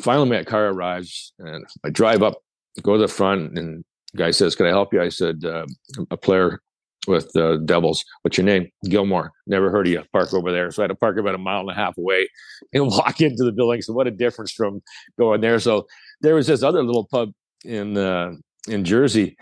finally, 0.00 0.28
my 0.28 0.44
car 0.44 0.68
arrives, 0.68 1.32
and 1.38 1.64
I 1.84 1.90
drive 1.90 2.22
up, 2.22 2.42
go 2.82 2.94
to 2.94 2.98
the 2.98 3.08
front, 3.08 3.58
and 3.58 3.84
the 4.12 4.18
guy 4.18 4.30
says, 4.30 4.54
"Can 4.54 4.66
I 4.66 4.70
help 4.70 4.92
you?" 4.92 5.02
I 5.02 5.08
said, 5.08 5.44
uh, 5.44 5.66
"A 6.10 6.16
player 6.16 6.60
with 7.06 7.30
the 7.32 7.62
Devils. 7.64 8.04
What's 8.22 8.36
your 8.36 8.44
name? 8.44 8.70
Gilmour. 8.86 9.30
Never 9.46 9.70
heard 9.70 9.86
of 9.86 9.92
you. 9.92 10.02
Park 10.12 10.32
over 10.32 10.50
there. 10.50 10.70
So 10.70 10.82
I 10.82 10.84
had 10.84 10.88
to 10.88 10.94
park 10.94 11.18
about 11.18 11.34
a 11.34 11.38
mile 11.38 11.60
and 11.60 11.70
a 11.70 11.74
half 11.74 11.96
away 11.98 12.28
and 12.72 12.86
walk 12.86 13.20
into 13.20 13.44
the 13.44 13.52
building. 13.52 13.82
So 13.82 13.92
what 13.92 14.06
a 14.06 14.10
difference 14.10 14.52
from 14.52 14.82
going 15.18 15.40
there. 15.40 15.58
So 15.58 15.86
there 16.20 16.34
was 16.34 16.46
this 16.46 16.62
other 16.62 16.82
little 16.82 17.06
pub 17.10 17.32
in 17.64 17.96
uh, 17.96 18.32
in 18.68 18.84
Jersey 18.84 19.36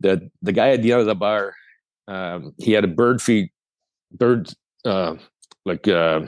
that 0.00 0.20
the 0.42 0.52
guy 0.52 0.70
at 0.70 0.82
the 0.82 0.92
end 0.92 1.00
of 1.00 1.06
the 1.06 1.14
bar, 1.14 1.54
um, 2.06 2.54
he 2.58 2.72
had 2.72 2.84
a 2.84 2.88
bird 2.88 3.20
feed, 3.20 3.50
bird 4.12 4.52
uh, 4.84 5.16
like 5.64 5.88
uh, 5.88 6.20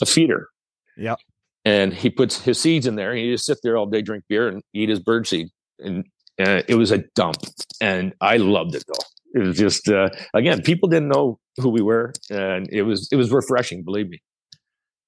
a 0.00 0.06
feeder. 0.06 0.48
Yeah. 0.96 1.16
And 1.64 1.92
he 1.92 2.08
puts 2.08 2.40
his 2.40 2.60
seeds 2.60 2.86
in 2.86 2.96
there. 2.96 3.10
And 3.10 3.18
he 3.18 3.32
just 3.32 3.46
sit 3.46 3.58
there 3.62 3.76
all 3.76 3.86
day, 3.86 4.02
drink 4.02 4.24
beer, 4.28 4.48
and 4.48 4.62
eat 4.72 4.88
his 4.88 5.00
bird 5.00 5.26
seed. 5.26 5.48
And 5.78 6.06
uh, 6.38 6.62
it 6.68 6.76
was 6.76 6.92
a 6.92 6.98
dump, 7.16 7.36
and 7.80 8.14
I 8.20 8.36
loved 8.36 8.76
it 8.76 8.84
though 8.86 9.04
it 9.34 9.40
was 9.40 9.56
just 9.56 9.88
uh, 9.88 10.08
again 10.34 10.62
people 10.62 10.88
didn't 10.88 11.08
know 11.08 11.38
who 11.56 11.68
we 11.68 11.82
were 11.82 12.12
and 12.30 12.68
it 12.70 12.82
was 12.82 13.08
it 13.12 13.16
was 13.16 13.30
refreshing 13.30 13.82
believe 13.82 14.08
me. 14.08 14.20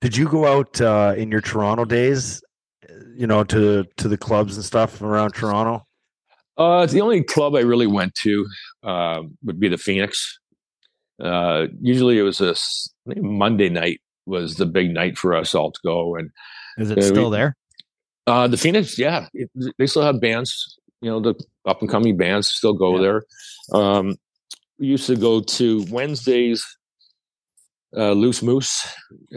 Did 0.00 0.16
you 0.16 0.28
go 0.28 0.46
out 0.46 0.80
uh, 0.80 1.14
in 1.16 1.30
your 1.30 1.42
toronto 1.42 1.84
days 1.84 2.42
you 3.16 3.26
know 3.26 3.44
to 3.44 3.84
to 3.96 4.08
the 4.08 4.18
clubs 4.18 4.56
and 4.56 4.64
stuff 4.64 5.00
around 5.02 5.32
toronto? 5.32 5.86
Uh 6.56 6.86
the 6.86 7.00
only 7.00 7.22
club 7.22 7.54
i 7.54 7.60
really 7.60 7.86
went 7.86 8.14
to 8.16 8.46
uh, 8.82 9.22
would 9.44 9.60
be 9.60 9.68
the 9.68 9.78
phoenix. 9.78 10.38
Uh, 11.22 11.66
usually 11.80 12.18
it 12.18 12.22
was 12.22 12.40
a 12.40 12.54
monday 13.20 13.68
night 13.68 14.00
was 14.26 14.56
the 14.56 14.66
big 14.66 14.90
night 14.90 15.18
for 15.18 15.34
us 15.34 15.54
all 15.54 15.70
to 15.70 15.80
go 15.84 16.14
and 16.16 16.30
is 16.78 16.90
it 16.90 17.02
still 17.02 17.30
we, 17.30 17.36
there? 17.36 17.56
Uh, 18.26 18.46
the 18.46 18.56
phoenix 18.56 18.98
yeah 18.98 19.26
it, 19.34 19.50
they 19.78 19.86
still 19.86 20.02
have 20.02 20.20
bands 20.20 20.78
you 21.00 21.10
know 21.10 21.20
the 21.20 21.34
up 21.66 21.80
and 21.80 21.90
coming 21.90 22.16
bands 22.16 22.48
still 22.48 22.74
go 22.74 22.96
yeah. 22.96 23.02
there 23.02 23.22
um, 23.72 24.16
we 24.80 24.86
used 24.86 25.06
to 25.06 25.16
go 25.16 25.40
to 25.40 25.84
Wednesdays, 25.90 26.64
uh, 27.96 28.12
Loose 28.12 28.42
Moose. 28.42 28.86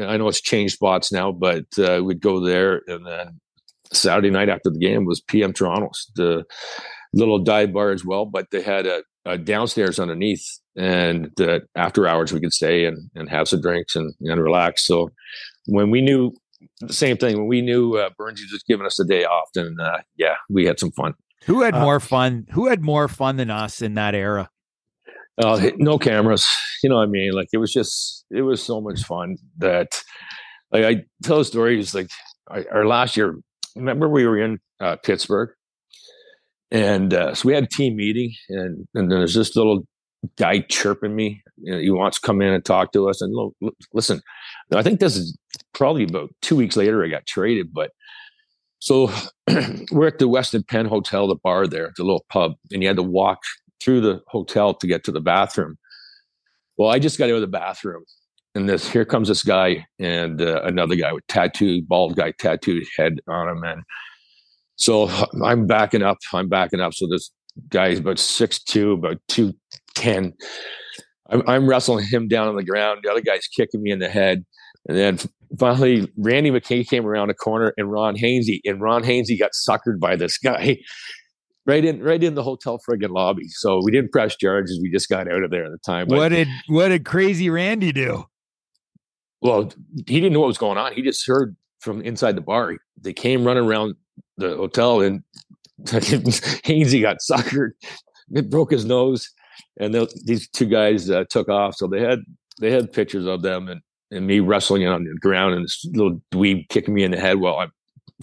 I 0.02 0.18
know 0.18 0.30
it's 0.30 0.42
changed 0.42 0.76
spots 0.76 1.12
now, 1.12 1.32
but 1.32 1.66
uh, 1.78 2.02
we'd 2.04 2.22
go 2.22 2.40
there. 2.40 2.82
And 2.88 3.06
then 3.06 3.42
Saturday 3.92 4.30
night 4.30 4.50
after 4.50 4.70
the 4.70 4.80
game 4.80 5.06
was 5.06 5.22
PM 5.22 5.52
Toronto's, 5.52 6.10
the 6.16 6.46
little 7.14 7.40
dive 7.40 7.74
bar 7.74 7.92
as 7.92 8.06
well. 8.06 8.26
But 8.26 8.48
they 8.52 8.62
had 8.62 8.88
a, 8.88 9.04
a 9.26 9.38
downstairs 9.38 10.00
underneath, 10.00 10.48
and 10.78 11.30
that 11.36 11.64
after 11.76 12.08
hours 12.08 12.32
we 12.32 12.40
could 12.40 12.54
stay 12.54 12.86
and, 12.86 13.10
and 13.14 13.30
have 13.30 13.50
some 13.50 13.62
drinks 13.62 13.98
and, 13.98 14.14
and 14.22 14.42
relax. 14.42 14.88
So 14.88 15.10
when 15.66 15.92
we 15.92 16.02
knew 16.02 16.32
the 16.80 16.94
same 16.94 17.18
thing, 17.18 17.38
when 17.38 17.48
we 17.48 17.62
knew 17.62 17.98
uh, 17.98 18.12
Burns 18.18 18.40
was 18.40 18.50
just 18.50 18.68
giving 18.68 18.86
us 18.86 18.98
a 18.98 19.06
day 19.06 19.26
off, 19.26 19.50
then 19.54 19.76
uh, 19.82 20.00
yeah, 20.16 20.36
we 20.50 20.66
had 20.66 20.80
some 20.80 20.92
fun. 20.92 21.14
Who 21.46 21.62
had 21.64 21.76
uh, 21.76 21.82
more 21.82 22.00
fun? 22.00 22.48
Who 22.52 22.68
had 22.68 22.82
more 22.82 23.08
fun 23.08 23.38
than 23.38 23.50
us 23.50 23.82
in 23.82 23.96
that 23.96 24.16
era? 24.16 24.50
Uh, 25.38 25.72
no 25.78 25.98
cameras. 25.98 26.48
You 26.84 26.90
know 26.90 26.98
what 26.98 27.04
I 27.04 27.12
mean? 27.12 27.32
Like 27.34 27.48
it 27.54 27.58
was 27.58 27.72
just, 27.72 28.26
it 28.30 28.42
was 28.42 28.62
so 28.62 28.82
much 28.82 29.04
fun 29.04 29.38
that, 29.58 30.02
like 30.72 30.86
I 30.86 31.04
tell 31.24 31.40
a 31.40 31.46
story. 31.46 31.82
stories 31.84 31.96
like 31.96 32.10
I, 32.50 32.66
our 32.72 32.86
last 32.86 33.16
year. 33.18 33.36
Remember 33.76 34.08
we 34.08 34.26
were 34.28 34.38
in 34.38 34.60
uh, 34.80 34.98
Pittsburgh, 34.98 35.50
and 36.72 37.14
uh, 37.14 37.34
so 37.34 37.48
we 37.48 37.54
had 37.54 37.64
a 37.64 37.68
team 37.68 37.96
meeting, 37.96 38.34
and 38.50 38.88
and 38.94 39.12
there's 39.12 39.34
this 39.34 39.56
little 39.56 39.88
guy 40.38 40.60
chirping 40.60 41.16
me. 41.16 41.42
You 41.58 41.74
know, 41.74 41.80
he 41.80 41.90
wants 41.90 42.20
to 42.20 42.26
come 42.26 42.42
in 42.42 42.54
and 42.54 42.64
talk 42.64 42.92
to 42.94 43.10
us. 43.10 43.22
And 43.22 43.34
look, 43.34 43.56
listen, 43.94 44.22
I 44.74 44.84
think 44.84 45.00
this 45.00 45.16
is 45.16 45.36
probably 45.74 46.04
about 46.04 46.30
two 46.42 46.56
weeks 46.56 46.78
later. 46.78 47.04
I 47.04 47.08
got 47.08 47.26
traded, 47.26 47.74
but 47.74 47.92
so 48.84 49.10
we're 49.94 50.08
at 50.08 50.20
the 50.20 50.28
Westin 50.28 50.68
Penn 50.68 50.86
Hotel, 50.86 51.26
the 51.26 51.38
bar 51.42 51.68
there, 51.68 51.94
the 51.96 52.04
little 52.04 52.26
pub, 52.28 52.56
and 52.70 52.82
you 52.82 52.90
had 52.90 52.98
to 52.98 53.04
walk 53.04 53.40
through 53.80 54.02
the 54.02 54.22
hotel 54.28 54.74
to 54.74 54.86
get 54.86 55.06
to 55.06 55.12
the 55.14 55.22
bathroom. 55.22 55.78
Well, 56.76 56.90
I 56.90 57.00
just 57.00 57.18
got 57.18 57.30
out 57.30 57.36
of 57.36 57.42
the 57.42 57.48
bathroom, 57.48 58.04
and 58.56 58.68
this 58.68 58.92
here 58.92 59.06
comes 59.06 59.30
this 59.30 59.42
guy 59.42 59.86
and 60.00 60.42
uh, 60.42 60.64
another 60.64 60.98
guy 60.98 61.14
with 61.14 61.26
tattooed, 61.28 61.88
bald 61.88 62.18
guy, 62.18 62.34
tattooed 62.38 62.84
head 62.98 63.22
on 63.30 63.48
him, 63.48 63.64
and 63.64 63.84
so 64.76 65.10
I'm 65.46 65.66
backing 65.66 66.04
up. 66.04 66.18
I'm 66.34 66.50
backing 66.50 66.82
up. 66.82 66.94
So 66.94 67.08
this 67.08 67.32
guy 67.70 67.88
is 67.88 68.00
about 68.00 68.20
six 68.20 68.62
two, 68.62 68.92
about 68.92 69.18
two 69.30 69.54
ten. 69.96 70.34
I'm, 71.30 71.42
I'm 71.48 71.70
wrestling 71.70 72.06
him 72.06 72.28
down 72.28 72.50
on 72.50 72.58
the 72.58 72.66
ground. 72.66 73.00
The 73.04 73.12
other 73.12 73.22
guy's 73.22 73.48
kicking 73.48 73.82
me 73.82 73.92
in 73.92 74.00
the 74.00 74.10
head. 74.10 74.44
And 74.90 74.98
then 74.98 75.20
finally, 75.60 76.12
Randy 76.18 76.52
McKay 76.52 76.88
came 76.88 77.06
around 77.06 77.30
a 77.30 77.34
corner 77.34 77.74
and 77.78 77.92
Ron 77.92 78.16
Hainsey, 78.16 78.62
and 78.66 78.82
Ron 78.82 79.04
Hainsey 79.04 79.38
got 79.38 79.52
suckered 79.52 80.00
by 80.00 80.16
this 80.16 80.38
guy 80.38 80.78
right 81.66 81.84
in 81.84 82.02
right 82.02 82.24
in 82.24 82.36
the 82.36 82.44
hotel 82.44 82.80
friggin' 82.80 83.10
lobby. 83.10 83.48
So 83.48 83.82
we 83.84 83.92
didn't 83.92 84.12
press 84.12 84.36
charges. 84.36 84.80
We 84.82 84.92
just 84.92 85.10
got 85.10 85.32
out 85.32 85.44
of 85.44 85.52
there 85.52 85.66
at 85.66 85.72
the 85.72 85.78
time. 85.80 86.08
But, 86.08 86.18
what 86.18 86.30
did 86.30 86.48
what 86.68 86.90
did 86.90 87.06
crazy 87.06 87.50
Randy 87.50 87.92
do? 87.92 88.26
Well, 89.42 89.74
he 90.08 90.22
didn't 90.22 90.34
know 90.34 90.40
what 90.40 90.48
was 90.48 90.58
going 90.58 90.78
on. 90.78 90.94
He 90.94 91.02
just 91.02 91.28
heard 91.28 91.56
from 91.82 92.02
inside 92.02 92.38
the 92.38 92.42
bar. 92.42 92.78
They 93.02 93.12
came 93.12 93.44
running 93.44 93.66
around 93.66 93.96
the 94.38 94.56
hotel, 94.56 95.02
and 95.02 95.22
Hainsey 95.86 97.02
got 97.02 97.18
suckered. 97.30 97.72
It 98.32 98.50
broke 98.50 98.72
his 98.72 98.86
nose, 98.86 99.30
and 99.80 99.94
these 100.26 100.48
two 100.50 100.66
guys 100.66 101.10
uh, 101.10 101.26
took 101.30 101.50
off. 101.50 101.76
So 101.76 101.88
they 101.88 102.02
had 102.02 102.20
they 102.62 102.72
had 102.72 102.94
pictures 102.94 103.26
of 103.26 103.42
them, 103.42 103.68
and 103.68 103.82
and 104.14 104.28
me 104.28 104.40
wrestling 104.40 104.88
on 104.88 105.04
the 105.04 105.16
ground 105.20 105.56
and 105.56 105.64
this 105.64 105.86
little 105.94 106.22
dweeb 106.32 106.68
kicking 106.70 106.94
me 106.94 107.04
in 107.04 107.12
the 107.12 107.20
head 107.20 107.40
while 107.40 107.58
I'm 107.58 107.72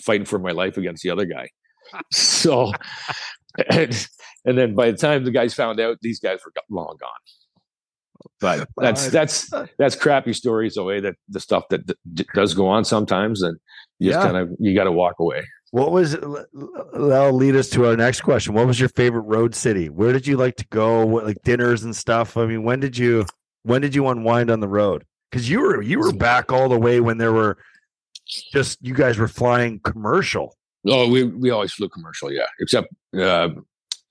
fighting 0.01 0.27
for 0.27 0.39
my 0.39 0.53
life 0.53 0.77
against 0.77 1.03
the 1.03 1.11
other 1.11 1.25
guy. 1.25 1.49
so, 2.13 2.73
and, 3.71 4.09
and, 4.45 4.59
then 4.59 4.75
by 4.75 4.91
the 4.91 4.97
time 4.97 5.25
the 5.25 5.31
guys 5.31 5.55
found 5.55 5.81
out, 5.81 5.99
these 6.03 6.21
guys 6.21 6.41
were 6.45 6.53
long 6.71 6.97
gone. 7.01 7.11
But 8.41 8.69
that's 8.77 9.09
that's 9.09 9.51
that's 9.79 9.97
crappy 9.97 10.33
stories 10.33 10.75
the 10.75 10.85
way 10.85 11.01
that 11.01 11.17
the 11.29 11.41
stuff 11.41 11.65
that 11.71 11.87
d- 11.87 12.27
does 12.35 12.55
go 12.55 12.69
on 12.69 12.85
sometimes, 12.85 13.43
and 13.43 13.59
you 13.99 14.11
just 14.11 14.21
yeah. 14.21 14.31
kind 14.31 14.37
of 14.37 14.55
you 14.59 14.75
got 14.75 14.85
to 14.85 14.93
walk 14.93 15.17
away. 15.21 15.43
What 15.73 15.93
was 15.93 16.13
that'll 16.13 17.33
lead 17.33 17.57
us 17.57 17.71
to 17.71 17.87
our 17.87 17.97
next 17.97 18.23
question? 18.23 18.55
What 18.55 18.67
was 18.67 18.79
your 18.79 18.89
favorite 18.91 19.23
road 19.23 19.55
city? 19.55 19.89
Where 19.89 20.13
did 20.13 20.27
you 20.27 20.37
like 20.37 20.57
to 20.57 20.67
go? 20.69 21.07
What 21.07 21.25
like 21.25 21.43
dinners 21.45 21.85
and 21.85 21.95
stuff? 21.95 22.37
I 22.37 22.47
mean, 22.47 22.63
when 22.63 22.81
did 22.81 22.99
you 22.99 23.25
when 23.63 23.81
did 23.81 23.95
you 23.95 24.09
unwind 24.09 24.51
on 24.51 24.61
the 24.61 24.69
road? 24.69 25.05
Because 25.31 25.49
you 25.49 25.61
were 25.61 25.83
you 25.83 25.99
were 25.99 26.13
back 26.13 26.53
all 26.53 26.69
the 26.69 26.79
way 26.79 27.01
when 27.01 27.19
there 27.19 27.33
were 27.33 27.59
just 28.53 28.79
you 28.81 28.95
guys 28.95 29.19
were 29.19 29.29
flying 29.29 29.81
commercial. 29.81 30.57
Oh, 30.87 31.09
we 31.09 31.25
we 31.25 31.51
always 31.51 31.73
flew 31.73 31.89
commercial, 31.89 32.33
yeah. 32.33 32.47
Except 32.59 32.89
uh, 33.17 33.51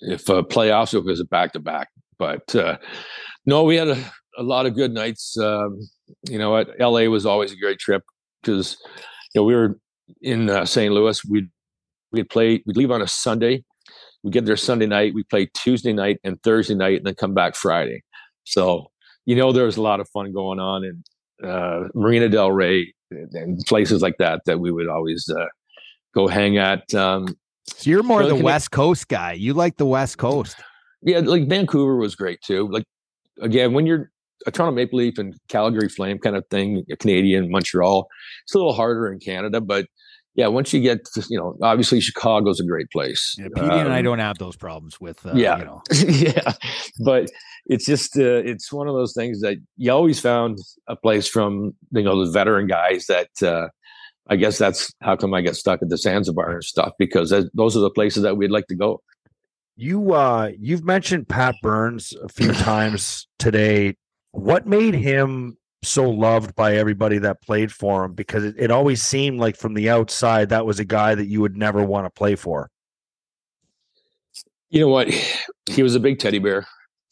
if 0.02 0.30
uh, 0.30 0.44
playoffs, 0.44 0.94
it 0.94 1.04
was 1.04 1.20
a 1.20 1.26
back 1.26 1.54
to 1.54 1.60
back. 1.60 1.90
But 2.18 2.54
uh, 2.56 2.78
no, 3.46 3.64
we 3.64 3.76
had 3.76 3.88
a, 3.88 4.12
a 4.38 4.44
lot 4.44 4.66
of 4.66 4.76
good 4.76 4.92
nights. 4.92 5.38
Um, 5.38 5.80
you 6.30 6.38
know, 6.38 6.58
at 6.58 6.80
LA 6.80 7.04
was 7.06 7.26
always 7.26 7.52
a 7.52 7.58
great 7.58 7.80
trip 7.80 8.04
because 8.42 8.78
you 9.34 9.42
know 9.42 9.46
we 9.46 9.56
were 9.56 9.80
in 10.22 10.50
uh, 10.50 10.66
St. 10.66 10.94
Louis. 10.94 11.24
We'd 11.26 11.50
we'd 12.12 12.30
play. 12.30 12.64
We'd 12.66 12.78
leave 12.78 12.92
on 12.92 13.02
a 13.02 13.08
Sunday. 13.08 13.64
We 14.24 14.32
get 14.32 14.46
there 14.46 14.58
Sunday 14.58 14.86
night. 14.86 15.14
We 15.14 15.24
play 15.24 15.50
Tuesday 15.54 15.94
night 15.94 16.20
and 16.24 16.42
Thursday 16.44 16.76
night, 16.76 16.98
and 16.98 17.06
then 17.06 17.16
come 17.16 17.34
back 17.34 17.56
Friday. 17.56 18.04
So 18.44 18.92
you 19.26 19.36
know 19.36 19.52
there 19.52 19.66
was 19.66 19.78
a 19.78 19.82
lot 19.82 20.00
of 20.00 20.10
fun 20.10 20.32
going 20.34 20.60
on 20.60 20.84
in 20.84 21.04
uh, 21.44 21.86
Marina 21.94 22.30
Del 22.30 22.52
Rey 22.52 22.94
and 23.12 23.60
places 23.66 24.02
like 24.02 24.18
that 24.20 24.42
that 24.46 24.60
we 24.60 24.72
would 24.72 24.88
always 24.88 25.30
uh, 25.30 25.46
go 26.14 26.28
hang 26.28 26.58
at. 26.58 26.94
Um, 26.94 27.38
so 27.68 27.90
you're 27.90 28.04
more 28.04 28.26
the 28.26 28.36
West 28.36 28.72
Coast 28.72 29.08
guy. 29.08 29.34
You 29.34 29.54
like 29.54 29.78
the 29.78 29.86
West 29.86 30.18
Coast. 30.18 30.56
Yeah, 31.02 31.20
like 31.20 31.48
Vancouver 31.48 31.98
was 31.98 32.16
great 32.16 32.42
too. 32.42 32.68
Like 32.70 32.84
again, 33.42 33.74
when 33.74 33.86
you're 33.86 34.12
a 34.46 34.52
Toronto 34.52 34.76
Maple 34.76 35.00
Leaf 35.00 35.18
and 35.18 35.36
Calgary 35.50 35.90
Flame 35.90 36.18
kind 36.20 36.36
of 36.36 36.46
thing, 36.50 36.84
Canadian, 37.00 37.52
Montreal. 37.52 38.08
It's 38.44 38.56
a 38.56 38.58
little 38.58 38.74
harder 38.74 39.12
in 39.12 39.20
Canada, 39.20 39.60
but 39.62 39.88
yeah, 40.36 40.48
once 40.48 40.72
you 40.72 40.80
get, 40.80 41.04
to, 41.14 41.26
you 41.30 41.38
know, 41.38 41.58
obviously 41.62 42.00
Chicago's 42.00 42.60
a 42.60 42.64
great 42.64 42.90
place. 42.92 43.36
Yeah, 43.38 43.48
Petey 43.54 43.68
um, 43.68 43.80
and 43.88 43.94
I 43.94 44.00
um, 44.00 44.06
don't 44.06 44.20
have 44.20 44.38
those 44.38 44.56
problems 44.56 45.00
with. 45.02 45.26
Uh, 45.26 45.34
yeah, 45.34 45.58
you 45.58 45.66
know. 45.66 45.82
yeah, 45.92 46.54
but 47.04 47.30
it's 47.70 47.86
just 47.86 48.18
uh, 48.18 48.42
it's 48.44 48.74
one 48.74 48.88
of 48.88 48.96
those 48.96 49.14
things 49.14 49.40
that 49.42 49.58
you 49.78 49.92
always 49.92 50.20
found 50.20 50.58
a 50.88 50.96
place 50.96 51.28
from 51.28 51.76
you 51.92 52.04
know 52.04 52.26
the 52.26 52.32
veteran 52.32 52.68
guys 52.68 53.06
that. 53.06 53.30
Uh, 53.42 53.70
I 54.32 54.36
guess 54.36 54.60
that's 54.60 54.94
how 55.02 55.16
come 55.16 55.34
I 55.34 55.42
get 55.42 55.56
stuck 55.56 55.82
at 55.82 55.90
the 55.90 55.98
Zanzibar 55.98 56.52
and 56.52 56.64
stuff 56.64 56.94
because 57.00 57.34
those 57.56 57.76
are 57.76 57.80
the 57.80 57.90
places 57.90 58.22
that 58.22 58.38
we'd 58.38 58.52
like 58.52 58.68
to 58.68 58.76
go. 58.76 59.02
You 59.76 60.14
uh 60.14 60.52
you've 60.60 60.84
mentioned 60.84 61.28
Pat 61.28 61.56
Burns 61.64 62.14
a 62.24 62.30
few 62.30 62.54
times 62.70 63.28
today. 63.40 63.96
What 64.32 64.68
made 64.68 64.94
him 64.94 65.58
so 65.84 66.08
loved 66.08 66.54
by 66.54 66.76
everybody 66.76 67.18
that 67.18 67.42
played 67.42 67.72
for 67.72 68.06
him? 68.06 68.14
Because 68.14 68.44
it, 68.44 68.56
it 68.60 68.70
always 68.70 69.02
seemed 69.02 69.40
like 69.40 69.56
from 69.56 69.74
the 69.74 69.90
outside 69.90 70.50
that 70.50 70.64
was 70.64 70.80
a 70.80 70.86
guy 70.86 71.16
that 71.16 71.26
you 71.26 71.42
would 71.42 71.58
never 71.58 71.84
want 71.84 72.06
to 72.06 72.12
play 72.12 72.36
for. 72.36 72.70
You 74.70 74.82
know 74.82 74.90
what? 74.90 75.10
He 75.70 75.84
was 75.84 75.94
a 75.94 76.00
big 76.00 76.18
teddy 76.18 76.40
bear. 76.40 76.66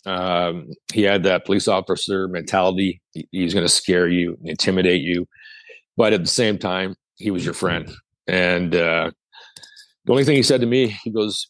Um, 0.08 0.70
he 0.94 1.04
had 1.04 1.24
that 1.24 1.46
police 1.46 1.68
officer 1.68 2.28
mentality. 2.30 3.02
He's 3.32 3.54
going 3.54 3.66
to 3.66 3.72
scare 3.72 4.08
you, 4.08 4.38
intimidate 4.44 5.02
you, 5.02 5.28
but 5.98 6.14
at 6.14 6.22
the 6.22 6.30
same 6.30 6.58
time, 6.58 6.96
he 7.18 7.30
was 7.30 7.44
your 7.44 7.54
friend. 7.54 7.92
And 8.28 8.74
uh, 8.74 9.12
the 10.06 10.12
only 10.12 10.24
thing 10.24 10.38
he 10.38 10.44
said 10.44 10.62
to 10.62 10.68
me, 10.68 10.98
he 11.04 11.12
goes, 11.12 11.48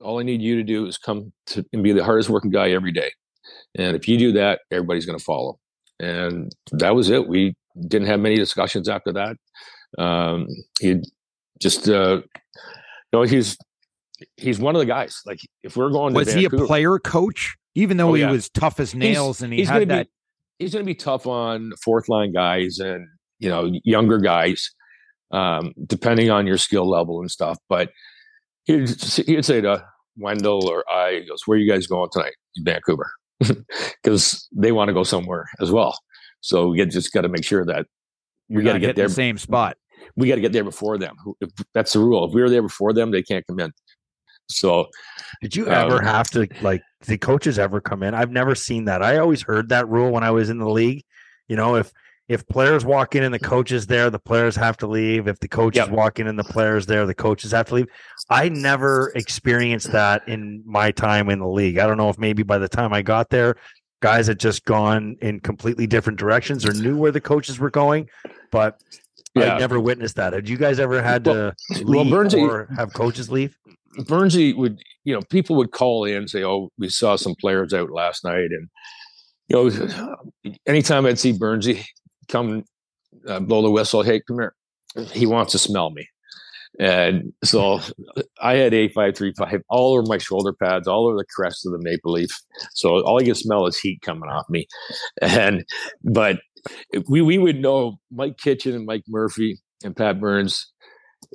all 0.00 0.20
I 0.20 0.22
need 0.22 0.40
you 0.40 0.56
to 0.56 0.62
do 0.62 0.86
is 0.86 0.98
come 0.98 1.32
to 1.48 1.64
and 1.72 1.82
be 1.82 1.92
the 1.92 2.04
hardest 2.04 2.30
working 2.30 2.50
guy 2.50 2.70
every 2.70 2.92
day. 2.92 3.10
And 3.76 3.96
if 3.96 4.06
you 4.08 4.18
do 4.18 4.32
that, 4.32 4.60
everybody's 4.70 5.06
going 5.06 5.18
to 5.18 5.24
follow. 5.24 5.58
And 5.98 6.54
that 6.72 6.94
was 6.94 7.10
it. 7.10 7.28
We 7.28 7.54
didn't 7.88 8.08
have 8.08 8.20
many 8.20 8.36
discussions 8.36 8.88
after 8.88 9.12
that. 9.12 9.36
Um, 9.98 10.46
he 10.80 11.00
just, 11.60 11.88
uh, 11.88 12.22
you 12.22 13.12
know, 13.12 13.22
he's 13.22 13.58
he's 14.36 14.58
one 14.58 14.74
of 14.74 14.80
the 14.80 14.86
guys. 14.86 15.20
Like 15.26 15.40
if 15.62 15.76
we're 15.76 15.90
going, 15.90 16.14
to 16.14 16.18
was 16.18 16.32
he 16.32 16.44
a 16.44 16.50
player 16.50 16.98
coach? 16.98 17.56
Even 17.74 17.96
though 17.96 18.10
oh, 18.10 18.14
he 18.14 18.22
yeah. 18.22 18.30
was 18.30 18.48
tough 18.48 18.80
as 18.80 18.94
nails, 18.94 19.38
he's, 19.38 19.42
and 19.44 19.52
he 19.52 19.64
had 19.64 19.88
that. 19.88 20.06
Be, 20.06 20.64
he's 20.64 20.72
going 20.72 20.84
to 20.84 20.86
be 20.86 20.94
tough 20.94 21.26
on 21.26 21.72
fourth 21.82 22.08
line 22.08 22.32
guys 22.32 22.78
and 22.78 23.06
you 23.38 23.48
know 23.48 23.70
younger 23.84 24.18
guys, 24.18 24.70
um, 25.30 25.72
depending 25.86 26.30
on 26.30 26.46
your 26.46 26.58
skill 26.58 26.88
level 26.88 27.20
and 27.20 27.30
stuff. 27.30 27.58
But 27.68 27.90
he'd, 28.64 28.88
he'd 29.26 29.44
say 29.44 29.60
to 29.60 29.84
Wendel 30.16 30.68
or 30.68 30.84
I, 30.90 31.20
goes, 31.28 31.42
"Where 31.46 31.56
are 31.56 31.60
you 31.60 31.70
guys 31.70 31.86
going 31.86 32.10
tonight?" 32.12 32.34
In 32.56 32.64
Vancouver, 32.64 33.10
because 34.02 34.48
they 34.52 34.72
want 34.72 34.88
to 34.88 34.94
go 34.94 35.04
somewhere 35.04 35.46
as 35.60 35.70
well. 35.70 35.96
So 36.40 36.68
we 36.68 36.84
just 36.86 37.12
got 37.12 37.22
to 37.22 37.28
make 37.28 37.44
sure 37.44 37.64
that 37.66 37.86
we 38.48 38.62
got 38.62 38.74
to 38.74 38.80
get 38.80 38.96
there 38.96 39.08
the 39.08 39.14
same 39.14 39.38
spot. 39.38 39.76
We 40.16 40.28
got 40.28 40.34
to 40.36 40.40
get 40.40 40.52
there 40.52 40.64
before 40.64 40.98
them. 40.98 41.14
If 41.40 41.50
that's 41.72 41.92
the 41.92 42.00
rule. 42.00 42.26
If 42.26 42.34
we 42.34 42.42
were 42.42 42.50
there 42.50 42.62
before 42.62 42.92
them, 42.92 43.10
they 43.10 43.22
can't 43.22 43.46
come 43.46 43.60
in. 43.60 43.72
So, 44.56 44.88
did 45.40 45.56
you 45.56 45.68
ever 45.68 45.98
um, 45.98 46.04
have 46.04 46.30
to 46.30 46.48
like 46.60 46.82
the 47.06 47.18
coaches 47.18 47.58
ever 47.58 47.80
come 47.80 48.02
in? 48.02 48.14
I've 48.14 48.30
never 48.30 48.54
seen 48.54 48.84
that. 48.86 49.02
I 49.02 49.18
always 49.18 49.42
heard 49.42 49.68
that 49.70 49.88
rule 49.88 50.10
when 50.10 50.24
I 50.24 50.30
was 50.30 50.50
in 50.50 50.58
the 50.58 50.68
league. 50.68 51.04
You 51.48 51.56
know, 51.56 51.76
if 51.76 51.92
if 52.28 52.46
players 52.46 52.84
walk 52.84 53.16
in 53.16 53.24
and 53.24 53.34
the 53.34 53.40
coaches 53.40 53.88
there, 53.88 54.08
the 54.08 54.18
players 54.18 54.54
have 54.54 54.76
to 54.76 54.86
leave. 54.86 55.26
If 55.26 55.40
the 55.40 55.48
coaches 55.48 55.78
yep. 55.78 55.90
walk 55.90 56.20
in 56.20 56.28
and 56.28 56.38
the 56.38 56.44
players 56.44 56.86
there, 56.86 57.04
the 57.04 57.14
coaches 57.14 57.50
have 57.50 57.66
to 57.66 57.74
leave. 57.74 57.88
I 58.28 58.48
never 58.48 59.10
experienced 59.16 59.90
that 59.90 60.28
in 60.28 60.62
my 60.64 60.92
time 60.92 61.28
in 61.28 61.40
the 61.40 61.48
league. 61.48 61.78
I 61.78 61.88
don't 61.88 61.96
know 61.96 62.08
if 62.08 62.18
maybe 62.18 62.44
by 62.44 62.58
the 62.58 62.68
time 62.68 62.92
I 62.92 63.02
got 63.02 63.30
there, 63.30 63.56
guys 64.00 64.28
had 64.28 64.38
just 64.38 64.64
gone 64.64 65.16
in 65.20 65.40
completely 65.40 65.88
different 65.88 66.20
directions 66.20 66.64
or 66.64 66.72
knew 66.72 66.96
where 66.96 67.10
the 67.10 67.20
coaches 67.20 67.58
were 67.58 67.68
going, 67.70 68.08
but 68.52 68.80
yeah. 69.34 69.54
I 69.54 69.58
never 69.58 69.78
witnessed 69.78 70.16
that. 70.16 70.32
Had 70.32 70.48
you 70.48 70.56
guys 70.56 70.80
ever 70.80 71.02
had 71.02 71.24
to 71.24 71.30
well, 71.30 71.54
leave 71.82 72.12
well, 72.12 72.24
Burnsie, 72.24 72.42
or 72.42 72.68
have 72.76 72.92
coaches 72.92 73.30
leave? 73.30 73.56
Burnsie 74.00 74.56
would, 74.56 74.80
you 75.04 75.14
know, 75.14 75.20
people 75.30 75.56
would 75.56 75.72
call 75.72 76.04
in 76.04 76.16
and 76.16 76.30
say, 76.30 76.44
"Oh, 76.44 76.70
we 76.78 76.88
saw 76.88 77.16
some 77.16 77.34
players 77.40 77.72
out 77.72 77.90
last 77.90 78.24
night," 78.24 78.50
and 78.50 78.68
you 79.48 79.70
know, 79.70 80.52
anytime 80.66 81.06
I'd 81.06 81.18
see 81.18 81.32
Burnsie, 81.32 81.84
come 82.28 82.64
uh, 83.26 83.40
blow 83.40 83.62
the 83.62 83.70
whistle. 83.70 84.02
Hey, 84.02 84.20
come 84.26 84.38
here. 84.38 84.54
He 85.12 85.26
wants 85.26 85.52
to 85.52 85.58
smell 85.58 85.90
me. 85.90 86.06
And 86.78 87.32
so 87.44 87.80
I 88.40 88.54
had 88.54 88.72
A535 88.72 89.62
all 89.68 89.92
over 89.92 90.02
my 90.06 90.18
shoulder 90.18 90.52
pads, 90.52 90.86
all 90.86 91.08
over 91.08 91.16
the 91.16 91.26
crest 91.34 91.66
of 91.66 91.72
the 91.72 91.80
maple 91.82 92.12
leaf. 92.12 92.30
So 92.72 93.02
all 93.02 93.20
I 93.20 93.24
can 93.24 93.34
smell 93.34 93.66
is 93.66 93.78
heat 93.78 94.00
coming 94.02 94.30
off 94.30 94.48
me. 94.48 94.66
And, 95.20 95.64
but 96.02 96.40
we, 97.08 97.22
we 97.22 97.38
would 97.38 97.60
know 97.60 97.98
Mike 98.10 98.38
Kitchen 98.38 98.74
and 98.74 98.86
Mike 98.86 99.04
Murphy 99.08 99.60
and 99.84 99.96
Pat 99.96 100.20
Burns. 100.20 100.72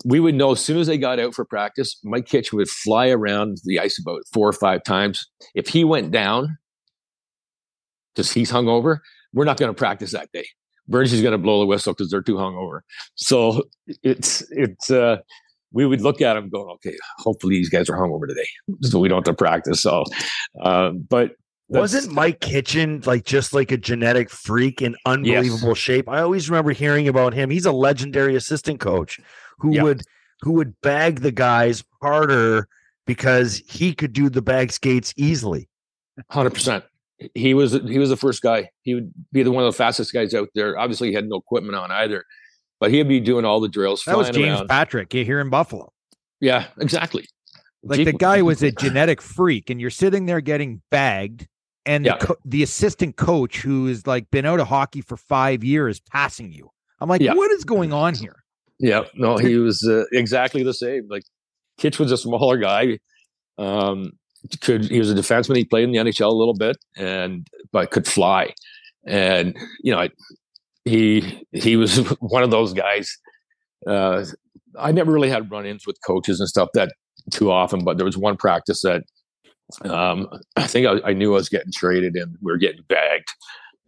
We 0.04 0.20
would 0.20 0.36
know 0.36 0.52
as 0.52 0.62
soon 0.62 0.78
as 0.78 0.88
they 0.88 0.98
got 0.98 1.20
out 1.20 1.34
for 1.34 1.46
practice, 1.46 2.00
Mike 2.04 2.26
Kitchen 2.26 2.58
would 2.58 2.70
fly 2.70 3.10
around 3.10 3.58
the 3.64 3.80
ice 3.80 4.00
about 4.00 4.22
four 4.34 4.48
or 4.48 4.54
five 4.54 4.84
times. 4.84 5.26
If 5.54 5.68
he 5.70 5.84
went 5.84 6.12
down, 6.12 6.58
because 8.14 8.32
he's 8.32 8.52
hungover, 8.52 9.00
we're 9.34 9.46
not 9.46 9.58
going 9.58 9.70
to 9.70 9.78
practice 9.78 10.12
that 10.12 10.32
day. 10.34 10.48
Burns 10.88 11.14
is 11.14 11.22
going 11.22 11.34
to 11.34 11.38
blow 11.38 11.60
the 11.60 11.66
whistle 11.66 11.94
because 11.94 12.10
they're 12.10 12.22
too 12.22 12.36
hungover. 12.36 12.82
So 13.16 13.64
it's 14.04 14.44
it's 14.52 14.92
uh, 14.92 15.18
we 15.72 15.86
would 15.86 16.02
look 16.02 16.22
at 16.22 16.38
him 16.38 16.50
going, 16.50 16.70
okay, 16.76 16.96
hopefully 17.18 17.56
these 17.56 17.70
guys 17.70 17.90
are 17.90 17.98
hungover 17.98 18.28
today, 18.28 18.48
so 18.82 19.00
we 19.00 19.10
don't 19.10 19.18
have 19.18 19.36
to 19.36 19.38
practice. 19.38 19.82
So, 19.82 20.04
uh, 20.62 20.92
but 20.92 21.32
wasn't 21.68 22.12
Mike 22.12 22.42
Kitchen 22.42 23.02
like 23.06 23.26
just 23.26 23.54
like 23.54 23.72
a 23.72 23.78
genetic 23.78 24.30
freak 24.30 24.82
in 24.82 24.96
unbelievable 25.06 25.70
yes. 25.70 25.78
shape? 25.78 26.10
I 26.10 26.22
always 26.22 26.50
remember 26.50 26.72
hearing 26.72 27.08
about 27.08 27.34
him. 27.34 27.50
He's 27.50 27.66
a 27.66 27.72
legendary 27.72 28.36
assistant 28.36 28.80
coach 28.80 29.20
who 29.58 29.74
yep. 29.74 29.84
would 29.84 30.02
who 30.42 30.54
would 30.54 30.80
bag 30.82 31.22
the 31.22 31.32
guys 31.32 31.84
harder 32.02 32.68
because 33.06 33.62
he 33.68 33.94
could 33.94 34.14
do 34.14 34.30
the 34.30 34.42
bag 34.42 34.72
skates 34.72 35.14
easily. 35.18 35.70
Hundred 36.30 36.54
percent 36.54 36.86
he 37.34 37.54
was 37.54 37.74
he 37.74 38.00
was 38.00 38.10
the 38.10 38.18
first 38.18 38.42
guy. 38.42 38.70
He 38.82 38.96
would 38.96 39.14
be 39.32 39.44
the 39.44 39.52
one 39.52 39.64
of 39.64 39.72
the 39.72 39.78
fastest 39.78 40.14
guys 40.14 40.34
out 40.34 40.50
there. 40.56 40.78
Obviously, 40.78 41.10
he 41.10 41.14
had 41.14 41.28
no 41.28 41.38
equipment 41.38 41.76
on 41.76 41.92
either, 41.92 42.26
but 42.80 42.92
he'd 42.92 43.08
be 43.08 43.20
doing 43.20 43.46
all 43.46 43.60
the 43.60 43.70
drills. 43.70 44.04
That 44.06 44.18
was 44.18 44.30
James 44.30 44.60
around. 44.60 44.68
Patrick 44.68 45.12
here 45.12 45.40
in 45.40 45.50
Buffalo. 45.50 45.92
Yeah, 46.42 46.68
exactly. 46.80 47.26
Like 47.84 48.04
the 48.04 48.14
guy 48.14 48.42
was 48.42 48.64
a 48.64 48.72
genetic 48.72 49.22
freak, 49.22 49.70
and 49.70 49.80
you're 49.80 49.92
sitting 49.92 50.26
there 50.26 50.42
getting 50.42 50.82
bagged, 50.90 51.48
and 51.86 52.06
yeah. 52.06 52.18
the, 52.18 52.26
co- 52.26 52.38
the 52.46 52.64
assistant 52.64 53.16
coach 53.16 53.62
who 53.62 53.88
is 53.88 54.08
like 54.08 54.30
been 54.32 54.46
out 54.46 54.60
of 54.60 54.68
hockey 54.68 55.02
for 55.02 55.18
five 55.18 55.64
years 55.64 56.00
passing 56.00 56.52
you. 56.52 56.70
I'm 57.00 57.10
like, 57.10 57.22
yeah. 57.22 57.34
what 57.34 57.52
is 57.52 57.64
going 57.64 57.94
on 57.94 58.16
here? 58.16 58.44
Yeah, 58.80 59.04
no, 59.16 59.38
he 59.38 59.56
was 59.56 59.88
uh, 59.88 60.04
exactly 60.12 60.64
the 60.64 60.74
same. 60.74 61.08
Like 61.10 61.24
Kitch 61.78 62.00
was 62.00 62.12
a 62.12 62.18
smaller 62.18 62.58
guy. 62.58 63.00
Um, 63.58 64.12
could 64.62 64.86
he 64.86 65.00
was 65.00 65.12
a 65.12 65.16
defenseman. 65.16 65.58
He 65.58 65.66
played 65.66 65.86
in 65.86 65.92
the 65.92 65.98
NHL 65.98 66.30
a 66.30 66.36
little 66.36 66.54
bit, 66.54 66.78
and 66.98 67.48
but 67.72 67.92
could 67.92 68.08
fly. 68.08 68.54
And 69.06 69.56
you 69.82 69.94
know, 69.94 70.08
he 70.84 71.46
he 71.52 71.76
was 71.76 71.98
one 72.20 72.44
of 72.44 72.52
those 72.52 72.74
guys. 72.74 73.18
Uh, 73.88 74.26
I 74.78 74.92
never 74.92 75.12
really 75.12 75.30
had 75.30 75.50
run-ins 75.50 75.88
with 75.88 75.98
coaches 76.06 76.40
and 76.40 76.50
stuff 76.50 76.70
that 76.74 76.92
too 77.32 77.52
often, 77.52 77.84
but 77.84 77.98
there 77.98 78.06
was 78.06 78.18
one 78.18 78.36
practice 78.36 78.82
that 78.82 79.04
um, 79.84 80.28
I 80.56 80.68
think 80.68 80.88
I, 80.88 81.10
I, 81.10 81.14
knew 81.14 81.34
I 81.34 81.38
was 81.38 81.50
getting 81.50 81.72
traded, 81.72 82.16
and 82.16 82.38
we 82.42 82.52
were 82.52 82.58
getting 82.58 82.84
bagged. 82.88 83.30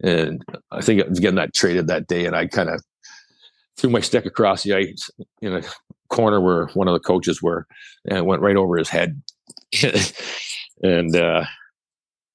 And 0.02 0.44
I 0.70 0.80
think 0.80 1.02
I 1.02 1.08
was 1.08 1.20
getting 1.20 1.36
that 1.36 1.54
traded 1.54 1.86
that 1.88 2.06
day, 2.06 2.26
and 2.26 2.34
I 2.34 2.46
kind 2.46 2.68
of 2.68 2.82
threw 3.76 3.90
my 3.90 4.00
stick 4.00 4.26
across 4.26 4.62
the 4.62 4.74
ice 4.74 5.10
in 5.40 5.54
a 5.54 5.62
corner 6.08 6.40
where 6.40 6.66
one 6.68 6.88
of 6.88 6.94
the 6.94 7.00
coaches 7.00 7.42
were, 7.42 7.66
and 8.10 8.26
went 8.26 8.42
right 8.42 8.56
over 8.56 8.76
his 8.76 8.88
head. 8.88 9.22
and 10.82 11.14
uh, 11.14 11.44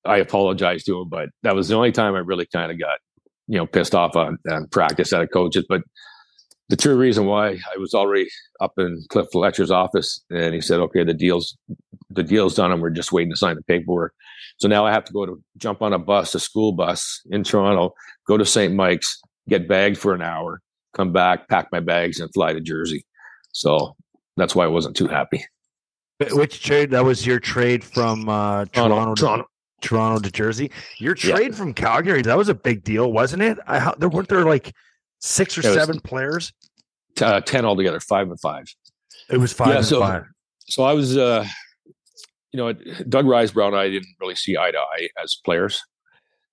I 0.06 0.18
apologized 0.18 0.86
to 0.88 1.02
him, 1.02 1.10
but 1.10 1.30
that 1.44 1.56
was 1.56 1.68
the 1.68 1.76
only 1.76 1.92
time 1.92 2.16
I 2.16 2.20
really 2.20 2.46
kind 2.46 2.72
of 2.72 2.80
got, 2.80 3.00
you 3.48 3.58
know, 3.58 3.66
pissed 3.66 3.96
off 3.96 4.16
on, 4.16 4.38
on 4.50 4.68
practice 4.68 5.14
at 5.14 5.22
a 5.22 5.28
coaches. 5.28 5.66
But 5.68 5.82
the 6.70 6.78
true 6.78 6.96
reason 6.96 7.26
why 7.26 7.60
I 7.74 7.78
was 7.78 7.94
already 7.94 8.28
up 8.62 8.74
in 8.78 9.04
Cliff 9.10 9.28
Fletcher's 9.32 9.72
office, 9.72 10.24
and 10.30 10.54
he 10.54 10.62
said, 10.62 10.80
"Okay, 10.80 11.04
the 11.04 11.14
deal's 11.14 11.58
the 12.10 12.24
deal's 12.24 12.56
done, 12.56 12.72
and 12.72 12.82
we're 12.82 12.90
just 12.90 13.12
waiting 13.12 13.32
to 13.32 13.38
sign 13.38 13.56
the 13.56 13.64
paperwork." 13.64 14.14
So 14.58 14.68
now 14.68 14.86
I 14.86 14.92
have 14.92 15.04
to 15.06 15.14
go 15.14 15.26
to 15.26 15.42
jump 15.58 15.82
on 15.82 15.94
a 15.94 16.00
bus, 16.00 16.36
a 16.36 16.40
school 16.40 16.72
bus 16.72 17.22
in 17.30 17.44
Toronto, 17.44 17.94
go 18.28 18.38
to 18.38 18.46
St. 18.46 18.74
Mike's, 18.74 19.20
get 19.50 19.68
bagged 19.68 19.98
for 19.98 20.14
an 20.14 20.22
hour, 20.22 20.62
come 20.94 21.12
back, 21.12 21.50
pack 21.50 21.68
my 21.72 21.80
bags, 21.80 22.20
and 22.20 22.32
fly 22.34 22.54
to 22.54 22.62
Jersey. 22.62 23.06
So 23.52 23.96
that's 24.38 24.56
why 24.56 24.66
I 24.66 24.68
wasn't 24.68 24.96
too 24.96 25.08
happy. 25.08 25.44
Which 26.32 26.64
trade? 26.64 26.92
That 26.92 27.04
was 27.04 27.26
your 27.26 27.40
trade 27.40 27.84
from 27.84 28.30
uh, 28.30 28.66
Toronto, 28.66 29.16
Toronto, 29.16 29.44
to, 29.44 29.88
Toronto 29.88 30.22
to 30.22 30.32
Jersey. 30.32 30.72
Your 30.98 31.16
trade 31.16 31.52
yeah. 31.52 31.58
from 31.58 31.74
Calgary. 31.74 32.22
That 32.22 32.38
was 32.38 32.50
a 32.50 32.56
big 32.56 32.84
deal, 32.84 33.12
wasn't 33.12 33.42
it? 33.44 33.58
I, 33.68 33.94
there 33.98 34.10
weren't 34.10 34.30
there 34.30 34.46
like 34.46 34.74
six 35.24 35.58
or 35.58 35.62
seven 35.62 36.00
players. 36.00 36.54
Uh, 37.20 37.40
ten 37.42 37.66
altogether, 37.66 38.00
five 38.00 38.30
and 38.30 38.40
five. 38.40 38.66
It 39.30 39.38
was 39.38 39.54
five 39.54 39.70
yeah, 39.70 39.82
so, 39.82 40.00
five. 40.02 40.26
So 40.68 40.84
I 40.84 40.94
was, 40.94 41.18
uh, 41.18 41.46
you 42.52 42.58
know, 42.58 42.74
Doug 43.08 43.26
Risebrough 43.26 43.68
and 43.68 43.76
I 43.76 43.90
didn't 43.90 44.16
really 44.20 44.36
see 44.36 44.58
eye 44.58 44.72
to 44.72 44.78
eye 44.78 45.10
as 45.24 45.38
players, 45.46 45.82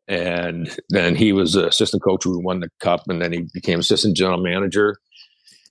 and 0.06 0.74
then 0.90 1.16
he 1.16 1.32
was 1.32 1.54
the 1.54 1.68
assistant 1.68 2.02
coach 2.02 2.24
who 2.24 2.38
won 2.38 2.60
the 2.60 2.68
cup, 2.80 3.02
and 3.08 3.20
then 3.20 3.32
he 3.32 3.46
became 3.52 3.80
assistant 3.80 4.16
general 4.16 4.40
manager, 4.42 4.96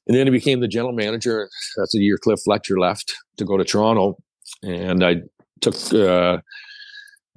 and 0.08 0.18
then 0.18 0.28
he 0.28 0.32
became 0.32 0.60
the 0.60 0.68
general 0.68 0.94
manager. 0.94 1.50
That's 1.78 1.94
the 1.94 2.00
year 2.00 2.18
Cliff 2.18 2.40
Fletcher 2.44 2.80
left 2.80 3.14
to 3.38 3.46
go 3.46 3.58
to 3.58 3.64
Toronto, 3.64 4.18
and 4.64 5.04
I 5.04 5.22
took 5.62 5.76
uh, 5.94 6.40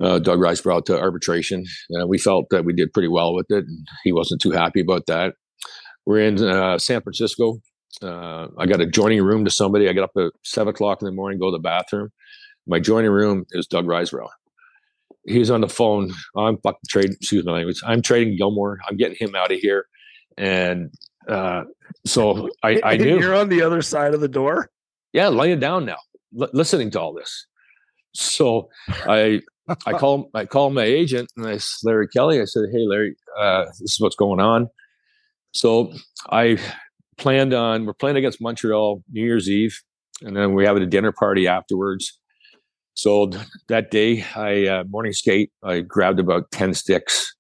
uh, 0.01 0.19
Doug 0.19 0.43
to 0.87 0.99
arbitration. 0.99 1.67
Uh, 1.95 2.07
we 2.07 2.19
felt 2.19 2.47
that 2.51 2.65
we 2.65 2.73
did 2.73 2.93
pretty 2.93 3.09
well 3.09 3.35
with 3.35 3.51
it, 3.51 3.65
and 3.65 3.87
he 4.05 4.13
wasn't 4.13 4.41
too 4.41 4.51
happy 4.51 4.81
about 4.81 5.07
that. 5.07 5.35
We're 6.07 6.21
in 6.21 6.43
uh, 6.43 6.79
San 6.79 7.01
Francisco. 7.03 7.59
Uh, 8.01 8.49
I 8.59 8.67
got 8.67 8.81
a 8.81 8.87
joining 8.87 9.23
room 9.23 9.45
to 9.45 9.51
somebody. 9.51 9.89
I 9.89 9.93
get 9.93 10.03
up 10.05 10.13
at 10.17 10.33
seven 10.43 10.75
o'clock 10.75 11.03
in 11.03 11.07
the 11.07 11.13
morning, 11.13 11.39
go 11.39 11.51
to 11.51 11.57
the 11.57 11.63
bathroom. 11.63 12.11
My 12.67 12.81
joining 12.81 13.11
room 13.11 13.45
is 13.53 13.67
Doug 13.67 13.87
Risebrough 13.87 14.29
he's 15.27 15.51
on 15.51 15.61
the 15.61 15.69
phone. 15.69 16.13
I'm 16.37 16.59
fucking 16.59 16.81
trading. 16.89 17.13
Excuse 17.13 17.45
my 17.45 17.53
language. 17.53 17.81
I'm 17.85 18.03
trading 18.03 18.37
Gilmour. 18.37 18.79
I'm 18.89 18.97
getting 18.97 19.17
him 19.19 19.35
out 19.35 19.53
of 19.53 19.59
here. 19.59 19.87
And 20.37 20.91
uh, 21.29 21.65
so 22.07 22.49
I, 22.63 22.81
I 22.85 22.97
knew 22.97 23.21
you're 23.21 23.35
on 23.35 23.49
the 23.49 23.63
other 23.63 23.83
side 23.83 24.15
of 24.15 24.21
the 24.21 24.29
door. 24.29 24.71
Yeah, 25.13 25.29
laying 25.29 25.61
down 25.61 25.85
now, 25.85 25.99
l- 26.41 26.51
listening 26.53 26.91
to 26.93 27.01
all 27.01 27.13
this. 27.13 27.47
So 28.15 28.69
I 28.89 29.41
I 29.87 29.93
call 29.93 30.31
I 30.35 30.45
call 30.45 30.71
my 30.71 30.85
agent 30.85 31.31
and 31.37 31.47
I 31.47 31.59
Larry 31.83 32.09
Kelly. 32.09 32.41
I 32.41 32.45
said, 32.45 32.65
"Hey, 32.71 32.85
Larry, 32.87 33.17
uh, 33.39 33.67
this 33.81 33.93
is 33.93 34.01
what's 34.01 34.17
going 34.17 34.41
on." 34.41 34.69
So 35.53 35.93
I 36.31 36.59
planned 37.19 37.55
on 37.55 37.87
we're 37.87 37.95
playing 37.95 38.17
against 38.17 38.41
Montreal 38.41 39.03
New 39.13 39.25
Year's 39.25 39.49
Eve, 39.49 39.79
and 40.23 40.37
then 40.37 40.55
we 40.55 40.65
have 40.65 40.77
a 40.77 40.87
dinner 40.87 41.13
party 41.13 41.47
afterwards. 41.47 42.19
So 42.95 43.31
that 43.69 43.91
day, 43.91 44.25
I 44.37 44.67
uh, 44.67 44.85
morning 44.89 45.13
skate. 45.13 45.51
I 45.63 45.81
grabbed 45.81 46.21
about 46.21 46.51
ten 46.51 46.75
sticks, 46.75 47.35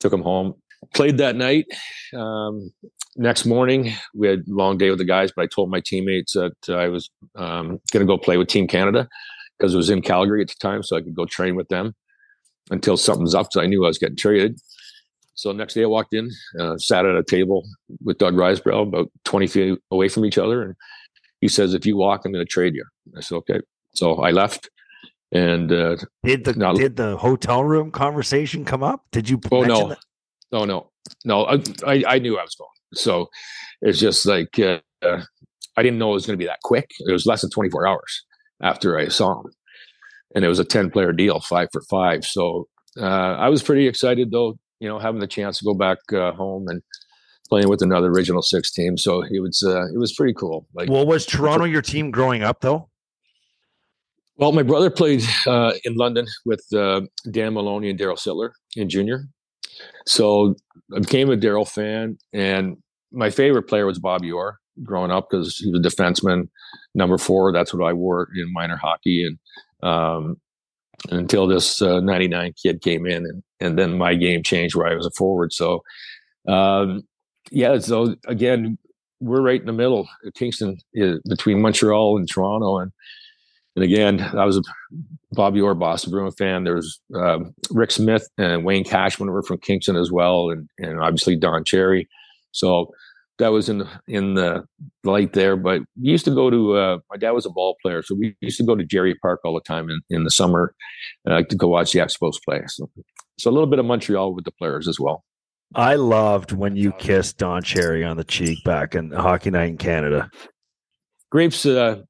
took 0.00 0.10
them 0.10 0.22
home, 0.22 0.54
played 0.94 1.18
that 1.18 1.36
night. 1.36 1.66
Um, 2.14 2.70
next 3.16 3.46
morning, 3.46 3.92
we 4.14 4.28
had 4.28 4.40
a 4.40 4.54
long 4.54 4.78
day 4.78 4.90
with 4.90 4.98
the 4.98 5.04
guys, 5.04 5.32
but 5.34 5.42
I 5.42 5.46
told 5.46 5.70
my 5.70 5.80
teammates 5.80 6.34
that 6.34 6.54
I 6.68 6.88
was 6.88 7.10
um, 7.36 7.80
going 7.92 8.00
to 8.00 8.06
go 8.06 8.18
play 8.18 8.36
with 8.36 8.48
Team 8.48 8.66
Canada 8.66 9.08
because 9.58 9.74
it 9.74 9.76
was 9.76 9.90
in 9.90 10.02
Calgary 10.02 10.42
at 10.42 10.48
the 10.48 10.56
time, 10.60 10.82
so 10.82 10.96
I 10.96 11.00
could 11.00 11.14
go 11.14 11.24
train 11.26 11.56
with 11.56 11.68
them 11.68 11.94
until 12.70 12.96
something's 12.96 13.34
up. 13.34 13.52
So 13.52 13.60
I 13.60 13.66
knew 13.66 13.84
I 13.84 13.88
was 13.88 13.98
getting 13.98 14.16
traded. 14.16 14.58
So 15.42 15.50
next 15.50 15.74
day, 15.74 15.82
I 15.82 15.86
walked 15.86 16.14
in, 16.14 16.30
uh, 16.60 16.78
sat 16.78 17.04
at 17.04 17.16
a 17.16 17.24
table 17.24 17.64
with 18.04 18.18
Doug 18.18 18.34
Risebrough, 18.34 18.88
about 18.88 19.10
twenty 19.24 19.48
feet 19.48 19.76
away 19.90 20.08
from 20.08 20.24
each 20.24 20.38
other, 20.38 20.62
and 20.62 20.74
he 21.40 21.48
says, 21.48 21.74
"If 21.74 21.84
you 21.84 21.96
walk, 21.96 22.22
I'm 22.24 22.32
going 22.32 22.46
to 22.46 22.48
trade 22.48 22.74
you." 22.74 22.84
I 23.16 23.20
said, 23.22 23.36
"Okay." 23.36 23.60
So 23.94 24.22
I 24.22 24.30
left 24.30 24.70
and 25.32 25.72
uh, 25.72 25.96
did 26.22 26.44
the 26.44 26.52
not, 26.52 26.76
did 26.76 26.96
the 26.96 27.16
hotel 27.16 27.64
room 27.64 27.90
conversation 27.90 28.64
come 28.64 28.82
up? 28.82 29.04
Did 29.10 29.28
you? 29.28 29.40
Oh 29.50 29.62
no, 29.62 29.88
that? 29.88 29.98
no, 30.52 30.64
no, 30.64 30.90
no. 31.24 31.46
I, 31.46 31.54
I, 31.86 32.04
I 32.06 32.18
knew 32.18 32.38
I 32.38 32.42
was 32.42 32.54
going. 32.54 32.68
So 32.94 33.28
it's 33.80 33.98
just 33.98 34.26
like 34.26 34.58
uh, 34.58 34.78
uh, 35.02 35.22
I 35.76 35.82
didn't 35.82 35.98
know 35.98 36.10
it 36.10 36.14
was 36.14 36.26
going 36.26 36.38
to 36.38 36.42
be 36.42 36.46
that 36.46 36.60
quick. 36.62 36.90
It 37.00 37.12
was 37.12 37.26
less 37.26 37.40
than 37.40 37.50
24 37.50 37.86
hours 37.86 38.24
after 38.62 38.98
I 38.98 39.08
saw 39.08 39.40
him, 39.40 39.50
and 40.34 40.44
it 40.44 40.48
was 40.48 40.58
a 40.58 40.64
10 40.64 40.90
player 40.90 41.12
deal, 41.12 41.40
five 41.40 41.68
for 41.72 41.82
five. 41.88 42.24
So 42.24 42.68
uh, 43.00 43.36
I 43.36 43.48
was 43.48 43.62
pretty 43.62 43.88
excited 43.88 44.30
though. 44.30 44.58
You 44.82 44.88
know, 44.88 44.98
having 44.98 45.20
the 45.20 45.28
chance 45.28 45.58
to 45.58 45.64
go 45.64 45.74
back 45.74 45.98
uh, 46.12 46.32
home 46.32 46.66
and 46.66 46.82
playing 47.48 47.68
with 47.68 47.82
another 47.82 48.08
original 48.08 48.42
six 48.42 48.72
team. 48.72 48.98
So 48.98 49.22
it 49.22 49.40
was 49.40 49.62
uh, 49.62 49.86
it 49.94 49.98
was 49.98 50.12
pretty 50.12 50.34
cool. 50.34 50.66
Like, 50.74 50.88
well, 50.88 51.06
was 51.06 51.24
Toronto 51.24 51.66
your 51.66 51.82
team 51.82 52.10
growing 52.10 52.42
up 52.42 52.62
though? 52.62 52.88
Well, 54.36 54.50
my 54.50 54.62
brother 54.62 54.90
played 54.90 55.22
uh, 55.46 55.74
in 55.84 55.94
London 55.94 56.26
with 56.44 56.64
uh, 56.74 57.02
Dan 57.30 57.54
Maloney 57.54 57.90
and 57.90 57.98
Daryl 57.98 58.18
Sittler 58.18 58.50
in 58.74 58.88
junior. 58.88 59.28
So 60.06 60.56
I 60.96 60.98
became 60.98 61.30
a 61.30 61.36
Daryl 61.36 61.68
fan, 61.68 62.18
and 62.32 62.76
my 63.12 63.30
favorite 63.30 63.64
player 63.64 63.86
was 63.86 64.00
Bobby 64.00 64.32
Orr 64.32 64.58
growing 64.82 65.10
up 65.10 65.28
because 65.30 65.58
he 65.58 65.70
was 65.70 65.78
a 65.78 65.88
defenseman, 65.88 66.48
number 66.94 67.18
four. 67.18 67.52
That's 67.52 67.72
what 67.72 67.86
I 67.86 67.92
wore 67.92 68.28
in 68.34 68.52
minor 68.52 68.76
hockey, 68.76 69.26
and 69.26 69.38
um, 69.88 70.40
until 71.10 71.46
this 71.46 71.82
uh, 71.82 72.00
'99 72.00 72.54
kid 72.62 72.82
came 72.82 73.06
in, 73.06 73.24
and 73.24 73.42
and 73.60 73.78
then 73.78 73.98
my 73.98 74.14
game 74.14 74.42
changed 74.42 74.74
where 74.74 74.86
I 74.86 74.94
was 74.94 75.06
a 75.06 75.10
forward. 75.10 75.52
So, 75.52 75.82
um, 76.48 77.02
yeah. 77.50 77.78
So 77.78 78.16
again, 78.26 78.78
we're 79.20 79.42
right 79.42 79.60
in 79.60 79.66
the 79.66 79.72
middle. 79.72 80.08
Kingston 80.34 80.78
is 80.94 81.20
between 81.28 81.60
Montreal 81.60 82.16
and 82.16 82.28
Toronto, 82.28 82.78
and 82.78 82.92
and 83.76 83.84
again, 83.84 84.20
I 84.20 84.44
was 84.44 84.58
a 84.58 84.62
Bobby 85.32 85.60
Orr 85.60 85.74
Boston 85.74 86.10
Bruin 86.10 86.32
fan. 86.32 86.64
There 86.64 86.74
was 86.74 87.00
um, 87.14 87.54
Rick 87.70 87.90
Smith 87.90 88.28
and 88.36 88.64
Wayne 88.64 88.84
Cashman 88.84 89.30
were 89.30 89.42
from 89.42 89.58
Kingston 89.58 89.96
as 89.96 90.12
well, 90.12 90.50
and 90.50 90.68
and 90.78 91.00
obviously 91.00 91.36
Don 91.36 91.64
Cherry. 91.64 92.08
So 92.52 92.92
that 93.38 93.48
was 93.48 93.68
in 93.68 93.78
the 93.78 93.88
in 94.06 94.34
the 94.34 94.64
light 95.04 95.32
there. 95.32 95.56
But 95.56 95.82
we 96.00 96.10
used 96.10 96.24
to 96.26 96.34
go 96.34 96.50
to. 96.50 96.76
Uh, 96.76 96.98
my 97.10 97.16
dad 97.16 97.32
was 97.32 97.46
a 97.46 97.50
ball 97.50 97.76
player, 97.82 98.02
so 98.02 98.14
we 98.14 98.36
used 98.40 98.58
to 98.58 98.64
go 98.64 98.74
to 98.74 98.84
Jarry 98.84 99.14
Park 99.16 99.40
all 99.44 99.54
the 99.54 99.60
time 99.60 99.90
in, 99.90 100.00
in 100.10 100.24
the 100.24 100.30
summer 100.30 100.74
uh, 101.28 101.42
to 101.42 101.56
go 101.56 101.68
watch 101.68 101.92
the 101.92 102.00
Expos 102.00 102.34
play. 102.44 102.62
So, 102.68 102.90
so 103.38 103.50
a 103.50 103.52
little 103.52 103.68
bit 103.68 103.78
of 103.78 103.86
Montreal 103.86 104.34
with 104.34 104.44
the 104.44 104.52
players 104.52 104.88
as 104.88 105.00
well. 105.00 105.24
I 105.74 105.94
loved 105.94 106.52
when 106.52 106.76
you 106.76 106.92
kissed 106.92 107.38
Don 107.38 107.62
Cherry 107.62 108.04
on 108.04 108.16
the 108.16 108.24
cheek 108.24 108.62
back 108.64 108.94
in 108.94 109.10
Hockey 109.10 109.50
Night 109.50 109.70
in 109.70 109.78
Canada. 109.78 110.30
Grapes, 111.30 111.64
uh, 111.64 112.02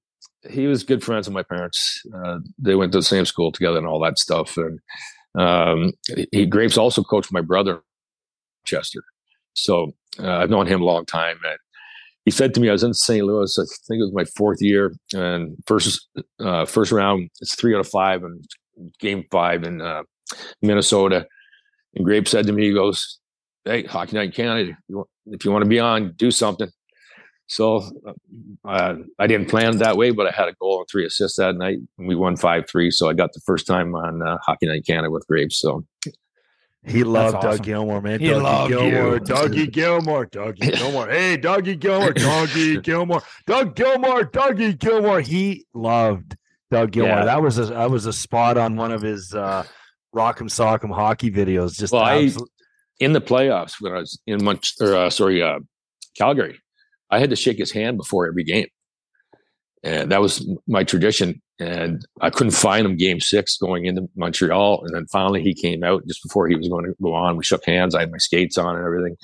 he 0.50 0.66
was 0.66 0.82
good 0.82 1.04
friends 1.04 1.28
with 1.28 1.34
my 1.34 1.44
parents. 1.44 2.02
Uh, 2.12 2.38
they 2.58 2.74
went 2.74 2.90
to 2.92 2.98
the 2.98 3.04
same 3.04 3.24
school 3.24 3.52
together 3.52 3.78
and 3.78 3.86
all 3.86 4.00
that 4.00 4.18
stuff. 4.18 4.56
And 4.56 4.80
um, 5.38 5.92
he 6.32 6.44
Grapes 6.44 6.76
also 6.76 7.04
coached 7.04 7.32
my 7.32 7.40
brother, 7.40 7.82
Chester. 8.64 9.04
So 9.54 9.92
uh, 10.18 10.36
I've 10.38 10.50
known 10.50 10.66
him 10.66 10.82
a 10.82 10.84
long 10.84 11.04
time. 11.06 11.36
And 11.44 11.58
he 12.24 12.30
said 12.30 12.54
to 12.54 12.60
me, 12.60 12.68
I 12.68 12.72
was 12.72 12.82
in 12.82 12.94
St. 12.94 13.24
Louis. 13.24 13.56
I 13.58 13.64
think 13.86 14.00
it 14.00 14.04
was 14.04 14.12
my 14.12 14.24
fourth 14.36 14.60
year, 14.60 14.92
and 15.12 15.56
first 15.66 16.08
uh, 16.40 16.64
first 16.64 16.92
round, 16.92 17.30
it's 17.40 17.54
three 17.54 17.74
out 17.74 17.80
of 17.80 17.88
five, 17.88 18.22
and 18.22 18.44
game 19.00 19.24
five 19.30 19.64
in 19.64 19.80
uh, 19.80 20.02
Minnesota. 20.60 21.26
And 21.94 22.04
Grape 22.04 22.28
said 22.28 22.46
to 22.46 22.52
me, 22.52 22.68
he 22.68 22.74
goes, 22.74 23.18
"Hey, 23.64 23.84
Hockey 23.84 24.16
Night 24.16 24.26
in 24.26 24.32
Canada, 24.32 24.72
if 25.26 25.44
you 25.44 25.50
want 25.50 25.64
to 25.64 25.68
be 25.68 25.80
on, 25.80 26.12
do 26.16 26.30
something." 26.30 26.70
So 27.48 27.82
uh, 28.64 28.94
I 29.18 29.26
didn't 29.26 29.50
plan 29.50 29.76
that 29.78 29.96
way, 29.96 30.10
but 30.10 30.26
I 30.26 30.30
had 30.30 30.48
a 30.48 30.54
goal 30.54 30.78
and 30.78 30.86
three 30.90 31.04
assists 31.04 31.38
that 31.38 31.56
night. 31.56 31.78
And 31.98 32.08
we 32.08 32.14
won 32.14 32.36
five 32.36 32.68
three, 32.70 32.90
so 32.90 33.10
I 33.10 33.14
got 33.14 33.32
the 33.32 33.42
first 33.44 33.66
time 33.66 33.94
on 33.94 34.22
uh, 34.22 34.38
Hockey 34.46 34.66
Night 34.66 34.86
Canada 34.86 35.10
with 35.10 35.26
Grapes. 35.26 35.60
So 35.60 35.84
he 36.85 37.05
loved 37.05 37.37
awesome. 37.37 37.51
Doug 37.51 37.62
Gilmour, 37.62 38.01
man. 38.03 38.18
He 38.18 38.26
Dougie 38.26 38.43
loved 38.43 38.70
Gilmour, 38.70 39.14
you. 39.14 39.20
Dougie 39.20 39.72
Gilmour, 39.72 40.26
Dougie 40.26 40.72
Gilmour. 40.76 41.11
Hey, 41.11 41.39
Dougie 41.39 41.78
Gilmour, 41.78 42.12
Dougie 42.12 42.83
Gilmour, 42.83 43.22
Doug 43.47 43.76
Gilmour, 43.76 44.24
Dougie 44.24 44.78
Gilmour. 44.78 45.20
He 45.20 45.64
loved 45.74 46.37
Doug 46.70 46.91
Gilmour. 46.91 47.18
Yeah. 47.18 47.24
That 47.26 47.43
was 47.43 47.59
a 47.59 47.66
that 47.66 47.91
was 47.91 48.07
a 48.07 48.12
spot 48.12 48.57
on 48.57 48.76
one 48.76 48.91
of 48.91 49.01
his 49.01 49.33
uh, 49.33 49.64
Rock'em 50.14 50.49
Sock'em 50.51 50.93
hockey 50.93 51.30
videos. 51.30 51.78
Just 51.78 51.93
well, 51.93 52.03
I, 52.03 52.33
in 52.99 53.12
the 53.12 53.20
playoffs 53.20 53.74
when 53.80 53.93
I 53.93 53.99
was 53.99 54.20
in 54.26 54.43
Munch, 54.43 54.74
or 54.80 54.97
uh, 54.97 55.11
sorry, 55.11 55.41
uh, 55.43 55.61
Calgary. 56.16 56.59
I 57.11 57.18
had 57.18 57.30
to 57.30 57.37
shake 57.37 57.59
his 57.59 57.70
hand 57.70 57.99
before 57.99 58.26
every 58.26 58.43
game. 58.43 58.66
And 59.85 60.12
that 60.12 60.20
was 60.20 60.49
my 60.68 60.85
tradition. 60.85 61.43
And 61.59 62.07
I 62.20 62.30
couldn't 62.30 62.53
find 62.53 62.87
him 62.87 62.97
game 62.97 63.20
six 63.20 63.57
going 63.57 63.85
into 63.85 64.09
Montreal. 64.16 64.85
And 64.85 64.95
then 64.95 65.07
finally 65.07 65.43
he 65.43 65.55
came 65.55 65.83
out 65.83 66.07
just 66.07 66.22
before 66.22 66.49
he 66.49 66.55
was 66.55 66.68
going 66.68 66.85
to 66.85 66.95
go 67.03 67.14
on. 67.14 67.37
We 67.37 67.45
shook 67.45 67.64
hands. 67.64 67.95
I 67.95 68.01
had 68.01 68.12
my 68.12 68.18
skates 68.18 68.59
on 68.59 68.76
and 68.76 68.85
everything. 68.85 69.16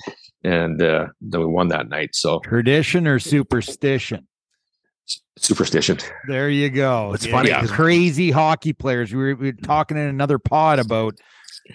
And 0.43 0.81
uh, 0.81 1.07
then 1.21 1.41
we 1.41 1.47
won 1.47 1.69
that 1.69 1.89
night. 1.89 2.15
So 2.15 2.39
tradition 2.39 3.07
or 3.07 3.19
superstition? 3.19 4.27
Superstition. 5.37 5.97
There 6.27 6.49
you 6.49 6.69
go. 6.69 7.13
It's 7.13 7.25
yeah, 7.25 7.31
funny. 7.31 7.49
Yeah. 7.49 7.65
Crazy 7.65 8.31
hockey 8.31 8.73
players. 8.73 9.13
We 9.13 9.19
were, 9.19 9.35
we 9.35 9.47
were 9.47 9.57
talking 9.63 9.97
in 9.97 10.03
another 10.03 10.39
pod 10.39 10.79
about 10.79 11.17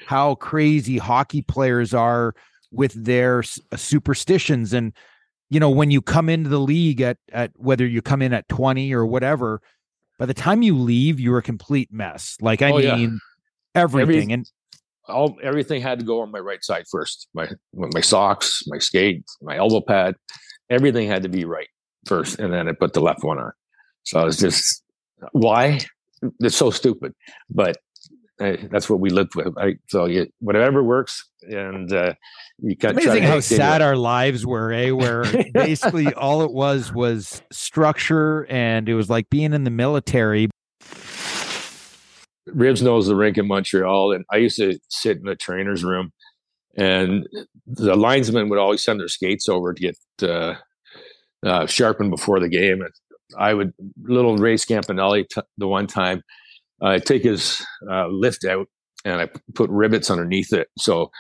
how 0.07 0.35
crazy 0.35 0.99
hockey 0.99 1.41
players 1.43 1.95
are 1.95 2.35
with 2.71 2.93
their 2.93 3.43
superstitions. 3.43 4.73
And 4.73 4.93
you 5.55 5.61
know, 5.61 5.71
when 5.71 5.93
you 5.93 6.03
come 6.03 6.29
into 6.29 6.51
the 6.51 6.59
league 6.59 7.01
at 7.01 7.17
at 7.33 7.53
whether 7.55 7.87
you 7.87 8.03
come 8.03 8.21
in 8.23 8.33
at 8.33 8.49
20 8.49 8.93
or 8.93 9.07
whatever, 9.07 9.63
by 10.19 10.27
the 10.27 10.35
time 10.35 10.63
you 10.63 10.77
leave, 10.77 11.21
you're 11.21 11.39
a 11.39 11.43
complete 11.43 11.93
mess. 11.93 12.37
Like 12.41 12.61
I 12.61 12.73
oh, 12.73 12.79
mean 12.79 13.01
yeah. 13.13 13.81
everything 13.81 14.33
Every, 14.33 14.33
and 14.33 14.51
all 15.07 15.39
everything 15.41 15.81
had 15.81 16.01
to 16.01 16.05
go 16.05 16.23
on 16.23 16.33
my 16.33 16.41
right 16.41 16.63
side 16.65 16.87
first. 16.91 17.29
My 17.35 17.49
my 17.73 18.01
socks, 18.01 18.65
my 18.67 18.79
skate, 18.79 19.25
my 19.43 19.57
elbow 19.57 19.81
pad, 19.81 20.17
everything 20.71 21.07
had 21.07 21.23
to 21.23 21.29
be 21.29 21.45
right 21.45 21.69
first, 22.05 22.41
and 22.41 22.53
then 22.53 22.69
I 22.69 22.73
put 22.73 22.93
the 22.93 23.01
left 23.01 23.23
one 23.23 23.39
on. 23.39 23.53
So 24.03 24.27
it's 24.27 24.39
just 24.39 24.83
why? 25.31 25.79
It's 26.41 26.57
so 26.57 26.71
stupid, 26.71 27.15
but 27.49 27.77
that's 28.39 28.91
what 28.91 29.01
we 29.01 29.11
lived 29.11 29.35
with. 29.35 29.57
I, 29.59 29.77
so 29.89 30.07
you, 30.07 30.27
whatever 30.41 30.83
works, 30.83 31.29
and 31.43 31.93
uh, 31.93 32.15
you 32.59 32.77
can 32.77 32.91
amazing 32.91 33.23
how 33.23 33.41
sad 33.41 33.83
our 33.83 33.97
lives 33.97 34.45
were, 34.45 34.73
eh? 34.73 34.91
Where 34.91 35.25
basically 35.55 36.13
all 36.15 36.43
it 36.43 36.53
was 36.53 36.93
was 36.93 37.43
structure, 37.53 38.47
and 38.51 38.89
it 38.89 38.95
was 38.95 39.09
like 39.09 39.31
being 39.31 39.53
in 39.53 39.65
the 39.65 39.71
military. 39.71 40.49
Ribs 42.47 42.83
knows 42.83 43.07
the 43.07 43.17
rink 43.17 43.39
in 43.39 43.47
Montreal, 43.47 44.13
and 44.13 44.25
I 44.31 44.37
used 44.37 44.57
to 44.59 44.79
sit 44.89 45.19
in 45.19 45.25
the 45.25 45.37
trainer's 45.37 45.85
room, 45.85 46.13
and 46.77 47.27
the 47.67 47.97
linesmen 47.97 48.49
would 48.49 48.59
always 48.59 48.83
send 48.83 49.01
their 49.01 49.09
skates 49.09 49.49
over 49.49 49.73
to 49.73 49.81
get 49.81 49.97
uh, 50.23 50.55
uh, 51.45 51.67
sharpened 51.67 52.11
before 52.11 52.41
the 52.41 52.49
game. 52.49 52.83
And 52.83 52.93
I 53.39 53.55
would 53.55 53.73
little 54.03 54.37
Ray 54.37 54.57
Scapinello 54.57 55.25
t- 55.29 55.41
the 55.57 55.69
one 55.69 55.87
time 55.87 56.23
I 56.85 56.99
take 56.99 57.25
his 57.25 57.65
uh, 57.91 58.09
lift 58.09 58.45
out 58.45 58.69
and 59.05 59.21
I 59.21 59.29
put 59.55 59.71
rivets 59.71 60.11
underneath 60.11 60.53
it. 60.53 60.69
So 60.79 61.11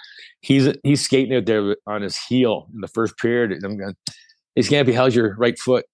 he's 0.41 0.73
he's 0.83 1.05
skating 1.05 1.37
out 1.37 1.47
there 1.47 1.77
on 1.87 2.03
his 2.03 2.19
heel 2.19 2.69
in 2.75 2.81
the 2.81 2.89
first 2.89 3.17
period. 3.19 3.53
And 3.53 3.65
I'm 3.65 3.79
going, 3.79 3.95
"Hey 4.55 4.63
Scampy, 4.63 4.95
how's 4.95 5.15
your 5.15 5.37
right 5.37 5.59
foot?" 5.59 5.87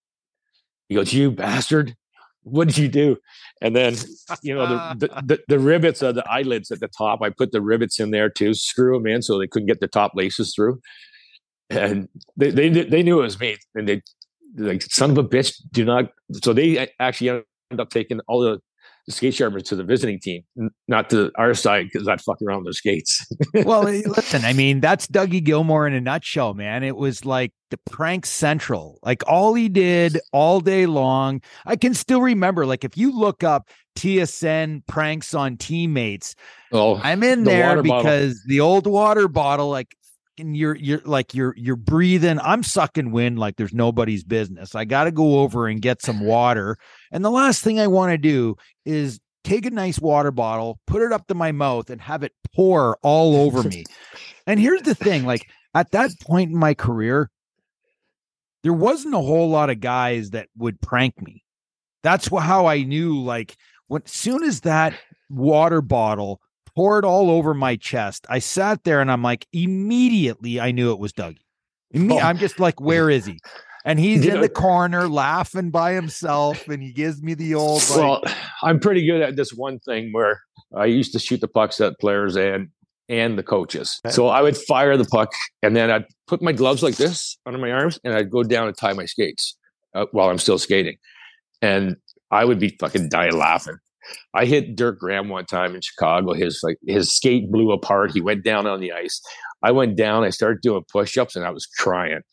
He 0.89 0.95
goes, 0.95 1.13
"You 1.13 1.31
bastard." 1.31 1.95
what 2.43 2.69
did 2.69 2.79
you 2.79 2.89
do? 2.89 3.17
And 3.61 3.77
then, 3.77 3.97
you 4.43 4.55
know, 4.55 4.67
the, 4.67 5.07
the, 5.07 5.23
the, 5.27 5.41
the, 5.49 5.59
rivets 5.59 6.03
of 6.03 6.15
the 6.15 6.29
eyelids 6.29 6.71
at 6.71 6.81
the 6.81 6.89
top, 6.89 7.21
I 7.23 7.31
put 7.31 7.53
the 7.53 7.61
rivets 7.61 8.01
in 8.01 8.11
there 8.11 8.31
too, 8.31 8.55
screw 8.55 8.97
them 8.97 9.07
in 9.07 9.23
so 9.23 9.39
they 9.39 9.47
couldn't 9.47 9.67
get 9.67 9.81
the 9.81 9.89
top 9.89 10.13
laces 10.15 10.55
through. 10.55 10.81
And 11.69 12.09
they, 12.37 12.51
they, 12.51 12.69
they 12.69 13.03
knew 13.03 13.21
it 13.21 13.25
was 13.25 13.39
me. 13.39 13.57
And 13.75 13.89
they, 13.89 14.03
like, 14.57 14.83
son 14.83 15.11
of 15.11 15.19
a 15.19 15.25
bitch, 15.25 15.55
do 15.71 15.85
not. 15.85 16.11
So 16.43 16.53
they 16.53 16.89
actually 16.99 17.29
ended 17.29 17.81
up 17.81 17.91
taking 17.91 18.21
all 18.27 18.41
the 18.41 18.61
the 19.11 19.17
skate 19.17 19.35
sharpeners 19.35 19.65
to 19.65 19.77
the 19.77 19.85
visiting 19.85 20.19
team, 20.21 20.43
not 20.89 21.11
to 21.11 21.33
our 21.37 21.53
side 21.55 21.89
because 21.93 22.09
I'd 22.09 22.21
fuck 22.21 22.41
around 22.43 22.65
with 22.65 22.77
skates. 22.77 23.27
well, 23.55 23.87
eh, 23.87 24.03
listen, 24.07 24.45
I 24.45 24.53
mean, 24.53 24.81
that's 24.81 25.07
Dougie 25.07 25.45
Gilmour 25.45 25.87
in 25.87 25.95
a 25.95 26.01
nutshell, 26.01 26.55
man. 26.55 26.83
It 26.85 26.97
was 26.97 27.25
like 27.25 27.53
the 27.71 27.79
prank 27.79 28.27
central, 28.27 28.99
like 29.03 29.23
all 29.27 29.55
he 29.55 29.69
did 29.69 30.21
all 30.33 30.61
day 30.61 30.87
long. 30.87 31.41
I 31.67 31.77
can 31.77 31.95
still 31.95 32.23
remember, 32.23 32.67
like, 32.67 32.85
if 32.85 32.97
you 32.97 33.17
look 33.17 33.43
up 33.43 33.69
TSN 33.97 34.87
pranks 34.87 35.35
on 35.35 35.57
teammates, 35.57 36.37
oh, 36.73 37.01
I'm 37.03 37.23
in 37.23 37.45
the 37.45 37.51
there 37.51 37.83
because 37.83 38.35
bottle. 38.35 38.47
the 38.47 38.61
old 38.61 38.87
water 38.87 39.29
bottle, 39.29 39.71
like, 39.71 39.97
and 40.39 40.57
you're 40.57 40.77
you're 40.77 41.03
like 41.05 41.35
you're 41.35 41.55
you're 41.57 41.77
breathing 41.77 42.39
i'm 42.41 42.63
sucking 42.63 43.11
wind 43.11 43.39
like 43.39 43.57
there's 43.57 43.75
nobody's 43.75 44.25
business. 44.25 44.75
I 44.75 44.85
got 44.85 45.05
to 45.05 45.13
go 45.13 45.41
over 45.41 45.67
and 45.67 45.83
get 45.83 46.03
some 46.03 46.21
water. 46.21 46.79
And 47.13 47.25
the 47.25 47.31
last 47.31 47.63
thing 47.63 47.81
i 47.81 47.87
want 47.87 48.13
to 48.13 48.19
do 48.19 48.57
is 48.85 49.21
take 49.45 49.67
a 49.67 49.71
nice 49.71 49.99
water 49.99 50.31
bottle 50.31 50.79
put 50.87 51.03
it 51.03 51.13
up 51.13 51.27
to 51.29 51.35
my 51.35 51.53
mouth 51.53 51.91
and 51.91 52.01
have 52.01 52.23
it 52.23 52.33
pour 52.55 52.99
all 53.03 53.37
over 53.37 53.63
me. 53.69 53.85
And 54.47 54.59
here's 54.61 54.83
the 54.83 54.95
thing 54.95 55.25
like 55.25 55.47
at 55.75 55.91
that 55.93 56.11
point 56.23 56.51
in 56.51 56.59
my 56.59 56.75
career 56.75 57.31
there 58.63 58.73
wasn't 58.73 59.15
a 59.15 59.19
whole 59.19 59.49
lot 59.49 59.71
of 59.71 59.81
guys 59.81 60.31
that 60.31 60.49
would 60.57 60.81
prank 60.83 61.21
me. 61.23 61.43
That's 62.03 62.29
how 62.29 62.67
i 62.67 62.83
knew 62.83 63.21
like 63.21 63.57
when 63.89 64.07
soon 64.07 64.45
as 64.45 64.61
that 64.61 64.95
water 65.29 65.83
bottle 65.83 66.41
poured 66.75 67.05
all 67.05 67.31
over 67.31 67.55
my 67.55 67.77
chest. 67.77 68.27
I 68.29 68.39
sat 68.39 68.85
there 68.85 69.01
and 69.01 69.11
I'm 69.11 69.23
like, 69.23 69.47
immediately 69.53 70.61
I 70.61 70.73
knew 70.73 70.93
it 70.93 70.99
was 70.99 71.13
Dougie. 71.13 71.39
Imme- 71.95 72.13
oh. 72.13 72.19
I'm 72.19 72.39
just 72.39 72.61
like, 72.61 72.81
where 72.81 73.11
is 73.11 73.27
he? 73.27 73.41
And 73.85 73.99
he's 73.99 74.25
you 74.25 74.31
in 74.31 74.37
know, 74.37 74.43
the 74.43 74.49
corner 74.49 75.09
laughing 75.09 75.71
by 75.71 75.95
himself, 75.95 76.69
and 76.69 76.83
he 76.83 76.93
gives 76.93 77.23
me 77.23 77.33
the 77.33 77.55
old. 77.55 77.83
Like, 77.89 77.99
well, 77.99 78.23
I'm 78.63 78.79
pretty 78.79 79.07
good 79.07 79.23
at 79.23 79.37
this 79.37 79.55
one 79.55 79.79
thing 79.79 80.13
where 80.13 80.43
I 80.77 80.85
used 80.85 81.13
to 81.13 81.19
shoot 81.19 81.41
the 81.41 81.49
pucks 81.49 81.81
at 81.81 81.99
players 81.99 82.37
and 82.37 82.69
and 83.09 83.39
the 83.39 83.43
coaches. 83.43 84.01
So 84.11 84.29
I 84.29 84.43
would 84.43 84.57
fire 84.57 84.97
the 84.97 85.07
puck, 85.07 85.33
and 85.63 85.75
then 85.75 85.91
I'd 85.91 86.05
put 86.27 86.43
my 86.43 86.53
gloves 86.53 86.83
like 86.83 86.97
this 86.97 87.39
under 87.47 87.59
my 87.59 87.73
arms, 87.73 87.99
and 88.05 88.15
I'd 88.15 88.31
go 88.31 88.43
down 88.43 88.69
and 88.69 88.77
tie 88.77 88.93
my 88.93 89.07
skates 89.07 89.57
uh, 89.95 90.07
while 90.13 90.29
I'm 90.29 90.39
still 90.39 90.59
skating, 90.59 90.97
and 91.63 91.97
I 92.31 92.45
would 92.45 92.61
be 92.61 92.77
fucking 92.79 93.09
dying 93.09 93.37
laughing. 93.37 93.79
I 94.35 94.45
hit 94.45 94.77
Dirk 94.77 94.99
Graham 94.99 95.29
one 95.29 95.47
time 95.47 95.75
in 95.75 95.81
Chicago. 95.81 96.33
His 96.33 96.61
like 96.63 96.79
his 96.87 97.13
skate 97.13 97.51
blew 97.51 97.73
apart. 97.73 98.13
He 98.13 98.21
went 98.21 98.45
down 98.45 98.67
on 98.67 98.81
the 98.81 98.93
ice. 98.93 99.21
I 99.63 99.73
went 99.73 99.97
down. 99.97 100.25
I 100.25 100.31
started 100.31 100.63
doing 100.63 100.85
push-ups, 100.91 101.37
and 101.37 101.45
I 101.45 101.51
was 101.51 101.67
crying. 101.67 102.21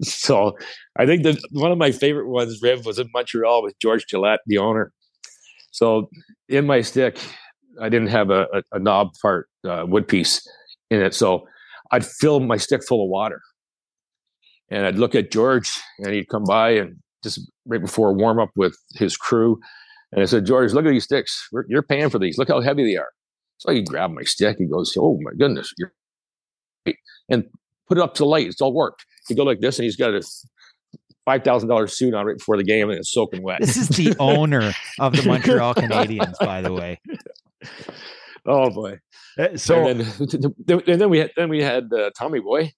So 0.00 0.56
I 0.96 1.06
think 1.06 1.24
that 1.24 1.40
one 1.50 1.72
of 1.72 1.78
my 1.78 1.90
favorite 1.90 2.28
ones, 2.28 2.60
Riv, 2.62 2.86
was 2.86 3.00
in 3.00 3.10
Montreal 3.12 3.64
with 3.64 3.74
George 3.82 4.06
Gillett, 4.06 4.38
the 4.46 4.58
owner. 4.58 4.92
So 5.72 6.08
in 6.48 6.68
my 6.68 6.82
stick, 6.82 7.18
I 7.80 7.88
didn't 7.88 8.06
have 8.10 8.30
a, 8.30 8.46
a, 8.54 8.62
a 8.74 8.78
knob 8.78 9.08
part 9.20 9.48
uh, 9.68 9.86
wood 9.88 10.06
piece 10.06 10.46
in 10.92 11.02
it, 11.02 11.14
so 11.14 11.48
I'd 11.90 12.06
fill 12.06 12.38
my 12.38 12.58
stick 12.58 12.84
full 12.86 13.02
of 13.02 13.10
water, 13.10 13.40
and 14.70 14.86
I'd 14.86 14.98
look 14.98 15.16
at 15.16 15.32
George, 15.32 15.70
and 15.98 16.14
he'd 16.14 16.28
come 16.28 16.44
by 16.44 16.70
and 16.70 16.96
just 17.22 17.40
right 17.66 17.80
before 17.80 18.12
warm 18.14 18.38
up 18.38 18.50
with 18.56 18.76
his 18.94 19.16
crew, 19.16 19.58
and 20.12 20.22
I 20.22 20.24
said, 20.24 20.46
George, 20.46 20.72
look 20.72 20.86
at 20.86 20.90
these 20.90 21.04
sticks. 21.04 21.48
You're 21.68 21.82
paying 21.82 22.10
for 22.10 22.18
these. 22.18 22.38
Look 22.38 22.48
how 22.48 22.60
heavy 22.60 22.84
they 22.84 22.96
are. 22.96 23.10
So 23.58 23.72
he 23.72 23.82
grabbed 23.82 24.14
my 24.14 24.22
stick. 24.22 24.56
He 24.58 24.66
goes, 24.66 24.96
Oh 24.98 25.18
my 25.20 25.32
goodness. 25.36 25.72
You're 25.76 25.92
and 27.28 27.44
put 27.88 27.98
it 27.98 28.00
up 28.02 28.14
to 28.14 28.20
the 28.20 28.26
light. 28.26 28.46
It's 28.46 28.60
all 28.60 28.72
worked. 28.72 29.04
He 29.28 29.34
go 29.34 29.44
like 29.44 29.60
this, 29.60 29.78
and 29.78 29.84
he's 29.84 29.96
got 29.96 30.14
a 30.14 30.22
five 31.24 31.44
thousand 31.44 31.68
dollars 31.68 31.96
suit 31.96 32.14
on 32.14 32.26
right 32.26 32.38
before 32.38 32.56
the 32.56 32.64
game, 32.64 32.88
and 32.88 32.98
it's 32.98 33.12
soaking 33.12 33.42
wet. 33.42 33.60
This 33.60 33.76
is 33.76 33.88
the 33.88 34.14
owner 34.20 34.72
of 34.98 35.14
the 35.14 35.22
Montreal 35.26 35.74
Canadiens, 35.74 36.38
by 36.40 36.62
the 36.62 36.72
way. 36.72 37.00
Oh 38.46 38.70
boy! 38.70 38.98
Uh, 39.38 39.56
so 39.56 39.86
and 39.86 40.00
then, 40.00 40.38
and 40.68 40.82
then 41.00 41.10
we 41.10 41.18
had 41.18 41.30
then 41.36 41.48
we 41.48 41.62
had 41.62 41.92
uh, 41.92 42.10
Tommy 42.16 42.40
Boy 42.40 42.72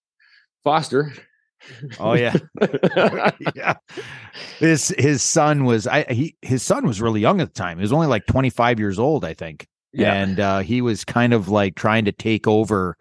Foster 0.64 1.12
Oh 1.99 2.15
yeah, 2.15 2.35
yeah. 3.55 3.75
His 4.59 4.95
his 4.99 5.23
son 5.23 5.65
was 5.65 5.87
I 5.87 6.05
he 6.13 6.37
his 6.43 6.63
son 6.63 6.87
was 6.87 7.01
really 7.01 7.21
young 7.21 7.41
at 7.41 7.49
the 7.49 7.61
time. 7.61 7.79
He 7.79 7.83
was 7.83 7.93
only 7.93 8.07
like 8.07 8.27
25 8.27 8.79
years 8.79 8.99
old, 8.99 9.25
I 9.25 9.35
think. 9.35 9.67
Yeah. 9.93 10.15
And 10.15 10.39
uh, 10.41 10.59
he 10.61 10.83
was 10.83 11.05
kind 11.05 11.33
of 11.33 11.49
like 11.49 11.75
trying 11.75 12.05
to 12.05 12.13
take 12.13 12.47
over 12.47 12.97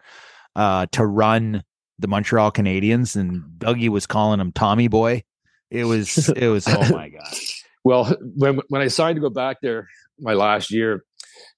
uh, 0.56 0.86
to 0.92 1.06
run 1.06 1.62
the 1.98 2.08
Montreal 2.08 2.50
Canadiens, 2.50 3.14
and 3.14 3.42
Dougie 3.58 3.88
was 3.88 4.06
calling 4.06 4.40
him 4.40 4.52
Tommy 4.52 4.88
Boy. 4.88 5.22
It 5.70 5.84
was 5.84 6.28
it 6.30 6.48
was 6.48 6.66
oh 6.68 6.88
my 6.90 7.08
god. 7.08 7.22
Well, 7.82 8.14
when 8.36 8.60
when 8.68 8.82
I 8.82 8.84
decided 8.84 9.14
to 9.14 9.20
go 9.22 9.30
back 9.30 9.56
there 9.62 9.88
my 10.18 10.34
last 10.34 10.70
year, 10.70 11.02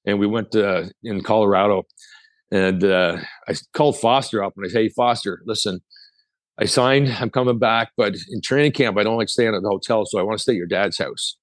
and 0.07 0.21
we 0.21 0.29
went 0.29 0.53
to, 0.53 0.89
in 1.03 1.21
Colorado, 1.25 1.83
and 2.53 2.85
uh, 2.85 3.17
I 3.49 3.55
called 3.73 3.99
Foster 3.99 4.45
up 4.45 4.53
and 4.57 4.65
I 4.65 4.69
said, 4.69 4.83
"Hey, 4.83 4.89
Foster, 4.91 5.43
listen." 5.47 5.81
I 6.59 6.67
signed, 6.67 7.09
I'm 7.19 7.31
coming 7.31 7.59
back, 7.59 7.93
but 7.97 8.15
in 8.31 8.41
training 8.41 8.73
camp, 8.73 8.99
I 8.99 9.03
don't 9.03 9.17
like 9.17 9.29
staying 9.29 9.55
at 9.55 9.63
the 9.63 9.69
hotel, 9.69 10.05
so 10.05 10.19
I 10.19 10.23
want 10.23 10.39
to 10.39 10.43
stay 10.43 10.53
at 10.53 10.57
your 10.57 10.67
dad's 10.67 10.99
house. 10.99 11.37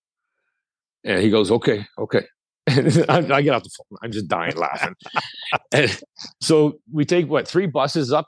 And 1.03 1.21
he 1.21 1.29
goes, 1.29 1.49
okay, 1.51 1.85
okay. 1.97 2.25
I 2.67 3.41
get 3.41 3.53
off 3.53 3.63
the 3.63 3.71
phone. 3.77 3.97
I'm 4.03 4.11
just 4.11 4.27
dying 4.27 4.55
laughing. 4.55 4.93
and 5.71 5.99
so 6.41 6.79
we 6.91 7.05
take 7.05 7.27
what 7.27 7.47
three 7.47 7.65
buses 7.65 8.13
up 8.13 8.27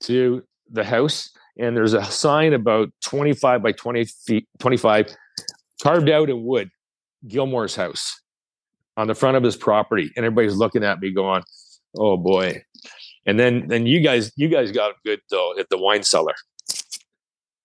to 0.00 0.42
the 0.70 0.84
house, 0.84 1.30
and 1.58 1.76
there's 1.76 1.94
a 1.94 2.04
sign 2.04 2.52
about 2.52 2.88
25 3.04 3.62
by 3.62 3.72
20 3.72 4.04
feet, 4.26 4.48
25, 4.58 5.14
carved 5.82 6.10
out 6.10 6.28
in 6.28 6.44
wood, 6.44 6.70
Gilmour's 7.28 7.76
house 7.76 8.20
on 8.96 9.06
the 9.06 9.14
front 9.14 9.36
of 9.36 9.42
his 9.42 9.56
property. 9.56 10.10
And 10.16 10.24
everybody's 10.24 10.56
looking 10.56 10.84
at 10.84 11.00
me 11.00 11.12
going, 11.12 11.42
oh 11.96 12.16
boy. 12.16 12.62
And 13.26 13.38
then 13.38 13.66
then 13.68 13.86
you 13.86 14.00
guys 14.00 14.32
you 14.36 14.48
guys 14.48 14.70
got 14.72 14.94
good 15.04 15.20
though 15.30 15.58
at 15.58 15.68
the 15.68 15.78
wine 15.78 16.02
cellar 16.02 16.34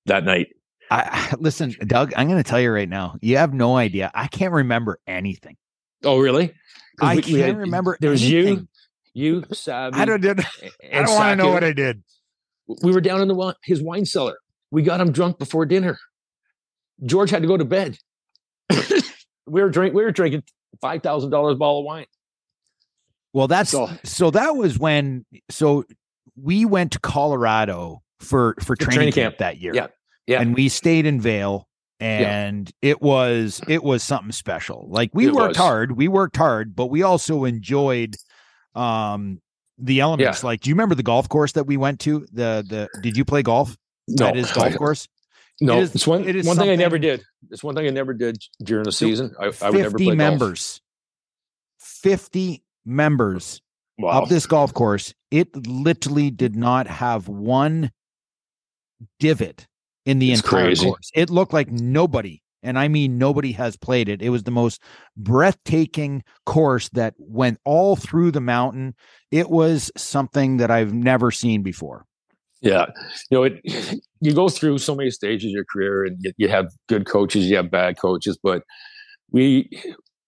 that 0.05 0.23
night. 0.23 0.47
I 0.89 1.33
listen, 1.39 1.73
Doug. 1.87 2.13
I'm 2.17 2.27
going 2.27 2.41
to 2.41 2.47
tell 2.47 2.59
you 2.59 2.69
right 2.69 2.89
now. 2.89 3.15
You 3.21 3.37
have 3.37 3.53
no 3.53 3.77
idea. 3.77 4.11
I 4.13 4.27
can't 4.27 4.51
remember 4.51 4.99
anything. 5.07 5.55
Oh, 6.03 6.19
really? 6.19 6.53
I 6.99 7.15
we, 7.15 7.21
can't 7.21 7.33
we 7.33 7.39
had, 7.39 7.57
remember. 7.57 7.97
There 8.01 8.11
was 8.11 8.21
anything. 8.23 8.67
you, 9.13 9.43
you. 9.45 9.71
I 9.71 10.03
don't. 10.03 10.19
Did, 10.19 10.39
I 10.93 11.03
don't 11.03 11.15
want 11.15 11.39
to 11.39 11.43
know 11.43 11.51
what 11.51 11.63
I 11.63 11.71
did. 11.71 12.03
We 12.83 12.91
were 12.91 12.99
down 12.99 13.21
in 13.21 13.29
the 13.29 13.55
his 13.63 13.81
wine 13.81 14.05
cellar. 14.05 14.37
We 14.69 14.81
got 14.81 14.99
him 14.99 15.13
drunk 15.13 15.39
before 15.39 15.65
dinner. 15.65 15.97
George 17.05 17.29
had 17.29 17.41
to 17.41 17.47
go 17.47 17.55
to 17.55 17.65
bed. 17.65 17.97
we 19.47 19.61
were 19.61 19.69
drink. 19.69 19.93
We 19.93 20.03
were 20.03 20.11
drinking 20.11 20.43
five 20.81 21.03
thousand 21.03 21.29
dollars 21.29 21.57
bottle 21.57 21.79
of 21.79 21.85
wine. 21.85 22.05
Well, 23.33 23.47
that's 23.47 23.71
so, 23.71 23.89
so 24.03 24.31
that 24.31 24.55
was 24.55 24.77
when 24.77 25.25
so 25.49 25.85
we 26.35 26.65
went 26.65 26.93
to 26.93 26.99
Colorado 26.99 28.01
for 28.19 28.55
for 28.61 28.75
training, 28.75 28.95
training 28.95 29.13
camp, 29.13 29.33
camp, 29.33 29.37
that 29.39 29.57
year. 29.57 29.73
Yeah. 29.73 29.87
Yeah. 30.27 30.41
And 30.41 30.55
we 30.55 30.69
stayed 30.69 31.05
in 31.05 31.19
Vail 31.19 31.67
and 31.99 32.71
yeah. 32.81 32.91
it 32.91 33.01
was 33.01 33.61
it 33.67 33.83
was 33.83 34.03
something 34.03 34.31
special. 34.31 34.87
Like 34.89 35.11
we 35.13 35.27
it 35.27 35.33
worked 35.33 35.49
was. 35.49 35.57
hard, 35.57 35.91
we 35.97 36.07
worked 36.07 36.37
hard, 36.37 36.75
but 36.75 36.87
we 36.87 37.03
also 37.03 37.45
enjoyed 37.45 38.15
um 38.75 39.41
the 39.77 40.01
elements. 40.01 40.43
Yeah. 40.43 40.47
Like 40.47 40.61
do 40.61 40.69
you 40.69 40.75
remember 40.75 40.95
the 40.95 41.03
golf 41.03 41.29
course 41.29 41.53
that 41.53 41.65
we 41.65 41.77
went 41.77 41.99
to? 42.01 42.27
The 42.31 42.65
the 42.67 42.89
did 43.01 43.17
you 43.17 43.25
play 43.25 43.43
golf? 43.43 43.77
No. 44.07 44.25
That 44.25 44.37
is 44.37 44.51
golf 44.53 44.75
course? 44.75 45.07
No, 45.59 45.77
it 45.77 45.83
is, 45.83 45.95
it's 45.95 46.07
one, 46.07 46.23
it 46.27 46.35
is 46.35 46.47
one 46.47 46.57
thing 46.57 46.71
I 46.71 46.75
never 46.75 46.97
did. 46.97 47.23
It's 47.51 47.63
one 47.63 47.75
thing 47.75 47.85
I 47.85 47.91
never 47.91 48.15
did 48.15 48.41
during 48.63 48.83
the 48.83 48.91
season. 48.91 49.35
I, 49.39 49.51
I 49.61 49.69
would 49.69 49.79
never 49.79 49.97
play 49.97 50.15
members. 50.15 50.81
Golf. 51.79 51.89
50 52.01 52.63
members 52.85 53.61
wow. 53.97 54.21
of 54.21 54.29
this 54.29 54.45
golf 54.45 54.73
course, 54.73 55.13
it 55.29 55.55
literally 55.67 56.29
did 56.29 56.55
not 56.55 56.87
have 56.87 57.27
one 57.27 57.91
divot 59.19 59.67
in 60.05 60.19
the 60.19 60.31
it's 60.31 60.41
entire 60.41 60.65
crazy. 60.65 60.85
course. 60.85 61.11
It 61.13 61.29
looked 61.29 61.53
like 61.53 61.71
nobody 61.71 62.41
and 62.63 62.77
I 62.77 62.87
mean 62.87 63.17
nobody 63.17 63.51
has 63.53 63.75
played 63.75 64.09
it. 64.09 64.21
It 64.21 64.29
was 64.29 64.43
the 64.43 64.51
most 64.51 64.81
breathtaking 65.17 66.23
course 66.45 66.89
that 66.89 67.13
went 67.17 67.59
all 67.65 67.95
through 67.95 68.31
the 68.31 68.41
mountain. 68.41 68.95
It 69.31 69.49
was 69.49 69.91
something 69.97 70.57
that 70.57 70.71
I've 70.71 70.93
never 70.93 71.31
seen 71.31 71.63
before. 71.63 72.05
Yeah, 72.61 72.85
you 73.31 73.37
know, 73.37 73.43
it, 73.43 73.59
you 74.21 74.33
go 74.33 74.47
through 74.47 74.77
so 74.77 74.95
many 74.95 75.09
stages 75.09 75.47
of 75.47 75.51
your 75.51 75.65
career, 75.65 76.05
and 76.05 76.17
you, 76.19 76.31
you 76.37 76.47
have 76.47 76.67
good 76.87 77.07
coaches, 77.07 77.49
you 77.49 77.55
have 77.55 77.71
bad 77.71 77.97
coaches, 77.99 78.37
but 78.41 78.63
we. 79.31 79.69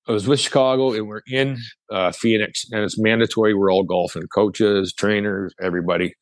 I 0.08 0.12
was 0.12 0.28
with 0.28 0.40
Chicago, 0.40 0.92
and 0.94 1.08
we're 1.08 1.22
in 1.28 1.58
uh, 1.92 2.12
Phoenix, 2.12 2.66
and 2.72 2.84
it's 2.84 3.00
mandatory. 3.00 3.54
We're 3.54 3.72
all 3.72 3.84
golfing, 3.84 4.28
coaches, 4.34 4.94
trainers, 4.94 5.54
everybody. 5.62 6.14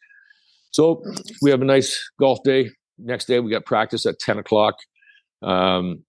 So 0.71 1.03
we 1.41 1.49
have 1.49 1.61
a 1.61 1.65
nice 1.65 1.99
golf 2.19 2.39
day. 2.43 2.69
Next 2.99 3.25
day, 3.25 3.39
we 3.39 3.49
got 3.49 3.65
practice 3.65 4.05
at 4.05 4.19
ten 4.19 4.37
o'clock. 4.37 4.75
Um, 5.41 6.03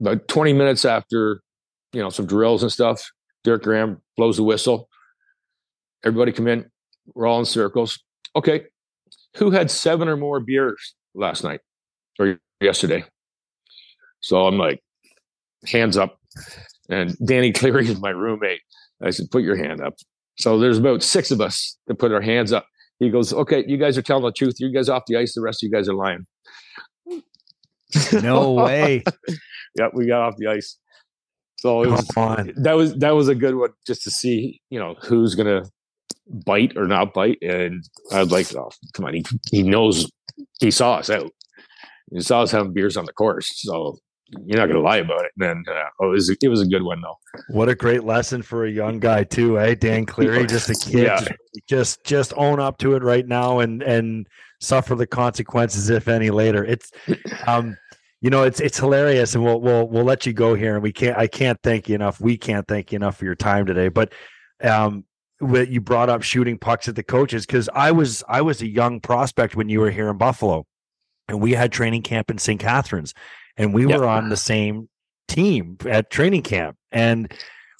about 0.00 0.28
20 0.28 0.52
minutes 0.52 0.84
after, 0.84 1.40
you 1.92 2.02
know, 2.02 2.10
some 2.10 2.26
drills 2.26 2.62
and 2.62 2.70
stuff, 2.70 3.10
Dirk 3.44 3.62
Graham 3.62 4.02
blows 4.16 4.36
the 4.36 4.42
whistle. 4.42 4.88
Everybody 6.04 6.32
come 6.32 6.48
in. 6.48 6.70
We're 7.14 7.26
all 7.26 7.38
in 7.38 7.46
circles. 7.46 7.98
Okay. 8.34 8.64
Who 9.36 9.50
had 9.50 9.70
seven 9.70 10.08
or 10.08 10.16
more 10.16 10.40
beers 10.40 10.94
last 11.14 11.44
night 11.44 11.60
or 12.18 12.38
yesterday? 12.60 13.04
So 14.20 14.46
I'm 14.46 14.58
like, 14.58 14.80
hands 15.66 15.96
up. 15.96 16.18
And 16.88 17.16
Danny 17.24 17.52
Cleary 17.52 17.88
is 17.88 18.00
my 18.00 18.10
roommate. 18.10 18.60
I 19.02 19.10
said, 19.10 19.30
put 19.30 19.42
your 19.42 19.56
hand 19.56 19.80
up. 19.80 19.94
So 20.38 20.58
there's 20.58 20.78
about 20.78 21.02
six 21.02 21.30
of 21.30 21.40
us 21.40 21.76
that 21.86 21.96
put 21.96 22.12
our 22.12 22.20
hands 22.20 22.52
up. 22.52 22.66
He 22.98 23.10
goes, 23.10 23.32
okay, 23.32 23.64
you 23.66 23.76
guys 23.76 23.98
are 23.98 24.02
telling 24.02 24.24
the 24.24 24.32
truth. 24.32 24.56
You 24.58 24.72
guys 24.72 24.88
off 24.88 25.04
the 25.06 25.16
ice. 25.16 25.34
The 25.34 25.42
rest 25.42 25.62
of 25.62 25.68
you 25.68 25.72
guys 25.72 25.88
are 25.88 25.94
lying. 25.94 26.26
No 28.22 28.52
way. 28.52 29.02
yeah, 29.76 29.88
we 29.92 30.06
got 30.06 30.22
off 30.22 30.36
the 30.38 30.48
ice. 30.48 30.78
So 31.58 31.82
it 31.82 31.90
was 31.90 32.06
that 32.56 32.74
was 32.76 32.94
that 32.96 33.10
was 33.10 33.28
a 33.28 33.34
good 33.34 33.54
one 33.54 33.70
just 33.86 34.02
to 34.02 34.10
see, 34.10 34.60
you 34.70 34.78
know, 34.78 34.94
who's 35.02 35.34
gonna 35.34 35.62
bite 36.44 36.76
or 36.76 36.86
not 36.86 37.14
bite. 37.14 37.38
And 37.42 37.82
I 38.12 38.22
was 38.22 38.30
like, 38.30 38.54
oh, 38.54 38.70
come 38.92 39.06
on, 39.06 39.14
he, 39.14 39.24
he 39.50 39.62
knows 39.62 40.10
he 40.60 40.70
saw 40.70 40.96
us 40.96 41.10
out. 41.10 41.30
He 42.12 42.20
saw 42.20 42.42
us 42.42 42.50
having 42.50 42.72
beers 42.72 42.96
on 42.96 43.04
the 43.04 43.12
course. 43.12 43.50
So 43.56 43.98
you're 44.44 44.58
not 44.58 44.66
gonna 44.66 44.80
lie 44.80 44.98
about 44.98 45.24
it. 45.24 45.32
Then 45.36 45.64
uh, 45.68 45.84
oh, 46.00 46.08
it 46.08 46.12
was 46.12 46.36
it 46.42 46.48
was 46.48 46.60
a 46.60 46.66
good 46.66 46.82
one 46.82 47.00
though. 47.00 47.18
What 47.48 47.68
a 47.68 47.74
great 47.74 48.04
lesson 48.04 48.42
for 48.42 48.64
a 48.64 48.70
young 48.70 48.98
guy 48.98 49.24
too, 49.24 49.58
eh? 49.58 49.74
Dan 49.74 50.04
Cleary, 50.04 50.46
just 50.48 50.68
a 50.68 50.74
kid, 50.74 51.04
yeah. 51.04 51.20
just, 51.20 51.32
just 51.68 52.04
just 52.04 52.32
own 52.36 52.58
up 52.60 52.78
to 52.78 52.94
it 52.96 53.02
right 53.02 53.26
now 53.26 53.60
and 53.60 53.82
and 53.82 54.26
suffer 54.60 54.94
the 54.94 55.06
consequences 55.06 55.90
if 55.90 56.08
any 56.08 56.30
later. 56.30 56.64
It's 56.64 56.90
um 57.46 57.76
you 58.20 58.30
know 58.30 58.42
it's 58.42 58.60
it's 58.60 58.78
hilarious 58.78 59.34
and 59.34 59.44
we'll 59.44 59.60
we'll 59.60 59.88
we'll 59.88 60.04
let 60.04 60.26
you 60.26 60.32
go 60.32 60.54
here 60.54 60.74
and 60.74 60.82
we 60.82 60.92
can't 60.92 61.16
I 61.16 61.28
can't 61.28 61.60
thank 61.62 61.88
you 61.88 61.94
enough. 61.94 62.20
We 62.20 62.36
can't 62.36 62.66
thank 62.66 62.92
you 62.92 62.96
enough 62.96 63.16
for 63.18 63.24
your 63.24 63.36
time 63.36 63.66
today. 63.66 63.88
But 63.88 64.12
um 64.62 65.04
what 65.38 65.68
you 65.68 65.80
brought 65.80 66.08
up 66.08 66.22
shooting 66.22 66.58
pucks 66.58 66.88
at 66.88 66.96
the 66.96 67.02
coaches 67.02 67.46
because 67.46 67.68
I 67.74 67.92
was 67.92 68.24
I 68.28 68.40
was 68.40 68.62
a 68.62 68.66
young 68.66 69.00
prospect 69.00 69.54
when 69.54 69.68
you 69.68 69.80
were 69.80 69.90
here 69.90 70.08
in 70.08 70.16
Buffalo 70.16 70.66
and 71.28 71.40
we 71.40 71.52
had 71.52 71.72
training 71.72 72.02
camp 72.02 72.30
in 72.30 72.38
St. 72.38 72.58
Catharines 72.58 73.12
and 73.56 73.72
we 73.72 73.86
yep. 73.86 73.98
were 73.98 74.06
on 74.06 74.28
the 74.28 74.36
same 74.36 74.88
team 75.28 75.76
at 75.88 76.10
training 76.10 76.42
camp 76.42 76.76
and 76.92 77.32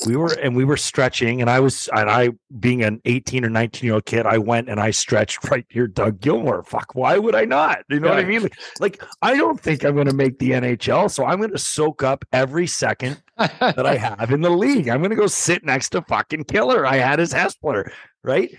we 0.04 0.14
were 0.14 0.32
and 0.42 0.54
we 0.54 0.64
were 0.64 0.76
stretching 0.76 1.40
and 1.40 1.48
i 1.48 1.58
was 1.58 1.88
and 1.94 2.10
i 2.10 2.28
being 2.58 2.82
an 2.82 3.00
18 3.06 3.44
or 3.44 3.48
19 3.48 3.86
year 3.86 3.94
old 3.94 4.04
kid 4.04 4.26
i 4.26 4.36
went 4.36 4.68
and 4.68 4.78
i 4.78 4.90
stretched 4.90 5.42
right 5.50 5.64
here 5.70 5.86
doug 5.86 6.20
gilmour. 6.20 6.62
Fuck 6.64 6.94
why 6.94 7.16
would 7.16 7.34
i 7.34 7.44
not? 7.44 7.78
You 7.88 8.00
know 8.00 8.08
yeah. 8.08 8.14
what 8.16 8.24
i 8.24 8.28
mean? 8.28 8.42
Like, 8.42 8.56
like 8.80 9.02
i 9.22 9.36
don't 9.36 9.60
think 9.60 9.84
i'm 9.84 9.94
going 9.94 10.08
to 10.08 10.14
make 10.14 10.38
the 10.38 10.50
nhl 10.50 11.10
so 11.10 11.24
i'm 11.24 11.38
going 11.38 11.52
to 11.52 11.58
soak 11.58 12.02
up 12.02 12.24
every 12.32 12.66
second 12.66 13.22
that 13.38 13.86
i 13.86 13.96
have 13.96 14.32
in 14.32 14.40
the 14.40 14.50
league. 14.50 14.88
I'm 14.88 14.98
going 14.98 15.10
to 15.10 15.16
go 15.16 15.28
sit 15.28 15.64
next 15.64 15.90
to 15.90 16.02
fucking 16.02 16.44
killer. 16.44 16.84
I 16.86 16.96
had 16.96 17.18
his 17.18 17.32
Hespeler 17.32 17.90
right? 18.22 18.54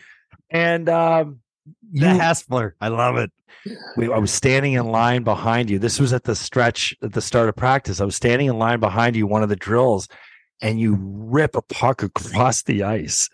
And 0.50 0.90
um 0.90 1.42
the 1.92 2.08
you, 2.08 2.20
Hespeler. 2.20 2.74
I 2.82 2.90
love 2.90 3.18
it. 3.18 3.32
We, 3.98 4.12
I 4.12 4.18
was 4.18 4.32
standing 4.32 4.74
in 4.74 4.88
line 4.88 5.24
behind 5.24 5.70
you. 5.70 5.80
This 5.80 6.00
was 6.00 6.14
at 6.14 6.24
the 6.24 6.36
stretch 6.36 6.96
at 7.02 7.14
the 7.14 7.22
start 7.22 7.50
of 7.50 7.56
practice. 7.56 8.00
I 8.02 8.06
was 8.06 8.16
standing 8.16 8.48
in 8.48 8.58
line 8.58 8.80
behind 8.80 9.16
you, 9.16 9.28
one 9.28 9.44
of 9.44 9.50
the 9.50 9.56
drills, 9.56 10.08
and 10.62 10.80
you 10.80 10.98
rip 11.02 11.56
a 11.56 11.62
puck 11.62 12.04
across 12.04 12.64
the 12.64 12.84
ice 12.84 13.30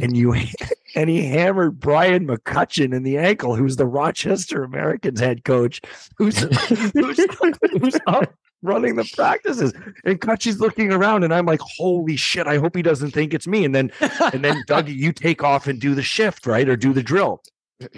and 0.00 0.16
you 0.16 0.34
and 0.94 1.10
he 1.10 1.26
hammered 1.26 1.80
Brian 1.80 2.26
McCutcheon 2.26 2.94
in 2.94 3.02
the 3.02 3.18
ankle, 3.18 3.56
who's 3.56 3.76
the 3.76 3.86
Rochester 3.86 4.62
Americans 4.62 5.20
head 5.20 5.44
coach, 5.44 5.80
who's 6.16 6.38
who's, 6.68 6.92
who's 6.92 7.98
up 8.06 8.34
running 8.62 8.96
the 8.96 9.10
practices. 9.14 9.72
And 10.04 10.20
Cutchy's 10.20 10.60
looking 10.60 10.92
around, 10.92 11.24
and 11.24 11.32
I'm 11.32 11.46
like, 11.46 11.60
holy 11.60 12.16
shit, 12.16 12.46
I 12.46 12.58
hope 12.58 12.76
he 12.76 12.82
doesn't 12.82 13.12
think 13.12 13.34
it's 13.34 13.46
me. 13.46 13.64
And 13.64 13.74
then 13.74 13.92
and 14.32 14.44
then 14.44 14.62
Doug, 14.66 14.88
you 14.88 15.12
take 15.12 15.42
off 15.42 15.66
and 15.66 15.80
do 15.80 15.94
the 15.94 16.02
shift, 16.02 16.46
right? 16.46 16.68
Or 16.68 16.76
do 16.76 16.92
the 16.92 17.02
drill. 17.02 17.42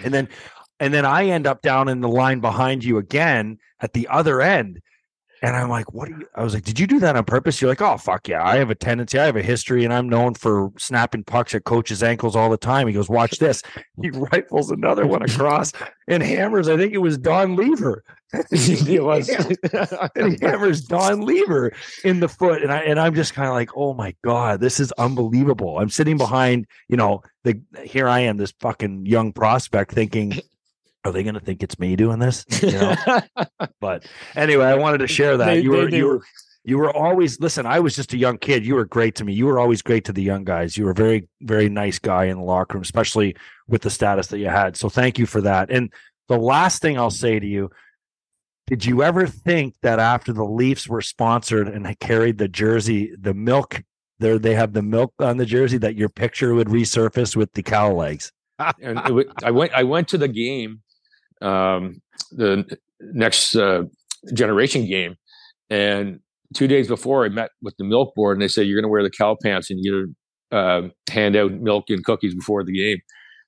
And 0.03 0.13
then 0.13 0.29
and 0.79 0.93
then 0.93 1.05
I 1.05 1.25
end 1.25 1.45
up 1.45 1.61
down 1.61 1.89
in 1.89 2.01
the 2.01 2.07
line 2.07 2.39
behind 2.39 2.83
you 2.83 2.97
again 2.97 3.57
at 3.81 3.93
the 3.93 4.07
other 4.07 4.41
end. 4.41 4.81
And 5.41 5.55
I'm 5.55 5.69
like, 5.69 5.93
what 5.93 6.09
are 6.09 6.11
you? 6.11 6.27
I 6.35 6.43
was 6.43 6.53
like, 6.53 6.63
did 6.63 6.79
you 6.79 6.87
do 6.87 6.99
that 6.99 7.15
on 7.15 7.23
purpose? 7.23 7.61
You're 7.61 7.69
like, 7.69 7.81
oh, 7.81 7.97
fuck 7.97 8.27
yeah. 8.27 8.43
I 8.43 8.57
have 8.57 8.69
a 8.69 8.75
tendency, 8.75 9.17
I 9.17 9.25
have 9.25 9.35
a 9.35 9.41
history, 9.41 9.83
and 9.85 9.93
I'm 9.93 10.09
known 10.09 10.33
for 10.33 10.71
snapping 10.77 11.23
pucks 11.23 11.55
at 11.55 11.63
coaches' 11.63 12.03
ankles 12.03 12.35
all 12.35 12.49
the 12.49 12.57
time. 12.57 12.87
He 12.87 12.93
goes, 12.93 13.09
watch 13.09 13.39
this. 13.39 13.61
He 14.01 14.09
rifles 14.31 14.71
another 14.71 15.07
one 15.07 15.21
across 15.21 15.71
and 16.09 16.23
hammers, 16.23 16.67
I 16.67 16.75
think 16.75 16.93
it 16.93 16.97
was 16.97 17.17
Don 17.17 17.55
Lever. 17.55 18.03
it 18.33 19.03
was. 19.03 19.29
and 19.29 20.33
he 20.33 20.45
hammers 20.45 20.81
Don 20.81 21.21
Lever 21.21 21.71
in 22.03 22.19
the 22.19 22.27
foot. 22.27 22.63
And 22.63 22.71
I 22.71 22.79
and 22.79 22.99
I'm 22.99 23.13
just 23.15 23.33
kind 23.33 23.47
of 23.47 23.53
like, 23.53 23.69
oh 23.75 23.93
my 23.93 24.15
God, 24.23 24.59
this 24.59 24.79
is 24.79 24.91
unbelievable. 24.93 25.77
I'm 25.77 25.89
sitting 25.89 26.17
behind, 26.17 26.65
you 26.87 26.97
know, 26.97 27.21
the 27.43 27.61
here 27.83 28.07
I 28.07 28.21
am, 28.21 28.37
this 28.37 28.53
fucking 28.59 29.05
young 29.05 29.31
prospect 29.31 29.91
thinking, 29.91 30.39
are 31.05 31.11
they 31.11 31.23
going 31.23 31.35
to 31.35 31.39
think 31.39 31.63
it's 31.63 31.79
me 31.79 31.95
doing 31.95 32.19
this? 32.19 32.45
You 32.61 32.71
know? 32.71 32.95
but 33.79 34.05
anyway, 34.35 34.65
I 34.65 34.75
wanted 34.75 34.99
to 34.99 35.07
share 35.07 35.37
that 35.37 35.45
they, 35.45 35.61
you 35.61 35.71
were 35.71 35.89
you 35.89 36.05
were 36.05 36.21
you 36.63 36.77
were 36.77 36.95
always 36.95 37.39
listen. 37.39 37.65
I 37.65 37.79
was 37.79 37.95
just 37.95 38.13
a 38.13 38.17
young 38.17 38.37
kid. 38.37 38.65
You 38.65 38.75
were 38.75 38.85
great 38.85 39.15
to 39.15 39.25
me. 39.25 39.33
You 39.33 39.45
were 39.45 39.59
always 39.59 39.81
great 39.81 40.05
to 40.05 40.13
the 40.13 40.21
young 40.21 40.43
guys. 40.43 40.77
You 40.77 40.85
were 40.85 40.91
a 40.91 40.95
very 40.95 41.27
very 41.41 41.69
nice 41.69 41.99
guy 41.99 42.25
in 42.25 42.37
the 42.37 42.43
locker 42.43 42.75
room, 42.75 42.83
especially 42.83 43.35
with 43.67 43.81
the 43.81 43.89
status 43.89 44.27
that 44.27 44.39
you 44.39 44.49
had. 44.49 44.75
So 44.75 44.89
thank 44.89 45.17
you 45.17 45.25
for 45.25 45.41
that. 45.41 45.71
And 45.71 45.91
the 46.27 46.37
last 46.37 46.81
thing 46.81 46.97
I'll 46.97 47.09
say 47.09 47.39
to 47.39 47.47
you. 47.47 47.69
Did 48.67 48.85
you 48.85 49.01
ever 49.01 49.25
think 49.25 49.73
that 49.81 49.97
after 49.97 50.31
the 50.31 50.43
Leafs 50.43 50.87
were 50.87 51.01
sponsored 51.01 51.67
and 51.67 51.99
carried 51.99 52.37
the 52.37 52.47
jersey, 52.47 53.11
the 53.19 53.33
milk 53.33 53.81
there 54.19 54.37
they 54.37 54.53
have 54.53 54.73
the 54.73 54.83
milk 54.83 55.13
on 55.19 55.37
the 55.37 55.45
jersey 55.45 55.79
that 55.79 55.95
your 55.95 56.09
picture 56.09 56.53
would 56.53 56.67
resurface 56.67 57.35
with 57.35 57.51
the 57.53 57.63
cow 57.63 57.91
legs? 57.91 58.31
and 58.81 58.99
I 58.99 59.49
went 59.51 59.73
I 59.73 59.83
went 59.83 60.07
to 60.09 60.17
the 60.17 60.27
game 60.27 60.81
um, 61.41 62.01
the 62.31 62.77
next 62.99 63.55
uh, 63.55 63.83
generation 64.33 64.85
game. 64.85 65.15
And 65.69 66.19
two 66.53 66.67
days 66.67 66.87
before, 66.87 67.25
I 67.25 67.29
met 67.29 67.51
with 67.61 67.75
the 67.77 67.85
milk 67.85 68.13
board, 68.15 68.37
and 68.37 68.41
they 68.41 68.47
said 68.47 68.67
you're 68.67 68.79
going 68.79 68.89
to 68.89 68.91
wear 68.91 69.03
the 69.03 69.09
cow 69.09 69.37
pants 69.41 69.69
and 69.69 69.79
you're 69.83 70.07
uh, 70.51 70.89
hand 71.09 71.35
out 71.35 71.51
milk 71.53 71.85
and 71.89 72.03
cookies 72.03 72.35
before 72.35 72.63
the 72.63 72.73
game. 72.73 72.97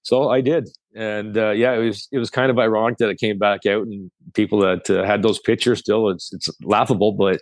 So 0.03 0.29
I 0.29 0.41
did, 0.41 0.67
and 0.95 1.37
uh, 1.37 1.51
yeah, 1.51 1.73
it 1.73 1.85
was 1.85 2.07
it 2.11 2.17
was 2.17 2.31
kind 2.31 2.49
of 2.49 2.57
ironic 2.57 2.97
that 2.97 3.09
it 3.09 3.19
came 3.19 3.37
back 3.37 3.65
out, 3.67 3.85
and 3.85 4.09
people 4.33 4.59
that 4.61 4.89
uh, 4.89 5.03
had 5.03 5.21
those 5.21 5.39
pictures 5.39 5.79
still, 5.79 6.09
it's 6.09 6.33
it's 6.33 6.49
laughable. 6.63 7.11
But 7.11 7.39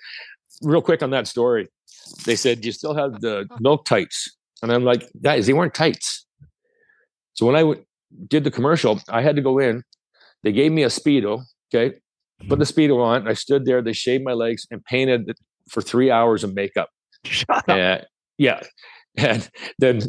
real 0.62 0.82
quick 0.82 1.02
on 1.02 1.12
that 1.12 1.26
story, 1.26 1.70
they 2.26 2.36
said 2.36 2.66
you 2.66 2.74
still 2.74 2.94
have 2.96 3.22
the 3.22 3.48
milk 3.62 3.86
tights, 3.86 4.30
and 4.62 4.74
I'm 4.74 4.84
like, 4.84 5.10
guys, 5.22 5.48
they 5.48 5.54
weren't 5.54 5.74
tights. 5.74 6.26
So 7.34 7.46
when 7.46 7.56
I 7.56 7.60
w- 7.62 7.82
did 8.28 8.44
the 8.44 8.52
commercial, 8.52 9.00
I 9.08 9.22
had 9.22 9.38
to 9.38 9.42
go 9.42 9.58
in 9.60 9.84
they 10.44 10.52
gave 10.52 10.72
me 10.72 10.84
a 10.84 10.88
Speedo. 10.88 11.44
Okay. 11.74 11.98
Put 12.48 12.60
the 12.60 12.66
mm-hmm. 12.66 12.80
Speedo 12.80 13.04
on. 13.04 13.28
I 13.28 13.34
stood 13.34 13.66
there. 13.66 13.82
They 13.82 13.94
shaved 13.94 14.24
my 14.24 14.34
legs 14.34 14.66
and 14.72 14.84
painted 14.86 15.32
for 15.70 15.82
three 15.82 16.10
hours 16.10 16.44
of 16.44 16.54
makeup. 16.54 16.90
Shut 17.26 17.64
and, 17.68 18.06
yeah. 18.38 18.62
And 19.18 19.50
then 19.78 20.02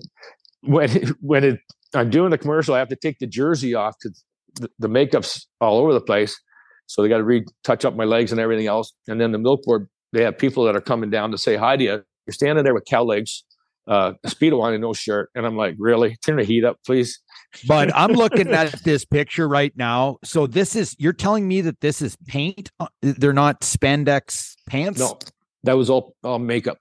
when, 0.63 0.91
when 1.21 1.45
it, 1.45 1.61
I'm 1.95 2.11
doing 2.11 2.31
the 2.31 2.39
commercial, 2.39 2.75
I 2.75 2.79
have 2.79 2.89
to 2.89 2.97
take 2.97 3.19
the 3.19 3.27
jersey 3.27 3.75
off 3.75 3.97
because 4.01 4.25
the, 4.61 4.69
the 4.79 4.89
makeup's 4.89 5.49
all 5.61 5.79
over 5.79 5.93
the 5.93 6.01
place. 6.01 6.39
So 6.87 7.03
they 7.03 7.09
got 7.09 7.19
to 7.19 7.25
retouch 7.25 7.85
up 7.85 7.97
my 7.97 8.05
legs 8.05 8.31
and 8.31 8.41
everything 8.41 8.67
else. 8.67 8.93
And 9.09 9.21
then 9.21 9.33
the 9.33 9.39
milk 9.39 9.63
board, 9.65 9.89
they 10.13 10.23
have 10.23 10.39
people 10.39 10.65
that 10.65 10.77
are 10.77 10.81
coming 10.81 11.11
down 11.11 11.31
to 11.33 11.39
say 11.39 11.57
hi 11.57 11.77
to 11.77 11.83
you. 11.83 12.03
You're 12.27 12.33
standing 12.33 12.65
there 12.65 12.75
with 12.75 12.85
cow 12.85 13.03
legs, 13.03 13.45
uh, 13.87 14.13
speedo 14.27 14.63
on 14.63 14.73
and 14.73 14.83
no 14.83 14.93
shirt, 14.93 15.31
and 15.35 15.47
I'm 15.47 15.57
like, 15.57 15.75
really? 15.79 16.17
Turn 16.25 16.37
the 16.37 16.45
heat 16.45 16.65
up, 16.65 16.79
please 16.85 17.21
but 17.67 17.95
I'm 17.95 18.13
looking 18.13 18.49
at 18.53 18.73
this 18.85 19.05
picture 19.05 19.49
right 19.49 19.77
now. 19.77 20.19
So 20.25 20.47
this 20.47 20.77
is 20.77 20.97
you're 20.99 21.13
telling 21.13 21.47
me 21.49 21.61
that 21.63 21.81
this 21.81 22.03
is 22.03 22.17
paint? 22.27 22.71
Uh, 22.79 22.87
they're 23.03 23.33
not 23.33 23.61
spandex 23.61 24.55
pants? 24.67 25.01
No, 25.01 25.19
that 25.65 25.75
was 25.75 25.91
all, 25.91 26.15
all 26.23 26.39
makeup. 26.39 26.79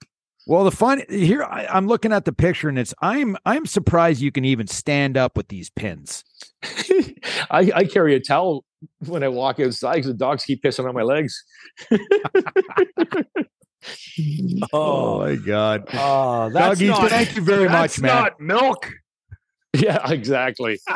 Well, 0.47 0.63
the 0.63 0.71
fun 0.71 1.03
here, 1.09 1.43
I, 1.43 1.77
am 1.77 1.87
looking 1.87 2.11
at 2.11 2.25
the 2.25 2.33
picture, 2.33 2.69
and 2.69 2.79
it's 2.79 2.93
I'm 3.01 3.37
I'm 3.45 3.65
surprised 3.65 4.21
you 4.21 4.31
can 4.31 4.45
even 4.45 4.67
stand 4.67 5.15
up 5.15 5.37
with 5.37 5.47
these 5.49 5.69
pins. 5.69 6.23
I, 7.51 7.71
I 7.75 7.83
carry 7.85 8.15
a 8.15 8.19
towel 8.19 8.63
when 9.05 9.23
I 9.23 9.27
walk 9.27 9.59
outside 9.59 9.95
because 9.95 10.07
the 10.07 10.15
dogs 10.15 10.45
keep 10.45 10.63
pissing 10.63 10.87
on 10.87 10.95
my 10.95 11.03
legs. 11.03 11.43
Oh 14.73 15.19
my 15.19 15.35
god. 15.35 15.87
Oh, 15.93 16.49
that's 16.49 16.79
Doggy, 16.79 16.87
not, 16.87 17.09
thank 17.09 17.35
you 17.35 17.41
very 17.41 17.69
much, 17.69 17.99
man. 17.99 18.23
Not 18.23 18.39
milk. 18.39 18.91
yeah, 19.73 20.09
exactly. 20.11 20.79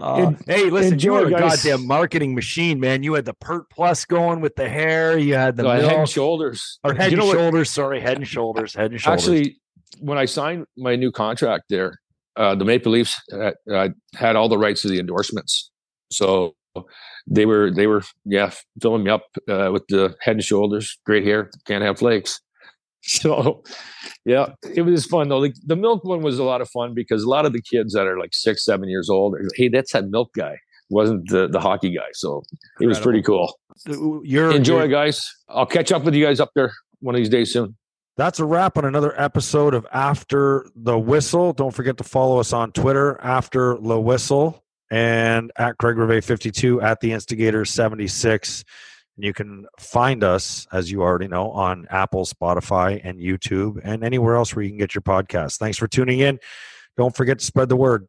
Uh, 0.00 0.14
En- 0.16 0.38
hey, 0.46 0.70
listen, 0.70 0.92
enjoy, 0.92 1.18
you 1.18 1.24
were 1.24 1.36
a 1.36 1.40
guys. 1.40 1.62
goddamn 1.64 1.86
marketing 1.86 2.34
machine, 2.36 2.78
man. 2.78 3.02
You 3.02 3.14
had 3.14 3.24
the 3.24 3.34
Pert 3.34 3.68
Plus 3.70 4.04
going 4.04 4.40
with 4.40 4.54
the 4.54 4.68
hair. 4.68 5.18
You 5.18 5.34
had 5.34 5.56
the 5.56 5.66
I 5.66 5.80
head 5.80 5.92
and 5.92 6.08
shoulders. 6.08 6.78
or 6.84 6.94
head 6.94 7.10
You 7.10 7.18
and 7.18 7.26
what? 7.26 7.36
shoulders. 7.36 7.70
Sorry, 7.70 8.00
head 8.00 8.16
and 8.16 8.28
shoulders. 8.28 8.74
Head 8.74 8.92
and 8.92 9.00
shoulders. 9.00 9.24
Actually, 9.24 9.56
when 9.98 10.18
I 10.18 10.26
signed 10.26 10.66
my 10.76 10.94
new 10.94 11.10
contract 11.10 11.64
there, 11.68 11.98
uh, 12.36 12.54
the 12.54 12.64
Maple 12.64 12.92
Leafs 12.92 13.20
uh, 13.32 13.88
had 14.14 14.36
all 14.36 14.48
the 14.48 14.58
rights 14.58 14.82
to 14.82 14.88
the 14.88 15.00
endorsements. 15.00 15.70
So 16.12 16.54
they 17.26 17.46
were 17.46 17.70
they 17.70 17.86
were 17.86 18.02
yeah 18.24 18.50
filling 18.80 19.04
me 19.04 19.10
up 19.10 19.22
uh, 19.48 19.70
with 19.72 19.86
the 19.88 20.14
head 20.20 20.36
and 20.36 20.44
shoulders, 20.44 20.98
great 21.04 21.24
hair, 21.24 21.50
can't 21.66 21.84
have 21.84 21.98
flakes. 21.98 22.40
So 23.08 23.62
yeah, 24.24 24.54
it 24.74 24.82
was 24.82 25.06
fun 25.06 25.28
though. 25.28 25.38
Like, 25.38 25.54
the 25.64 25.76
milk 25.76 26.02
one 26.02 26.22
was 26.22 26.40
a 26.40 26.42
lot 26.42 26.60
of 26.60 26.68
fun 26.70 26.92
because 26.92 27.22
a 27.22 27.28
lot 27.28 27.46
of 27.46 27.52
the 27.52 27.62
kids 27.62 27.92
that 27.92 28.04
are 28.08 28.18
like 28.18 28.30
six, 28.34 28.64
seven 28.64 28.88
years 28.88 29.08
old, 29.08 29.34
like, 29.34 29.42
hey, 29.54 29.68
that's 29.68 29.92
that 29.92 30.08
milk 30.08 30.30
guy. 30.34 30.58
Wasn't 30.90 31.28
the 31.28 31.46
the 31.46 31.60
hockey 31.60 31.90
guy? 31.94 32.08
So 32.14 32.42
it 32.80 32.86
was 32.88 32.98
pretty 32.98 33.22
cool. 33.22 33.56
you're 34.24 34.50
Enjoy, 34.50 34.78
you're- 34.78 34.88
guys. 34.88 35.24
I'll 35.48 35.66
catch 35.66 35.92
up 35.92 36.02
with 36.02 36.14
you 36.14 36.24
guys 36.24 36.40
up 36.40 36.50
there 36.56 36.72
one 36.98 37.14
of 37.14 37.20
these 37.20 37.28
days 37.28 37.52
soon. 37.52 37.76
That's 38.16 38.40
a 38.40 38.44
wrap 38.44 38.76
on 38.76 38.84
another 38.84 39.14
episode 39.20 39.72
of 39.74 39.86
After 39.92 40.66
the 40.74 40.98
Whistle. 40.98 41.52
Don't 41.52 41.74
forget 41.74 41.98
to 41.98 42.04
follow 42.04 42.40
us 42.40 42.52
on 42.52 42.72
Twitter, 42.72 43.20
After 43.22 43.76
the 43.80 44.00
Whistle, 44.00 44.64
and 44.90 45.50
at 45.56 45.78
Craig 45.78 45.96
Rivet 45.96 46.24
52 46.24 46.80
at 46.80 47.00
the 47.00 47.12
Instigator 47.12 47.64
76. 47.64 48.64
And 49.16 49.24
you 49.24 49.32
can 49.32 49.66
find 49.78 50.22
us, 50.22 50.66
as 50.72 50.90
you 50.90 51.02
already 51.02 51.28
know, 51.28 51.50
on 51.50 51.86
Apple, 51.90 52.24
Spotify, 52.24 53.00
and 53.02 53.18
YouTube, 53.18 53.80
and 53.82 54.04
anywhere 54.04 54.36
else 54.36 54.54
where 54.54 54.62
you 54.62 54.70
can 54.70 54.78
get 54.78 54.94
your 54.94 55.02
podcast. 55.02 55.58
Thanks 55.58 55.78
for 55.78 55.88
tuning 55.88 56.20
in. 56.20 56.38
Don't 56.96 57.16
forget 57.16 57.38
to 57.38 57.44
spread 57.44 57.68
the 57.68 57.76
word. 57.76 58.06